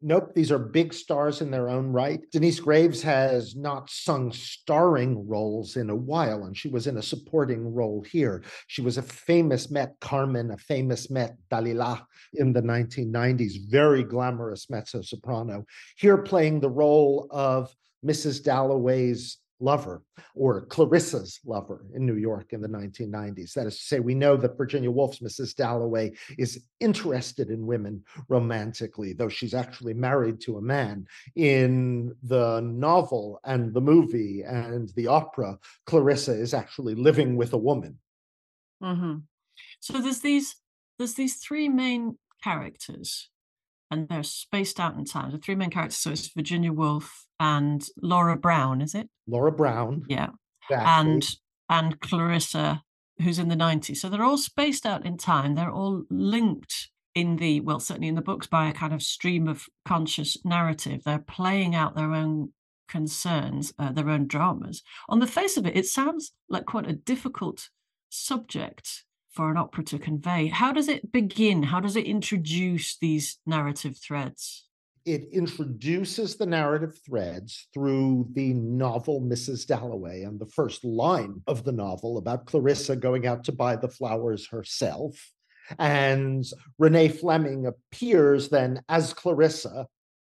Nope, 0.02 0.32
these 0.34 0.50
are 0.50 0.58
big 0.58 0.94
stars 0.94 1.42
in 1.42 1.50
their 1.50 1.68
own 1.68 1.88
right. 1.88 2.20
Denyce 2.32 2.58
Graves 2.58 3.02
has 3.02 3.54
not 3.54 3.90
sung 3.90 4.32
starring 4.32 5.28
roles 5.28 5.76
in 5.76 5.90
a 5.90 5.94
while, 5.94 6.44
and 6.44 6.56
she 6.56 6.68
was 6.68 6.86
in 6.86 6.96
a 6.96 7.02
supporting 7.02 7.74
role 7.74 8.02
here. 8.10 8.42
She 8.66 8.80
was 8.80 8.96
a 8.96 9.02
famous 9.02 9.70
Met 9.70 9.94
Carmen, 10.00 10.52
a 10.52 10.56
famous 10.56 11.10
Met 11.10 11.36
Dalila 11.50 12.02
in 12.34 12.54
the 12.54 12.62
1990s, 12.62 13.68
very 13.68 14.02
glamorous 14.02 14.70
mezzo 14.70 15.02
soprano. 15.02 15.66
Here, 15.98 16.16
playing 16.16 16.60
the 16.60 16.70
role 16.70 17.26
of 17.30 17.74
Mrs. 18.02 18.42
Dalloway's 18.42 19.36
lover 19.60 20.02
or 20.34 20.66
Clarissa's 20.66 21.40
lover 21.44 21.84
in 21.94 22.06
New 22.06 22.16
York 22.16 22.52
in 22.52 22.60
the 22.60 22.68
1990s. 22.68 23.52
That 23.52 23.66
is 23.66 23.78
to 23.78 23.84
say, 23.84 24.00
we 24.00 24.14
know 24.14 24.36
that 24.36 24.56
Virginia 24.56 24.90
Woolf's 24.90 25.20
Mrs. 25.20 25.54
Dalloway 25.54 26.12
is 26.38 26.64
interested 26.80 27.50
in 27.50 27.66
women 27.66 28.02
romantically, 28.28 29.12
though 29.12 29.28
she's 29.28 29.54
actually 29.54 29.94
married 29.94 30.40
to 30.42 30.58
a 30.58 30.62
man. 30.62 31.06
In 31.36 32.14
the 32.22 32.60
novel 32.60 33.40
and 33.44 33.72
the 33.72 33.80
movie 33.80 34.42
and 34.42 34.88
the 34.96 35.06
opera, 35.06 35.58
Clarissa 35.86 36.32
is 36.32 36.54
actually 36.54 36.94
living 36.94 37.36
with 37.36 37.52
a 37.52 37.58
woman. 37.58 37.98
Mm-hmm. 38.82 39.18
So 39.80 40.00
there's 40.00 40.20
these 40.20 40.56
there's 40.98 41.14
these 41.14 41.36
three 41.36 41.68
main 41.68 42.18
characters 42.42 43.30
and 43.90 44.08
they're 44.08 44.22
spaced 44.22 44.78
out 44.78 44.96
in 44.96 45.04
time. 45.04 45.30
The 45.32 45.38
three 45.38 45.54
main 45.54 45.70
characters. 45.70 45.98
So 45.98 46.10
it's 46.10 46.28
Virginia 46.28 46.72
Woolf 46.72 47.26
and 47.38 47.84
Laura 48.00 48.36
Brown, 48.36 48.80
is 48.80 48.94
it? 48.94 49.08
Laura 49.26 49.52
Brown. 49.52 50.04
Yeah. 50.08 50.30
Exactly. 50.68 50.86
And 50.86 51.28
and 51.68 52.00
Clarissa, 52.00 52.82
who's 53.22 53.38
in 53.38 53.48
the 53.48 53.54
90s. 53.54 53.98
So 53.98 54.08
they're 54.08 54.24
all 54.24 54.36
spaced 54.36 54.84
out 54.84 55.06
in 55.06 55.16
time. 55.16 55.54
They're 55.54 55.70
all 55.70 56.02
linked 56.10 56.88
in 57.14 57.36
the, 57.36 57.60
well, 57.60 57.80
certainly 57.80 58.08
in 58.08 58.16
the 58.16 58.22
books 58.22 58.46
by 58.46 58.68
a 58.68 58.72
kind 58.72 58.92
of 58.92 59.02
stream 59.02 59.46
of 59.46 59.66
conscious 59.84 60.36
narrative. 60.44 61.02
They're 61.04 61.20
playing 61.20 61.74
out 61.74 61.94
their 61.94 62.12
own 62.12 62.52
concerns, 62.88 63.72
uh, 63.78 63.92
their 63.92 64.10
own 64.10 64.26
dramas. 64.26 64.82
On 65.08 65.20
the 65.20 65.26
face 65.26 65.56
of 65.56 65.64
it, 65.64 65.76
it 65.76 65.86
sounds 65.86 66.32
like 66.48 66.66
quite 66.66 66.88
a 66.88 66.92
difficult 66.92 67.68
subject 68.08 69.04
for 69.32 69.50
an 69.50 69.56
opera 69.56 69.84
to 69.84 69.98
convey. 69.98 70.48
How 70.48 70.72
does 70.72 70.88
it 70.88 71.12
begin? 71.12 71.62
How 71.62 71.80
does 71.80 71.96
it 71.96 72.04
introduce 72.04 72.96
these 72.98 73.38
narrative 73.46 73.96
threads? 73.96 74.66
It 75.06 75.28
introduces 75.32 76.36
the 76.36 76.46
narrative 76.46 76.98
threads 77.06 77.68
through 77.72 78.28
the 78.32 78.52
novel 78.52 79.20
Mrs. 79.20 79.66
Dalloway 79.66 80.24
and 80.24 80.38
the 80.38 80.46
first 80.46 80.84
line 80.84 81.42
of 81.46 81.64
the 81.64 81.72
novel 81.72 82.18
about 82.18 82.46
Clarissa 82.46 82.96
going 82.96 83.26
out 83.26 83.44
to 83.44 83.52
buy 83.52 83.76
the 83.76 83.88
flowers 83.88 84.48
herself. 84.48 85.32
And 85.78 86.44
Renee 86.78 87.08
Fleming 87.08 87.66
appears 87.66 88.48
then 88.48 88.82
as 88.88 89.14
Clarissa 89.14 89.86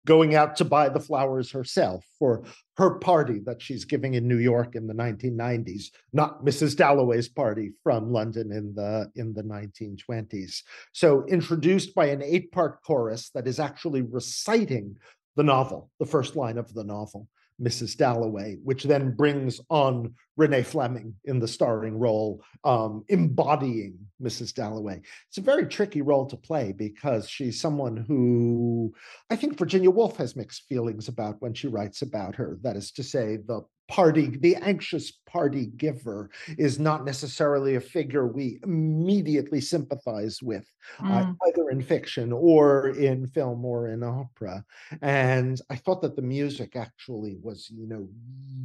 going 0.06 0.34
out 0.34 0.56
to 0.56 0.64
buy 0.64 0.88
the 0.88 1.00
flowers 1.00 1.50
herself 1.50 2.04
for 2.18 2.44
her 2.76 2.98
party 2.98 3.40
that 3.46 3.62
she's 3.62 3.84
giving 3.84 4.14
in 4.14 4.28
New 4.28 4.38
York 4.38 4.74
in 4.74 4.86
the 4.86 4.94
1990s, 4.94 5.84
not 6.12 6.44
Mrs. 6.44 6.76
Dalloway's 6.76 7.28
party 7.28 7.72
from 7.82 8.12
London 8.12 8.52
in 8.52 8.74
the 8.74 9.10
in 9.16 9.32
the 9.32 9.42
1920s. 9.42 10.62
So 10.92 11.24
introduced 11.26 11.94
by 11.94 12.06
an 12.06 12.22
eight-part 12.22 12.82
chorus 12.82 13.30
that 13.30 13.46
is 13.46 13.60
actually 13.60 14.02
reciting 14.02 14.96
the 15.36 15.42
novel, 15.42 15.90
the 15.98 16.06
first 16.06 16.36
line 16.36 16.58
of 16.58 16.72
the 16.74 16.84
novel. 16.84 17.28
Mrs. 17.60 17.96
Dalloway, 17.96 18.56
which 18.64 18.84
then 18.84 19.14
brings 19.14 19.60
on 19.70 20.14
Renee 20.36 20.64
Fleming 20.64 21.14
in 21.24 21.38
the 21.38 21.46
starring 21.46 21.98
role, 21.98 22.42
um, 22.64 23.04
embodying 23.08 23.96
Mrs. 24.20 24.52
Dalloway. 24.52 25.00
It's 25.28 25.38
a 25.38 25.42
very 25.42 25.66
tricky 25.66 26.02
role 26.02 26.26
to 26.26 26.36
play 26.36 26.72
because 26.72 27.28
she's 27.28 27.60
someone 27.60 27.96
who 27.96 28.92
I 29.30 29.36
think 29.36 29.58
Virginia 29.58 29.90
Woolf 29.90 30.16
has 30.16 30.36
mixed 30.36 30.64
feelings 30.68 31.08
about 31.08 31.40
when 31.40 31.54
she 31.54 31.68
writes 31.68 32.02
about 32.02 32.34
her. 32.36 32.58
That 32.62 32.76
is 32.76 32.90
to 32.92 33.02
say, 33.02 33.36
the 33.36 33.62
party, 33.94 34.26
the 34.26 34.56
anxious 34.56 35.12
party 35.24 35.66
giver 35.66 36.28
is 36.58 36.80
not 36.80 37.04
necessarily 37.04 37.76
a 37.76 37.80
figure 37.80 38.26
we 38.26 38.58
immediately 38.64 39.60
sympathize 39.60 40.42
with, 40.42 40.68
uh, 40.98 41.04
mm. 41.04 41.30
uh, 41.30 41.32
either 41.46 41.70
in 41.70 41.80
fiction 41.80 42.32
or 42.32 42.88
in 42.88 43.24
film 43.28 43.64
or 43.64 43.90
in 43.90 44.02
opera. 44.02 44.64
And 45.00 45.60
I 45.70 45.76
thought 45.76 46.02
that 46.02 46.16
the 46.16 46.22
music 46.22 46.74
actually 46.74 47.36
was, 47.40 47.70
you 47.70 47.86
know, 47.86 48.08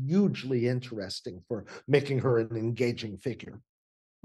hugely 0.08 0.68
interesting 0.68 1.44
for 1.48 1.68
making 1.88 2.20
her 2.20 2.40
an 2.40 2.56
engaging 2.56 3.16
figure. 3.18 3.62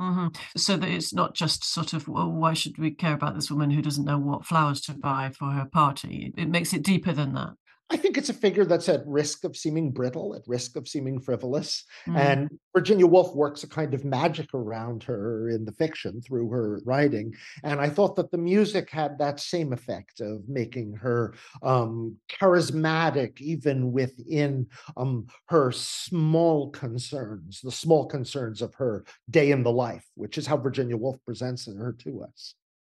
Mm-hmm. 0.00 0.28
So 0.56 0.78
that 0.78 0.88
it's 0.88 1.12
not 1.12 1.34
just 1.34 1.64
sort 1.64 1.92
of, 1.92 2.08
well, 2.08 2.32
why 2.32 2.54
should 2.54 2.78
we 2.78 2.92
care 2.92 3.12
about 3.12 3.34
this 3.34 3.50
woman 3.50 3.70
who 3.70 3.82
doesn't 3.82 4.06
know 4.06 4.18
what 4.18 4.46
flowers 4.46 4.80
to 4.82 4.94
buy 4.94 5.32
for 5.38 5.50
her 5.50 5.66
party? 5.66 6.32
It 6.38 6.48
makes 6.48 6.72
it 6.72 6.82
deeper 6.82 7.12
than 7.12 7.34
that. 7.34 7.52
I 7.90 7.98
think 7.98 8.16
it's 8.16 8.30
a 8.30 8.34
figure 8.34 8.64
that's 8.64 8.88
at 8.88 9.06
risk 9.06 9.44
of 9.44 9.56
seeming 9.56 9.90
brittle, 9.90 10.34
at 10.34 10.48
risk 10.48 10.76
of 10.76 10.88
seeming 10.88 11.20
frivolous. 11.20 11.84
Mm. 12.08 12.18
And 12.18 12.58
Virginia 12.74 13.06
Woolf 13.06 13.34
works 13.34 13.62
a 13.62 13.68
kind 13.68 13.92
of 13.92 14.06
magic 14.06 14.54
around 14.54 15.02
her 15.04 15.50
in 15.50 15.66
the 15.66 15.72
fiction 15.72 16.22
through 16.22 16.48
her 16.48 16.80
writing. 16.86 17.34
And 17.62 17.80
I 17.80 17.90
thought 17.90 18.16
that 18.16 18.30
the 18.30 18.38
music 18.38 18.88
had 18.90 19.18
that 19.18 19.38
same 19.38 19.74
effect 19.74 20.20
of 20.20 20.48
making 20.48 20.94
her 20.94 21.34
um, 21.62 22.16
charismatic, 22.40 23.40
even 23.40 23.92
within 23.92 24.66
um, 24.96 25.26
her 25.46 25.70
small 25.70 26.70
concerns, 26.70 27.60
the 27.60 27.70
small 27.70 28.06
concerns 28.06 28.62
of 28.62 28.74
her 28.76 29.04
day 29.28 29.50
in 29.50 29.62
the 29.62 29.72
life, 29.72 30.06
which 30.14 30.38
is 30.38 30.46
how 30.46 30.56
Virginia 30.56 30.96
Woolf 30.96 31.16
presents 31.26 31.66
her 31.66 31.94
to 32.00 32.22
us. 32.22 32.54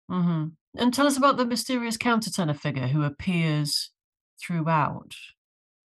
Mm-hmm. 0.10 0.48
And 0.78 0.94
tell 0.94 1.08
us 1.08 1.18
about 1.18 1.36
the 1.36 1.46
mysterious 1.46 1.98
countertenor 1.98 2.58
figure 2.58 2.88
who 2.88 3.04
appears 3.04 3.92
throughout. 4.40 5.14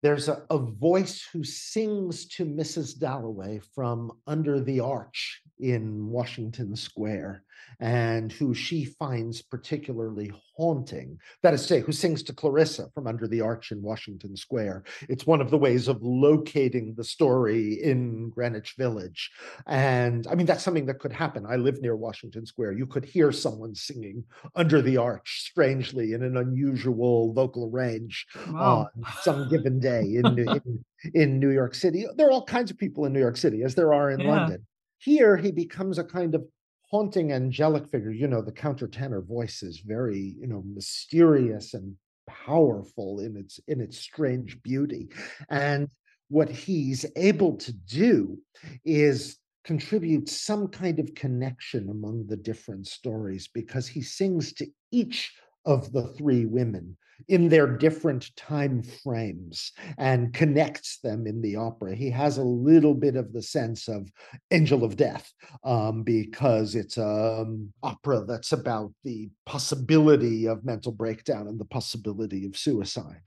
There's 0.03 0.27
a, 0.27 0.43
a 0.49 0.57
voice 0.57 1.27
who 1.31 1.43
sings 1.43 2.27
to 2.29 2.45
Mrs. 2.45 2.97
Dalloway 2.97 3.61
from 3.75 4.11
under 4.25 4.59
the 4.59 4.79
arch 4.79 5.41
in 5.61 6.09
Washington 6.09 6.75
Square 6.75 7.43
and 7.79 8.31
who 8.31 8.53
she 8.53 8.85
finds 8.85 9.41
particularly 9.41 10.31
haunting. 10.55 11.17
That 11.41 11.53
is 11.53 11.61
to 11.63 11.67
say, 11.67 11.79
who 11.79 11.91
sings 11.91 12.21
to 12.23 12.33
Clarissa 12.33 12.89
from 12.93 13.07
under 13.07 13.27
the 13.27 13.41
arch 13.41 13.71
in 13.71 13.81
Washington 13.81 14.35
Square. 14.35 14.83
It's 15.09 15.25
one 15.25 15.41
of 15.41 15.49
the 15.49 15.57
ways 15.57 15.87
of 15.87 16.01
locating 16.03 16.93
the 16.93 17.03
story 17.03 17.81
in 17.81 18.29
Greenwich 18.29 18.75
Village. 18.77 19.31
And 19.65 20.27
I 20.27 20.35
mean, 20.35 20.45
that's 20.45 20.63
something 20.63 20.85
that 20.87 20.99
could 20.99 21.13
happen. 21.13 21.45
I 21.47 21.55
live 21.55 21.81
near 21.81 21.95
Washington 21.95 22.45
Square. 22.45 22.73
You 22.73 22.85
could 22.85 23.05
hear 23.05 23.31
someone 23.31 23.73
singing 23.73 24.23
under 24.55 24.81
the 24.81 24.97
arch, 24.97 25.45
strangely, 25.47 26.13
in 26.13 26.23
an 26.23 26.37
unusual 26.37 27.33
vocal 27.33 27.69
range 27.69 28.27
wow. 28.49 28.89
on 28.95 29.05
some 29.21 29.49
given 29.49 29.79
day 29.79 30.01
in, 30.15 30.25
in, 30.37 30.85
in, 31.13 31.39
New 31.39 31.49
York 31.49 31.73
City. 31.73 32.05
There 32.15 32.27
are 32.27 32.31
all 32.31 32.45
kinds 32.45 32.69
of 32.69 32.77
people 32.77 33.05
in 33.05 33.13
New 33.13 33.19
York 33.19 33.37
City, 33.37 33.63
as 33.63 33.73
there 33.73 33.93
are 33.93 34.11
in 34.11 34.19
yeah. 34.19 34.29
London. 34.29 34.67
Here, 35.01 35.35
he 35.35 35.51
becomes 35.51 35.97
a 35.97 36.03
kind 36.03 36.35
of 36.35 36.45
haunting 36.91 37.31
angelic 37.31 37.89
figure. 37.89 38.11
You 38.11 38.27
know, 38.27 38.41
the 38.41 38.51
countertenor 38.51 39.25
voice 39.25 39.63
is 39.63 39.79
very, 39.79 40.35
you 40.39 40.45
know, 40.45 40.63
mysterious 40.65 41.73
and 41.73 41.95
powerful 42.27 43.19
in 43.19 43.35
its 43.35 43.59
in 43.67 43.81
its 43.81 43.97
strange 43.97 44.61
beauty. 44.61 45.09
And 45.49 45.89
what 46.29 46.49
he's 46.49 47.03
able 47.15 47.57
to 47.57 47.73
do 47.73 48.37
is 48.85 49.39
contribute 49.63 50.29
some 50.29 50.67
kind 50.67 50.99
of 50.99 51.15
connection 51.15 51.89
among 51.89 52.27
the 52.27 52.37
different 52.37 52.87
stories 52.87 53.49
because 53.53 53.87
he 53.87 54.01
sings 54.03 54.53
to 54.53 54.67
each 54.91 55.33
of 55.65 55.91
the 55.91 56.07
three 56.13 56.45
women 56.45 56.95
in 57.27 57.49
their 57.49 57.67
different 57.67 58.35
time 58.35 58.83
frames 58.83 59.71
and 59.97 60.33
connects 60.33 60.99
them 60.99 61.27
in 61.27 61.41
the 61.41 61.55
opera. 61.55 61.95
He 61.95 62.09
has 62.11 62.37
a 62.37 62.43
little 62.43 62.93
bit 62.93 63.15
of 63.15 63.33
the 63.33 63.41
sense 63.41 63.87
of 63.87 64.09
Angel 64.51 64.83
of 64.83 64.95
Death 64.95 65.31
um, 65.63 66.03
because 66.03 66.75
it's 66.75 66.97
an 66.97 67.41
um, 67.41 67.73
opera 67.83 68.23
that's 68.27 68.51
about 68.51 68.93
the 69.03 69.29
possibility 69.45 70.47
of 70.47 70.65
mental 70.65 70.91
breakdown 70.91 71.47
and 71.47 71.59
the 71.59 71.65
possibility 71.65 72.45
of 72.45 72.57
suicide. 72.57 73.21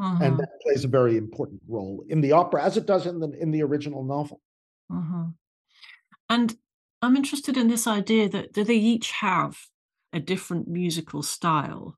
Uh-huh. 0.00 0.24
And 0.24 0.38
that 0.38 0.60
plays 0.62 0.84
a 0.84 0.88
very 0.88 1.16
important 1.16 1.60
role 1.68 2.04
in 2.08 2.20
the 2.20 2.32
opera, 2.32 2.62
as 2.62 2.76
it 2.76 2.86
does 2.86 3.06
in 3.06 3.18
the 3.18 3.30
in 3.30 3.50
the 3.50 3.62
original 3.62 4.04
novel. 4.04 4.40
Uh-huh. 4.92 5.26
And 6.28 6.56
I'm 7.02 7.16
interested 7.16 7.56
in 7.56 7.68
this 7.68 7.86
idea 7.86 8.28
that 8.28 8.52
do 8.52 8.62
they 8.62 8.76
each 8.76 9.10
have 9.12 9.58
a 10.12 10.20
different 10.20 10.68
musical 10.68 11.22
style 11.22 11.96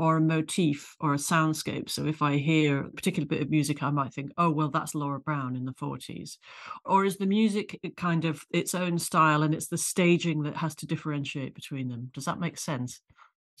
or 0.00 0.16
a 0.16 0.20
motif 0.20 0.96
or 0.98 1.12
a 1.12 1.18
soundscape. 1.18 1.90
So 1.90 2.06
if 2.06 2.22
I 2.22 2.38
hear 2.38 2.86
a 2.86 2.90
particular 2.90 3.26
bit 3.26 3.42
of 3.42 3.50
music, 3.50 3.82
I 3.82 3.90
might 3.90 4.14
think, 4.14 4.32
oh, 4.38 4.48
well, 4.48 4.70
that's 4.70 4.94
Laura 4.94 5.20
Brown 5.20 5.56
in 5.56 5.66
the 5.66 5.74
40s. 5.74 6.38
Or 6.86 7.04
is 7.04 7.18
the 7.18 7.26
music 7.26 7.78
kind 7.98 8.24
of 8.24 8.42
its 8.50 8.74
own 8.74 8.98
style 8.98 9.42
and 9.42 9.54
it's 9.54 9.66
the 9.66 9.76
staging 9.76 10.44
that 10.44 10.56
has 10.56 10.74
to 10.76 10.86
differentiate 10.86 11.54
between 11.54 11.88
them? 11.88 12.10
Does 12.14 12.24
that 12.24 12.40
make 12.40 12.56
sense? 12.56 13.02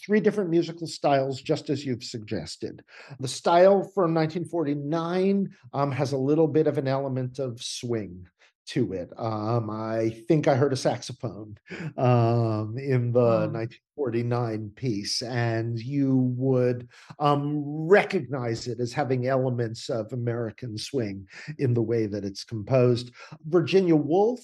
Three 0.02 0.20
different 0.20 0.48
musical 0.48 0.86
styles, 0.86 1.42
just 1.42 1.68
as 1.68 1.84
you've 1.84 2.04
suggested. 2.04 2.82
The 3.18 3.28
style 3.28 3.82
from 3.94 4.14
1949 4.14 5.46
um, 5.74 5.92
has 5.92 6.12
a 6.12 6.16
little 6.16 6.48
bit 6.48 6.66
of 6.66 6.78
an 6.78 6.88
element 6.88 7.38
of 7.38 7.62
swing 7.62 8.26
to 8.70 8.92
it. 8.92 9.10
Um, 9.16 9.68
I 9.68 10.22
think 10.28 10.46
I 10.46 10.54
heard 10.54 10.72
a 10.72 10.76
saxophone 10.76 11.56
um, 11.96 12.76
in 12.78 13.12
the 13.12 13.48
1949 13.50 14.70
piece, 14.76 15.22
and 15.22 15.78
you 15.78 16.32
would 16.36 16.88
um, 17.18 17.62
recognize 17.64 18.68
it 18.68 18.78
as 18.78 18.92
having 18.92 19.26
elements 19.26 19.88
of 19.88 20.12
American 20.12 20.78
swing 20.78 21.26
in 21.58 21.74
the 21.74 21.82
way 21.82 22.06
that 22.06 22.24
it's 22.24 22.44
composed. 22.44 23.10
Virginia 23.44 23.96
Woolf 23.96 24.40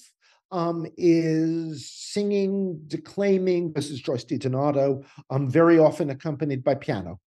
um, 0.51 0.85
is 0.97 1.89
singing, 1.89 2.81
declaiming. 2.87 3.71
This 3.71 3.89
is 3.89 4.01
Joyce 4.01 4.25
DiDonato, 4.25 5.05
um, 5.29 5.49
very 5.49 5.79
often 5.79 6.09
accompanied 6.09 6.65
by 6.65 6.75
piano. 6.75 7.19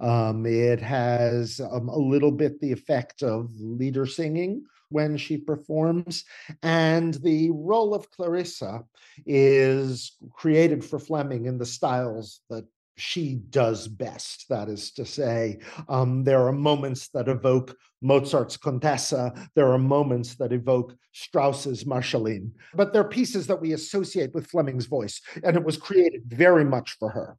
Um, 0.00 0.46
it 0.46 0.80
has 0.80 1.60
um, 1.60 1.88
a 1.88 1.98
little 1.98 2.32
bit 2.32 2.60
the 2.60 2.72
effect 2.72 3.22
of 3.22 3.50
lieder 3.58 4.06
singing 4.06 4.64
when 4.88 5.16
she 5.16 5.36
performs. 5.36 6.24
And 6.62 7.14
the 7.14 7.50
role 7.50 7.94
of 7.94 8.10
Clarissa 8.10 8.84
is 9.24 10.16
created 10.32 10.84
for 10.84 10.98
Fleming 10.98 11.46
in 11.46 11.58
the 11.58 11.66
styles 11.66 12.40
that 12.50 12.64
she 12.96 13.34
does 13.50 13.88
best. 13.88 14.46
That 14.48 14.68
is 14.68 14.92
to 14.92 15.04
say, 15.04 15.58
um, 15.88 16.24
there 16.24 16.46
are 16.46 16.52
moments 16.52 17.08
that 17.08 17.28
evoke 17.28 17.76
Mozart's 18.02 18.56
Contessa, 18.56 19.32
there 19.54 19.70
are 19.70 19.78
moments 19.78 20.34
that 20.36 20.52
evoke 20.52 20.94
Strauss's 21.12 21.84
Marschallin, 21.84 22.50
but 22.74 22.92
they're 22.92 23.04
pieces 23.04 23.46
that 23.46 23.60
we 23.60 23.72
associate 23.72 24.34
with 24.34 24.46
Fleming's 24.46 24.86
voice, 24.86 25.20
and 25.42 25.56
it 25.56 25.64
was 25.64 25.76
created 25.76 26.22
very 26.26 26.64
much 26.64 26.96
for 26.98 27.10
her. 27.10 27.36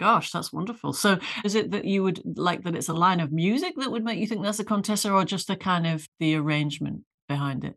Gosh, 0.00 0.30
that's 0.30 0.50
wonderful. 0.50 0.94
So, 0.94 1.18
is 1.44 1.54
it 1.54 1.72
that 1.72 1.84
you 1.84 2.02
would 2.02 2.22
like 2.38 2.64
that 2.64 2.74
it's 2.74 2.88
a 2.88 2.94
line 2.94 3.20
of 3.20 3.32
music 3.32 3.74
that 3.76 3.92
would 3.92 4.02
make 4.02 4.18
you 4.18 4.26
think 4.26 4.42
that's 4.42 4.58
a 4.58 4.64
Contessa, 4.64 5.12
or 5.12 5.26
just 5.26 5.46
the 5.46 5.56
kind 5.56 5.86
of 5.86 6.08
the 6.18 6.36
arrangement 6.36 7.02
behind 7.28 7.64
it? 7.64 7.76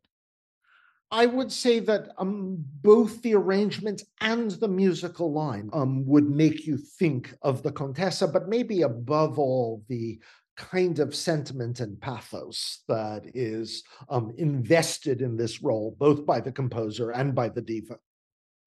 I 1.11 1.25
would 1.25 1.51
say 1.51 1.79
that 1.81 2.11
um, 2.17 2.63
both 2.81 3.21
the 3.23 3.35
arrangement 3.35 4.03
and 4.21 4.51
the 4.51 4.69
musical 4.69 5.33
line 5.33 5.69
um, 5.73 6.05
would 6.05 6.29
make 6.29 6.65
you 6.65 6.77
think 6.77 7.35
of 7.41 7.61
the 7.61 7.73
Contessa, 7.73 8.29
but 8.29 8.47
maybe 8.47 8.83
above 8.83 9.37
all, 9.37 9.83
the 9.89 10.17
kind 10.55 10.99
of 10.99 11.13
sentiment 11.13 11.81
and 11.81 11.99
pathos 11.99 12.83
that 12.87 13.23
is 13.33 13.83
um, 14.07 14.31
invested 14.37 15.21
in 15.21 15.35
this 15.35 15.61
role, 15.61 15.93
both 15.99 16.25
by 16.25 16.39
the 16.39 16.53
composer 16.53 17.11
and 17.11 17.35
by 17.35 17.49
the 17.49 17.61
diva. 17.61 17.97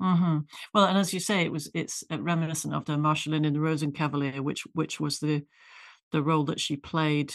Mm-hmm. 0.00 0.38
Well, 0.74 0.84
and 0.84 0.98
as 0.98 1.14
you 1.14 1.20
say, 1.20 1.42
it 1.42 1.52
was 1.52 1.70
it's 1.74 2.04
uh, 2.10 2.20
reminiscent 2.20 2.74
of 2.74 2.84
the 2.84 2.92
Marschallin 2.92 3.46
in 3.46 3.54
the 3.54 3.58
Rosenkavalier, 3.58 4.40
which 4.40 4.64
which 4.74 5.00
was 5.00 5.20
the 5.20 5.44
the 6.12 6.22
role 6.22 6.44
that 6.44 6.60
she 6.60 6.76
played 6.76 7.32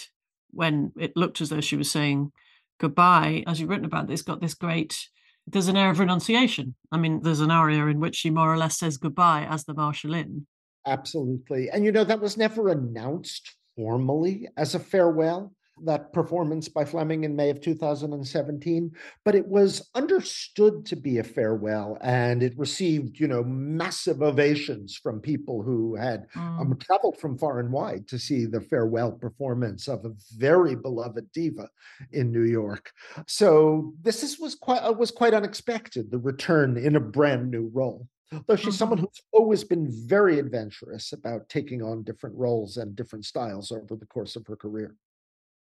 when 0.52 0.92
it 1.00 1.18
looked 1.18 1.42
as 1.42 1.50
though 1.50 1.62
she 1.62 1.76
was 1.76 1.90
saying 1.90 2.32
goodbye. 2.80 3.44
As 3.48 3.60
you've 3.60 3.70
written 3.70 3.86
about 3.86 4.08
this, 4.08 4.22
got 4.22 4.42
this 4.42 4.54
great. 4.54 5.08
There's 5.48 5.68
an 5.68 5.78
air 5.78 5.90
of 5.90 6.00
renunciation. 6.00 6.76
I 6.92 6.98
mean, 6.98 7.22
there's 7.24 7.40
an 7.40 7.50
aria 7.50 7.88
in 7.88 8.00
which 8.00 8.16
she 8.16 8.30
more 8.30 8.54
or 8.54 8.58
less 8.58 8.78
says 8.78 8.98
goodbye 8.98 9.48
as 9.50 9.64
the 9.64 9.74
Marschallin. 9.74 10.46
Absolutely, 10.86 11.70
and 11.70 11.84
you 11.84 11.92
know 11.92 12.04
that 12.04 12.22
was 12.22 12.38
never 12.38 12.70
announced 12.70 13.56
formally 13.76 14.48
as 14.58 14.76
a 14.76 14.80
farewell 14.80 15.54
that 15.86 16.14
performance 16.14 16.68
by 16.68 16.86
Fleming 16.86 17.24
in 17.24 17.36
May 17.36 17.50
of 17.50 17.62
2017, 17.62 18.92
but 19.26 19.36
it 19.36 19.48
was 19.48 19.90
understood 19.96 20.86
to 20.88 20.96
be 20.96 21.18
a 21.18 21.24
farewell 21.24 21.98
and 22.02 22.44
it 22.44 22.58
received, 22.58 23.20
you 23.20 23.28
know, 23.28 23.44
massive 23.44 24.22
ovations 24.22 24.96
from 24.96 25.20
people 25.20 25.62
who 25.62 25.96
had 25.96 26.26
um, 26.36 26.42
mm. 26.42 26.62
um, 26.62 26.78
traveled 26.78 27.20
from 27.20 27.38
far 27.38 27.60
and 27.60 27.72
wide 27.72 28.08
to 28.08 28.20
see 28.20 28.46
the 28.46 28.62
farewell 28.62 29.12
performance 29.12 29.88
of 29.88 30.06
a 30.06 30.14
very 30.38 30.76
beloved 30.76 31.32
diva 31.34 31.70
in 32.12 32.32
New 32.32 32.46
York. 32.46 32.92
So 33.28 33.94
this 34.02 34.24
is, 34.24 34.40
was 34.40 34.56
quite 34.56 34.82
uh, 34.82 34.94
was 34.94 35.12
quite 35.12 35.34
unexpected, 35.34 36.12
the 36.12 36.20
return 36.20 36.78
in 36.78 36.96
a 36.96 37.00
brand 37.00 37.52
new 37.52 37.70
role 37.74 38.08
though 38.48 38.56
she's 38.56 38.78
someone 38.78 39.00
mm-hmm. 39.00 39.06
who's 39.06 39.22
always 39.32 39.64
been 39.64 39.90
very 39.92 40.40
adventurous 40.40 41.14
about 41.14 41.50
taking 41.50 41.82
on 41.82 42.04
different 42.04 42.36
roles 42.36 42.78
and 42.78 42.96
different 42.96 43.26
styles 43.26 43.72
over 43.72 43.96
the 43.96 44.06
course 44.06 44.36
of 44.36 44.48
her 44.48 44.56
career. 44.56 44.96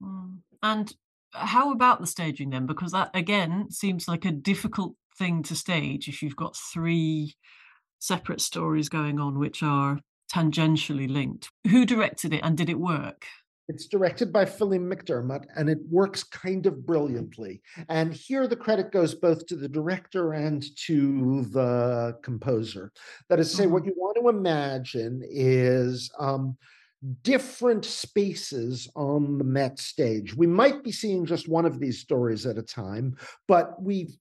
Mm. 0.04 0.38
And 0.62 0.92
how 1.32 1.72
about 1.72 2.00
the 2.00 2.06
staging 2.06 2.50
then? 2.50 2.66
Because 2.66 2.92
that 2.92 3.10
again 3.14 3.70
seems 3.70 4.08
like 4.08 4.24
a 4.24 4.30
difficult 4.30 4.94
thing 5.18 5.42
to 5.44 5.54
stage 5.54 6.08
if 6.08 6.22
you've 6.22 6.36
got 6.36 6.56
three 6.56 7.34
separate 7.98 8.40
stories 8.40 8.88
going 8.88 9.18
on 9.18 9.38
which 9.38 9.62
are 9.62 9.98
tangentially 10.32 11.08
linked. 11.08 11.50
Who 11.70 11.86
directed 11.86 12.32
it 12.32 12.40
and 12.42 12.56
did 12.56 12.68
it 12.68 12.78
work? 12.78 13.26
It's 13.66 13.86
directed 13.86 14.30
by 14.30 14.44
Phelim 14.44 14.92
McDermott 14.92 15.46
and 15.56 15.70
it 15.70 15.78
works 15.90 16.22
kind 16.22 16.66
of 16.66 16.84
brilliantly. 16.84 17.62
And 17.88 18.12
here 18.12 18.46
the 18.46 18.56
credit 18.56 18.92
goes 18.92 19.14
both 19.14 19.46
to 19.46 19.56
the 19.56 19.68
director 19.68 20.34
and 20.34 20.62
to 20.86 21.44
the 21.44 22.18
composer. 22.22 22.92
That 23.30 23.40
is 23.40 23.50
to 23.50 23.56
say, 23.56 23.66
what 23.66 23.86
you 23.86 23.94
want 23.96 24.18
to 24.20 24.28
imagine 24.28 25.22
is 25.24 26.10
um, 26.18 26.58
different 27.22 27.84
spaces 27.84 28.88
on 28.94 29.38
the 29.38 29.44
Met 29.44 29.78
stage. 29.78 30.34
We 30.34 30.46
might 30.46 30.82
be 30.82 30.92
seeing 30.92 31.26
just 31.26 31.48
one 31.48 31.66
of 31.66 31.78
these 31.78 32.00
stories 32.00 32.46
at 32.46 32.58
a 32.58 32.62
time, 32.62 33.16
but 33.46 33.80
we 33.82 34.18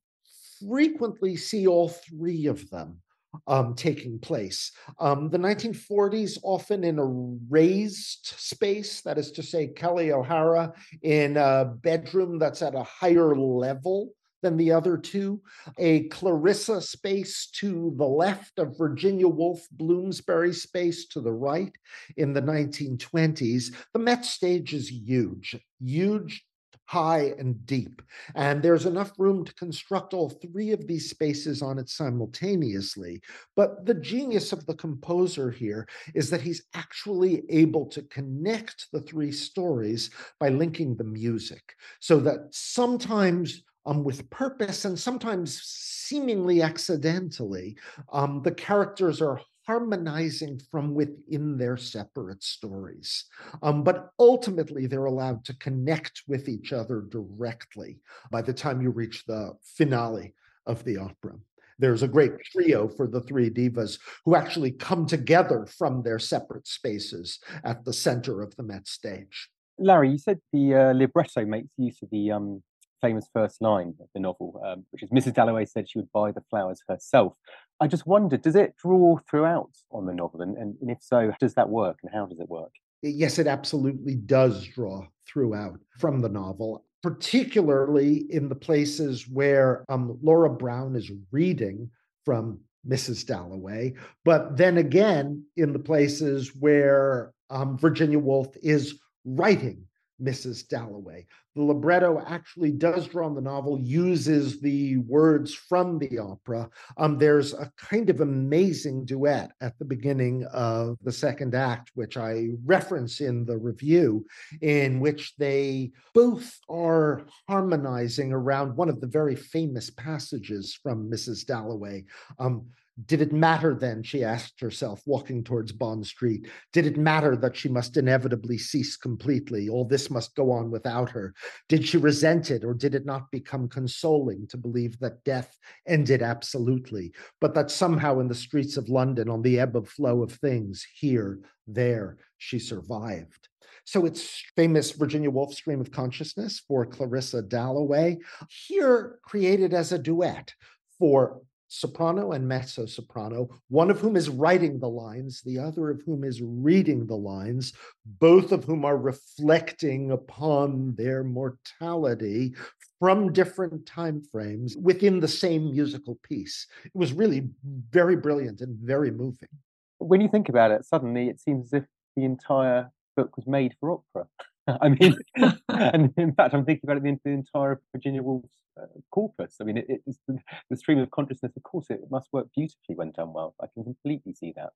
frequently 0.68 1.36
see 1.36 1.68
all 1.68 1.90
three 1.90 2.48
of 2.48 2.70
them 2.70 3.02
um, 3.48 3.74
taking 3.76 4.20
place. 4.20 4.72
Um, 5.00 5.30
the 5.30 5.38
1940s, 5.38 6.38
often 6.44 6.84
in 6.84 7.00
a 7.00 7.06
raised 7.06 8.34
space, 8.38 9.02
that 9.02 9.18
is 9.18 9.32
to 9.32 9.44
say, 9.44 9.68
Kelli 9.68 10.12
O'Hara 10.12 10.74
in 11.02 11.38
a 11.38 11.66
bedroom 11.66 12.38
that's 12.38 12.62
at 12.62 12.76
a 12.76 12.84
higher 12.84 13.36
level 13.36 14.14
than 14.44 14.58
the 14.58 14.72
other 14.72 14.98
two, 14.98 15.42
a 15.80 16.04
Clarissa 16.10 16.82
space 16.82 17.48
to 17.56 17.94
the 17.98 18.06
left 18.06 18.60
of 18.60 18.78
Virginia 18.78 19.28
Woolf 19.28 19.66
Bloomsbury 19.72 20.54
space 20.54 21.08
to 21.08 21.22
the 21.22 21.32
right 21.32 21.74
in 22.18 22.34
the 22.34 22.42
1920s. 22.42 23.74
The 23.94 24.00
Met 24.00 24.26
stage 24.26 24.74
is 24.74 24.92
huge, 24.92 25.58
huge 25.84 26.46
high 26.86 27.34
and 27.40 27.66
deep. 27.66 28.02
And 28.36 28.62
there's 28.62 28.86
enough 28.86 29.14
room 29.18 29.46
to 29.46 29.54
construct 29.56 30.14
all 30.14 30.30
three 30.30 30.72
of 30.72 30.86
these 30.86 31.10
spaces 31.10 31.62
on 31.62 31.80
it 31.80 31.90
simultaneously. 31.90 33.22
But 33.56 33.86
the 33.86 33.96
genius 33.96 34.54
of 34.54 34.66
the 34.66 34.76
composer 34.76 35.50
here 35.50 35.88
is 36.14 36.30
that 36.30 36.42
he's 36.42 36.64
actually 36.74 37.44
able 37.50 37.88
to 37.88 38.04
connect 38.04 38.88
the 38.92 39.02
three 39.02 39.32
stories 39.32 40.10
by 40.40 40.50
linking 40.50 40.96
the 40.96 41.04
music 41.04 41.64
so 42.00 42.20
that 42.20 42.50
sometimes 42.52 43.64
um, 43.86 44.04
with 44.04 44.30
purpose 44.30 44.86
and 44.86 44.98
sometimes 44.98 45.62
seemingly 45.64 46.62
accidentally, 46.62 47.78
um, 48.12 48.42
the 48.44 48.52
characters 48.52 49.22
are 49.22 49.40
harmonizing 49.66 50.60
from 50.70 50.94
within 50.94 51.58
their 51.58 51.78
separate 51.78 52.44
stories. 52.44 53.26
Um, 53.62 53.84
but 53.84 54.10
ultimately, 54.20 54.88
they're 54.88 55.06
allowed 55.06 55.46
to 55.46 55.58
connect 55.58 56.24
with 56.28 56.50
each 56.50 56.74
other 56.74 57.02
directly 57.10 58.00
by 58.30 58.42
the 58.42 58.54
time 58.54 58.82
you 58.82 58.90
reach 58.90 59.26
the 59.26 59.54
finale 59.64 60.34
of 60.66 60.84
the 60.84 60.98
opera. 60.98 61.36
There's 61.80 62.04
a 62.04 62.08
great 62.08 62.32
trio 62.52 62.88
for 62.88 63.08
the 63.08 63.22
three 63.22 63.50
divas 63.50 64.00
who 64.26 64.36
actually 64.36 64.72
come 64.72 65.06
together 65.06 65.66
from 65.66 66.04
their 66.04 66.20
separate 66.20 66.68
spaces 66.68 67.40
at 67.64 67.84
the 67.84 67.94
center 67.94 68.42
of 68.42 68.56
the 68.56 68.64
Met 68.64 68.88
stage. 68.88 69.50
Larry, 69.80 70.12
you 70.12 70.18
said 70.18 70.40
the 70.52 70.76
uh, 70.76 70.94
libretto 70.94 71.46
makes 71.46 71.70
use 71.78 72.02
of 72.04 72.10
the 72.12 72.32
um, 72.32 72.62
famous 73.04 73.28
first 73.34 73.62
line 73.62 73.94
of 74.00 74.08
the 74.14 74.20
novel, 74.22 74.62
um, 74.66 74.86
which 74.92 75.04
is 75.04 75.10
Mrs. 75.10 75.34
Dalloway 75.34 75.66
said 75.66 75.90
she 75.90 76.00
would 76.00 76.12
buy 76.14 76.32
the 76.32 76.44
flowers 76.50 76.82
herself. 76.88 77.34
I 77.82 77.88
just 77.88 78.08
wondered, 78.08 78.42
does 78.42 78.56
it 78.56 78.76
draw 78.78 79.18
throughout 79.30 79.72
on 79.92 80.06
the 80.06 80.14
novel? 80.14 80.42
And, 80.42 80.58
and, 80.58 80.76
and 80.80 80.90
if 80.90 81.00
so, 81.02 81.34
does 81.40 81.54
that 81.56 81.70
work 81.70 81.98
and 82.02 82.12
how 82.14 82.26
does 82.26 82.40
it 82.40 82.50
work? 82.50 82.72
Yes, 83.02 83.40
it 83.40 83.48
absolutely 83.48 84.16
does 84.16 84.66
draw 84.66 85.06
throughout 85.28 85.78
from 86.00 86.22
the 86.22 86.30
novel, 86.30 86.86
particularly 87.02 88.26
in 88.30 88.48
the 88.48 88.56
places 88.56 89.28
where 89.28 89.84
um, 89.90 90.18
Laura 90.22 90.50
Brown 90.50 90.96
is 90.96 91.12
reading 91.32 91.90
from 92.24 92.60
Mrs. 92.88 93.26
Dalloway, 93.26 93.96
but 94.24 94.56
then 94.56 94.78
again 94.78 95.44
in 95.58 95.74
the 95.74 95.80
places 95.80 96.56
where 96.58 97.34
um, 97.50 97.78
Virginia 97.78 98.20
Woolf 98.20 98.56
is 98.62 98.98
writing 99.26 99.86
Mrs. 100.24 100.68
Dalloway. 100.68 101.26
The 101.56 101.62
libretto 101.62 102.24
actually 102.26 102.72
does 102.72 103.08
draw 103.08 103.28
on 103.28 103.36
the 103.36 103.42
novel, 103.42 103.80
uses 103.80 104.60
the 104.60 104.98
words 104.98 105.54
from 105.54 106.00
the 106.00 106.18
opera. 106.18 106.68
Um, 106.98 107.20
there's 107.20 107.54
a 107.54 107.72
kind 107.78 108.10
of 108.10 108.22
amazing 108.22 109.06
duet 109.06 109.52
at 109.62 109.78
the 109.78 109.86
beginning 109.86 110.46
of 110.52 110.98
the 111.04 111.12
second 111.12 111.54
act, 111.54 111.92
which 111.94 112.18
I 112.18 112.50
reference 112.66 113.22
in 113.22 113.46
the 113.46 113.58
review, 113.58 114.26
in 114.62 115.00
which 115.00 115.36
they 115.38 115.92
both 116.16 116.58
are 116.70 117.28
harmonizing 117.48 118.34
around 118.34 118.76
one 118.76 118.90
of 118.90 119.00
the 119.00 119.08
very 119.08 119.36
famous 119.36 119.92
passages 119.92 120.78
from 120.82 121.10
Mrs. 121.10 121.46
Dalloway. 121.46 122.06
Um, 122.40 122.66
did 123.06 123.22
it 123.22 123.34
matter 123.34 123.74
then, 123.74 124.04
she 124.04 124.24
asked 124.24 124.62
herself, 124.62 125.02
walking 125.06 125.44
towards 125.44 125.72
Bond 125.72 126.06
Street? 126.06 126.48
Did 126.72 126.86
it 126.86 126.98
matter 126.98 127.36
that 127.36 127.56
she 127.56 127.68
must 127.68 127.98
inevitably 127.98 128.60
cease 128.60 128.96
completely? 128.96 129.68
All 129.68 129.84
this 129.84 130.12
must 130.12 130.36
go 130.36 130.52
on 130.52 130.70
without 130.70 131.10
her. 131.10 131.34
Did 131.68 131.88
she 131.88 131.98
resent 131.98 132.52
it, 132.52 132.64
or 132.64 132.76
did 132.76 132.94
it 132.94 133.06
not 133.06 133.32
become 133.32 133.68
consoling 133.68 134.46
to 134.48 134.58
believe 134.58 135.00
that 135.00 135.24
death 135.24 135.58
ended 135.88 136.22
absolutely, 136.22 137.14
but 137.42 137.56
that 137.56 137.72
somehow 137.72 138.20
in 138.20 138.28
the 138.28 138.36
streets 138.36 138.78
of 138.78 138.90
London, 138.90 139.28
on 139.28 139.42
the 139.42 139.60
ebb 139.60 139.76
and 139.76 139.88
flow 139.88 140.22
of 140.22 140.34
things, 140.34 140.86
here, 140.96 141.40
there, 141.66 142.18
she 142.38 142.60
survived? 142.60 143.50
So 143.86 144.06
it's 144.06 144.44
famous 144.56 144.92
Virginia 144.92 145.32
Woolf 145.32 145.56
stream 145.56 145.82
of 145.82 145.92
consciousness 145.92 146.62
for 146.68 146.86
Clarissa 146.86 147.42
Dalloway, 147.42 148.20
here 148.68 149.20
created 149.24 149.74
as 149.74 149.92
a 149.92 150.00
duet 150.00 150.54
for 151.00 151.42
soprano 151.74 152.34
and 152.34 152.48
mezzo 152.48 152.86
soprano, 152.86 153.50
one 153.70 153.90
of 153.90 154.00
whom 154.00 154.16
is 154.16 154.30
writing 154.30 154.80
the 154.80 154.88
lines, 154.88 155.42
the 155.42 155.58
other 155.58 155.90
of 155.90 156.02
whom 156.06 156.24
is 156.24 156.42
reading 156.42 157.08
the 157.08 157.16
lines, 157.16 157.74
both 158.20 158.52
of 158.52 158.64
whom 158.64 158.86
are 158.86 158.98
reflecting 158.98 160.12
upon 160.12 160.94
their 160.96 161.24
mortality 161.24 162.54
from 163.00 163.34
different 163.34 163.86
time 163.88 164.22
frames 164.32 164.78
within 164.78 165.20
the 165.20 165.28
same 165.28 165.72
musical 165.72 166.18
piece. 166.22 166.68
It 166.86 166.92
was 166.94 167.12
really 167.12 167.50
very 167.90 168.16
brilliant 168.16 168.62
and 168.62 168.78
very 168.78 169.10
moving. 169.10 169.50
When 169.98 170.22
you 170.22 170.28
think 170.28 170.50
about 170.50 170.72
it, 170.72 170.86
suddenly 170.86 171.28
it 171.28 171.42
seems 171.42 171.74
as 171.74 171.82
if 171.82 171.90
the 172.16 172.24
entire 172.24 172.92
book 173.18 173.36
was 173.36 173.48
made 173.48 173.74
for 173.80 173.92
opera. 173.92 174.28
I 174.82 174.90
mean, 174.90 175.16
and 175.70 176.14
in 176.18 176.34
fact, 176.34 176.54
I'm 176.54 176.66
thinking 176.66 176.90
about 176.90 176.98
it 176.98 177.04
the, 177.04 177.20
the 177.24 177.32
entire 177.32 177.82
Virginia 177.92 178.24
Woolf's 178.24 178.50
uh, 178.82 178.86
corpus. 179.12 179.58
I 179.62 179.66
mean, 179.66 179.78
it, 179.78 179.88
it's 180.06 180.20
the, 180.28 180.40
the, 180.70 180.78
stream 180.78 181.00
of 181.00 181.12
consciousness. 181.12 181.52
Of 181.56 181.64
course, 181.64 181.88
it 181.90 182.00
must 182.10 182.30
work 182.32 182.48
beautifully 182.56 182.96
when 182.96 183.12
done 183.12 183.34
well. 183.34 183.56
I 183.62 183.68
can 183.74 183.84
completely 183.84 184.34
see 184.34 184.54
that. 184.56 184.70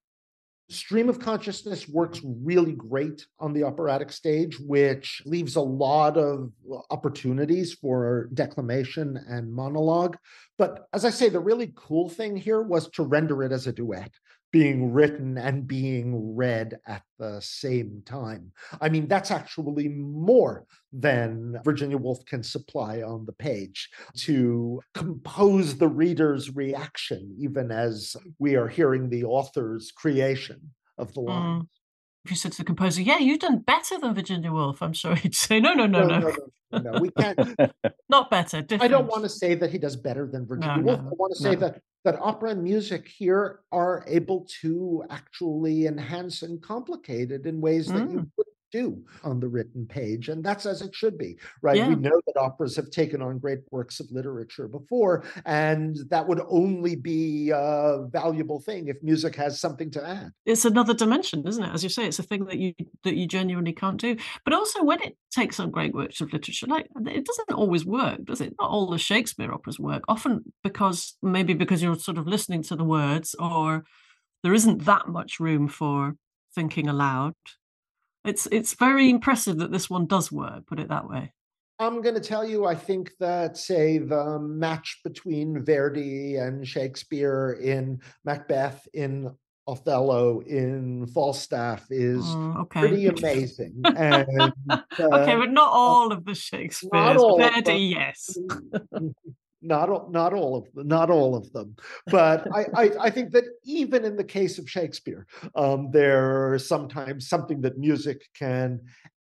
Stream 0.70 1.08
of 1.08 1.20
consciousness 1.20 1.88
works 1.88 2.20
really 2.26 2.74
great 2.74 3.26
on 3.40 3.54
the 3.54 3.64
operatic 3.64 4.12
stage, 4.12 4.60
which 4.60 5.22
leaves 5.26 5.56
a 5.56 5.62
lot 5.62 6.18
of 6.18 6.52
opportunities 6.92 7.74
for 7.74 8.30
declamation 8.34 9.18
and 9.30 9.54
monologue. 9.54 10.18
But 10.58 10.88
as 10.94 11.06
I 11.06 11.10
say, 11.10 11.30
the 11.30 11.40
really 11.40 11.72
cool 11.78 12.10
thing 12.10 12.36
here 12.36 12.62
was 12.62 12.90
to 12.92 13.04
render 13.04 13.44
it 13.44 13.54
as 13.54 13.66
a 13.66 13.72
duet 13.72 14.12
being 14.58 14.92
written 14.92 15.38
and 15.38 15.68
being 15.68 16.36
read 16.36 16.80
at 16.88 17.04
the 17.20 17.40
same 17.42 18.02
time. 18.08 18.52
I 18.82 18.90
mean, 18.90 19.08
that's 19.08 19.30
actually 19.30 19.88
more 19.88 20.66
than 20.92 21.60
Virginia 21.64 21.96
Woolf 21.96 22.26
can 22.26 22.42
supply 22.42 23.04
on 23.04 23.28
the 23.28 23.34
page 23.34 23.88
to 24.22 24.82
compose 24.96 25.78
the 25.78 25.88
reader's 25.88 26.56
reaction, 26.56 27.36
even 27.38 27.72
as 27.72 28.18
we 28.40 28.56
are 28.56 28.68
hearing 28.68 29.12
the 29.12 29.26
author's 29.26 29.92
creation 29.92 30.72
of 30.98 31.14
the 31.14 31.20
lines. 31.22 31.64
Mm 31.64 31.68
if 32.28 32.32
you 32.32 32.36
said 32.36 32.52
to 32.52 32.58
the 32.58 32.66
composer, 32.66 33.02
"Yeah, 33.02 33.20
you've 33.20 33.40
done 33.40 33.60
better 33.60 33.98
than 33.98 34.14
Virginia 34.14 34.52
Woolf," 34.52 34.82
I'm 34.82 34.92
sure 34.92 35.16
he'd 35.24 35.34
say, 35.34 35.62
"No, 35.62 35.74
no, 35.74 35.86
no, 35.86 36.06
no, 36.06 36.20
no, 36.20 36.30
no, 36.30 36.78
no, 36.78 36.92
no 36.92 37.00
we 37.00 37.10
can't. 37.10 37.40
Not 38.10 38.30
better. 38.30 38.62
Different. 38.62 38.84
I 38.84 38.90
don't 38.90 39.08
want 39.08 39.24
to 39.24 39.30
say 39.30 39.56
that 39.56 39.72
he 39.72 39.78
does 39.78 39.96
better 39.96 40.28
than 40.28 40.46
Virginia 40.46 40.76
no, 40.76 40.84
Woolf. 40.84 41.00
I 41.00 41.16
want 41.16 41.34
to 41.36 41.42
say 41.42 41.56
that 41.56 41.82
that 42.04 42.20
opera 42.22 42.52
and 42.52 42.64
music 42.64 43.08
here 43.08 43.60
are 43.72 44.04
able 44.08 44.48
to 44.62 45.04
actually 45.10 45.88
enhance 45.88 46.42
and 46.42 46.62
complicate 46.62 47.32
it 47.32 47.46
in 47.46 47.60
ways 47.60 47.88
that 47.88 48.10
you 48.10 48.20
mm. 48.20 48.30
Do 48.72 49.04
on 49.24 49.40
the 49.40 49.48
written 49.48 49.86
page. 49.86 50.30
And 50.30 50.44
that's 50.44 50.66
as 50.66 50.82
it 50.82 50.94
should 50.94 51.18
be, 51.18 51.38
right? 51.62 51.78
Yeah. 51.78 51.90
We 51.90 51.96
know 51.96 52.22
that 52.28 52.38
operas 52.40 52.76
have 52.76 52.90
taken 52.90 53.22
on 53.22 53.40
great 53.40 53.60
works 53.72 54.00
of 54.00 54.12
literature 54.12 54.68
before, 54.68 55.24
and 55.46 55.98
that 56.10 56.28
would 56.28 56.42
only 56.48 56.96
be 56.96 57.52
a 57.54 58.06
valuable 58.10 58.60
thing 58.60 58.88
if 58.88 58.98
music 59.02 59.36
has 59.36 59.60
something 59.60 59.92
to 59.92 60.08
add. 60.08 60.32
It's 60.46 60.66
another 60.66 60.94
dimension, 60.94 61.48
isn't 61.48 61.64
it? 61.64 61.74
As 61.74 61.84
you 61.84 61.90
say, 61.90 62.08
it's 62.08 62.20
a 62.20 62.24
thing 62.24 62.46
that 62.46 62.58
you 62.58 62.74
that 63.04 63.16
you 63.16 63.28
genuinely 63.28 63.74
can't 63.74 64.00
do. 64.00 64.18
But 64.44 64.54
also 64.54 64.84
when 64.84 65.02
it 65.02 65.18
takes 65.32 65.60
on 65.60 65.72
great 65.72 65.94
works 65.94 66.22
of 66.22 66.34
literature, 66.34 66.68
like 66.68 66.88
it 67.06 67.26
doesn't 67.26 67.54
always 67.54 67.86
work, 67.86 68.24
does 68.26 68.42
it? 68.42 68.54
Not 68.60 68.70
all 68.70 68.90
the 68.90 68.98
Shakespeare 68.98 69.52
operas 69.52 69.80
work. 69.80 70.04
Often 70.08 70.54
because 70.64 71.18
maybe 71.22 71.54
because 71.54 71.82
you're 71.82 71.96
sort 71.96 72.18
of 72.18 72.28
listening 72.28 72.64
to 72.64 72.76
the 72.76 72.84
words 72.84 73.36
or 73.40 73.84
there 74.44 74.54
isn't 74.54 74.86
that 74.86 75.08
much 75.08 75.40
room 75.40 75.68
for 75.68 76.16
thinking 76.54 76.88
aloud 76.88 77.34
it's 78.28 78.48
it's 78.52 78.74
very 78.76 79.10
impressive 79.10 79.58
that 79.58 79.72
this 79.72 79.90
one 79.90 80.06
does 80.06 80.32
work. 80.32 80.66
Put 80.68 80.80
it 80.80 80.90
that 80.90 81.10
way. 81.10 81.34
I'm 81.80 82.02
going 82.02 82.16
to 82.16 82.22
tell 82.22 82.44
you, 82.48 82.66
I 82.66 82.74
think 82.74 83.12
that, 83.20 83.56
say, 83.56 84.00
the 84.00 84.40
match 84.40 85.00
between 85.04 85.64
Verdi 85.64 86.36
and 86.38 86.68
Shakespeare 86.68 87.60
in 87.62 88.02
Macbeth 88.26 88.88
in 88.96 89.30
Othello 89.68 90.40
in 90.40 91.06
Falstaff 91.08 91.86
is 91.92 92.24
Mm, 92.26 92.62
okay. 92.62 92.80
pretty 92.80 93.06
amazing. 93.06 93.76
and 93.86 94.54
okay, 94.72 95.34
uh, 95.34 95.38
but 95.38 95.52
not 95.52 95.70
all 95.72 96.12
of 96.12 96.26
the 96.26 96.34
Shakespeare's. 96.34 97.22
of 97.22 97.38
Verdi, 97.38 97.74
yes. 97.78 98.36
Not 99.62 99.90
all, 99.90 100.10
not 100.10 100.34
all 100.34 100.56
of 100.56 100.72
them, 100.74 100.88
not 100.88 101.10
all 101.10 101.36
of 101.36 101.52
them, 101.54 101.76
but 102.08 102.48
I, 102.54 102.66
I 102.76 102.92
I 103.02 103.10
think 103.10 103.32
that 103.32 103.46
even 103.64 104.06
in 104.06 104.16
the 104.16 104.24
case 104.24 104.58
of 104.58 104.70
Shakespeare, 104.70 105.26
um, 105.56 105.90
there's 105.92 106.68
sometimes 106.68 107.28
something 107.28 107.62
that 107.62 107.78
music 107.78 108.22
can, 108.34 108.82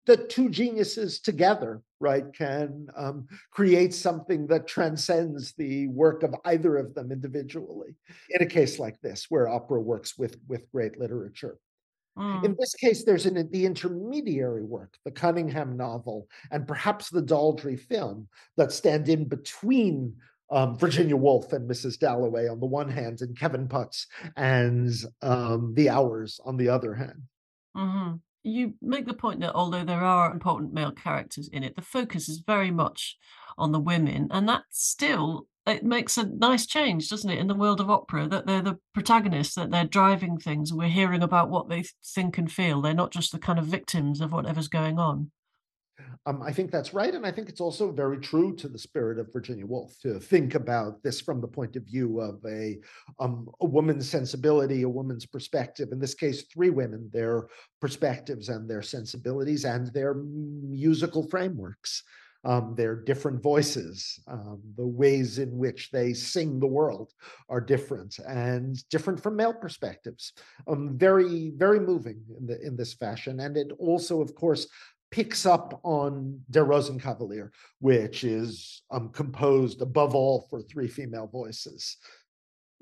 the 0.05 0.17
two 0.17 0.49
geniuses 0.49 1.19
together, 1.19 1.82
right, 1.99 2.26
can 2.34 2.88
um, 2.95 3.28
create 3.51 3.93
something 3.93 4.47
that 4.47 4.67
transcends 4.67 5.53
the 5.53 5.88
work 5.88 6.23
of 6.23 6.36
either 6.45 6.78
of 6.78 6.93
them 6.93 7.11
individually. 7.11 7.95
In 8.32 8.41
a 8.41 8.49
case 8.49 8.80
like 8.80 8.99
this, 9.01 9.26
where 9.30 9.47
opera 9.47 9.82
works 9.82 10.17
with 10.17 10.38
with 10.47 10.71
great 10.71 10.99
literature. 10.99 11.57
Mm. 12.18 12.45
In 12.45 12.55
this 12.57 12.74
case, 12.74 13.03
there's 13.03 13.26
an, 13.26 13.49
the 13.51 13.66
intermediary 13.66 14.63
work, 14.63 14.97
the 15.03 15.11
Cunningham 15.11 15.76
novel, 15.76 16.28
and 16.51 16.68
perhaps 16.68 17.09
the 17.09 17.22
Daldry 17.22 17.78
film 17.80 18.28
that 18.57 18.72
stand 18.72 19.09
in 19.09 19.26
between 19.26 20.16
um, 20.49 20.78
Virginia 20.78 21.18
Woolf 21.18 21.51
and 21.53 21.70
Mrs. 21.70 21.99
Dalloway 21.99 22.47
on 22.47 22.59
the 22.59 22.66
one 22.66 22.89
hand, 22.89 23.22
and 23.22 23.38
Kevin 23.38 23.68
Puts 23.68 24.07
and 24.38 24.93
um, 25.22 25.74
The 25.76 25.89
Hours 25.89 26.39
on 26.45 26.57
the 26.57 26.70
other 26.70 26.93
hand. 26.93 27.24
Mhm. 27.76 28.22
You 28.43 28.76
make 28.80 29.07
the 29.07 29.16
point 29.16 29.39
that 29.41 29.55
although 29.55 29.84
there 29.84 30.03
are 30.03 30.32
important 30.32 30.72
male 30.72 30.91
characters 30.91 31.49
in 31.49 31.63
it, 31.63 31.76
the 31.76 31.82
focus 31.82 32.30
is 32.30 32.43
very 32.45 32.70
much 32.72 33.18
on 33.57 33.72
the 33.72 33.80
women, 33.80 34.28
and 34.32 34.47
that 34.47 34.63
still 34.70 35.47
it 35.66 35.84
makes 35.84 36.18
a 36.18 36.26
nice 36.26 36.66
change, 36.66 37.09
doesn't 37.09 37.30
it, 37.30 37.39
in 37.39 37.47
the 37.47 37.55
world 37.55 37.82
of 37.82 37.89
opera 37.89 38.28
that 38.28 38.45
they're 38.45 38.61
the 38.61 38.78
protagonists, 38.93 39.55
that 39.55 39.72
they're 39.72 39.86
driving 39.86 40.38
things, 40.38 40.70
and 40.72 40.80
we're 40.80 40.88
hearing 40.88 41.24
about 41.24 41.49
what 41.49 41.70
they 41.70 41.84
think 42.03 42.38
and 42.38 42.51
feel. 42.51 42.82
They're 42.82 42.93
not 42.93 43.11
just 43.11 43.32
the 43.32 43.39
kind 43.39 43.57
of 43.57 43.66
victims 43.66 44.22
of 44.22 44.32
whatever's 44.32 44.68
going 44.68 44.99
on. 44.99 45.32
Um, 46.28 46.41
I 46.41 46.51
think 46.51 46.72
that's 46.72 46.93
right. 46.93 47.13
And 47.13 47.26
I 47.26 47.32
think 47.32 47.49
it's 47.49 47.61
also 47.61 47.91
very 47.91 48.18
true 48.18 48.55
to 48.55 48.68
the 48.68 48.80
spirit 48.80 49.20
of 49.20 49.32
Virginia 49.32 49.66
Woolf 49.66 49.97
to 50.01 50.20
think 50.20 50.55
about 50.55 51.01
this 51.03 51.22
from 51.22 51.39
the 51.39 51.47
point 51.47 51.76
of 51.76 51.84
view 51.84 52.20
of 52.20 52.43
a, 52.45 52.80
um, 53.20 53.47
a 53.61 53.66
woman's 53.66 54.09
sensibility, 54.09 54.82
a 54.82 54.89
woman's 54.89 55.26
perspective. 55.26 55.89
In 55.91 55.99
this 55.99 56.16
case, 56.16 56.43
three 56.51 56.72
women, 56.72 57.09
their 57.13 57.47
perspectives 57.80 58.49
and 58.49 58.70
their 58.70 58.82
sensibilities 58.82 59.66
and 59.66 59.93
their 59.93 60.16
musical 60.16 61.28
frameworks. 61.30 62.03
Um, 62.48 62.76
their 62.76 62.96
different 62.96 63.41
voices, 63.41 64.20
um, 64.28 64.62
the 64.78 64.86
ways 64.86 65.39
in 65.39 65.58
which 65.58 65.89
they 65.89 66.14
sing 66.14 66.60
the 66.60 66.68
world 66.68 67.12
are 67.50 67.60
different 67.60 68.20
and 68.20 68.88
different 68.89 69.24
from 69.24 69.36
male 69.36 69.52
perspectives. 69.54 70.32
Um, 70.68 70.96
very, 70.96 71.52
very 71.56 71.80
moving 71.80 72.22
in, 72.38 72.46
the, 72.46 72.62
in 72.62 72.76
this 72.78 72.93
fashion. 72.93 73.39
And 73.39 73.58
it 73.58 73.72
also, 73.80 74.22
of 74.22 74.36
course, 74.36 74.68
picks 75.10 75.48
up 75.48 75.80
on 75.84 76.39
Der 76.52 76.64
Rosenkavalier, 76.66 77.50
which 77.80 78.24
is 78.24 78.84
um, 78.91 79.10
composed 79.10 79.82
above 79.82 80.14
all 80.14 80.46
for 80.50 80.62
three 80.62 80.88
female 80.88 81.26
voices. 81.26 81.98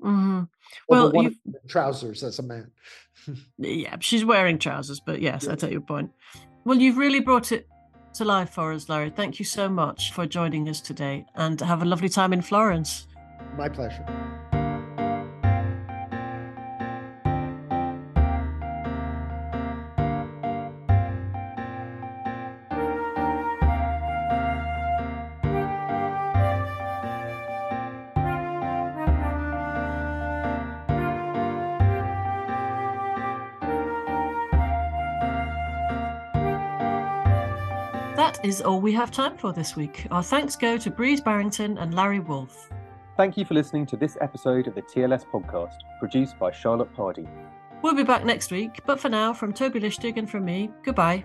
Mhm. 0.02 0.46
Well, 0.90 1.10
one 1.10 1.24
you've- 1.24 1.36
of 1.46 1.52
them 1.52 1.60
in 1.62 1.68
trousers 1.68 2.22
as 2.22 2.38
a 2.38 2.42
man. 2.42 2.70
Yeah, 3.58 3.96
she's 4.00 4.26
wearing 4.26 4.58
trousers, 4.58 5.00
but 5.00 5.22
yes, 5.22 5.46
I 5.46 5.50
Yeah. 5.52 5.56
take 5.56 5.72
your 5.72 5.80
point. 5.80 6.10
Well, 6.66 6.78
you've 6.78 6.98
really 6.98 7.20
brought 7.20 7.50
it 7.52 7.66
to 8.14 8.24
life 8.24 8.50
for 8.50 8.72
us, 8.72 8.88
Larry. 8.88 9.10
Thank 9.10 9.38
you 9.38 9.44
so 9.44 9.68
much 9.68 10.12
for 10.12 10.26
joining 10.26 10.68
us 10.68 10.80
today 10.80 11.26
and 11.34 11.60
have 11.60 11.82
a 11.82 11.84
lovely 11.84 12.08
time 12.08 12.32
in 12.32 12.42
Florence. 12.42 13.06
My 13.56 13.68
pleasure. 13.68 14.33
Is 38.54 38.62
all 38.62 38.80
we 38.80 38.92
have 38.92 39.10
time 39.10 39.36
for 39.36 39.52
this 39.52 39.74
week. 39.74 40.06
Our 40.12 40.22
thanks 40.22 40.54
go 40.54 40.78
to 40.78 40.88
Breeze 40.88 41.20
Barrington 41.20 41.76
and 41.76 41.92
Larry 41.92 42.20
Wolff. 42.20 42.70
Thank 43.16 43.36
you 43.36 43.44
for 43.44 43.54
listening 43.54 43.84
to 43.86 43.96
this 43.96 44.16
episode 44.20 44.68
of 44.68 44.76
the 44.76 44.82
TLS 44.82 45.26
podcast, 45.26 45.74
produced 45.98 46.38
by 46.38 46.52
Charlotte 46.52 46.94
Pardy. 46.94 47.26
We'll 47.82 47.96
be 47.96 48.04
back 48.04 48.24
next 48.24 48.52
week, 48.52 48.78
but 48.86 49.00
for 49.00 49.08
now, 49.08 49.32
from 49.32 49.52
Toby 49.52 49.80
Lichtig 49.80 50.18
and 50.18 50.30
from 50.30 50.44
me, 50.44 50.70
goodbye. 50.84 51.24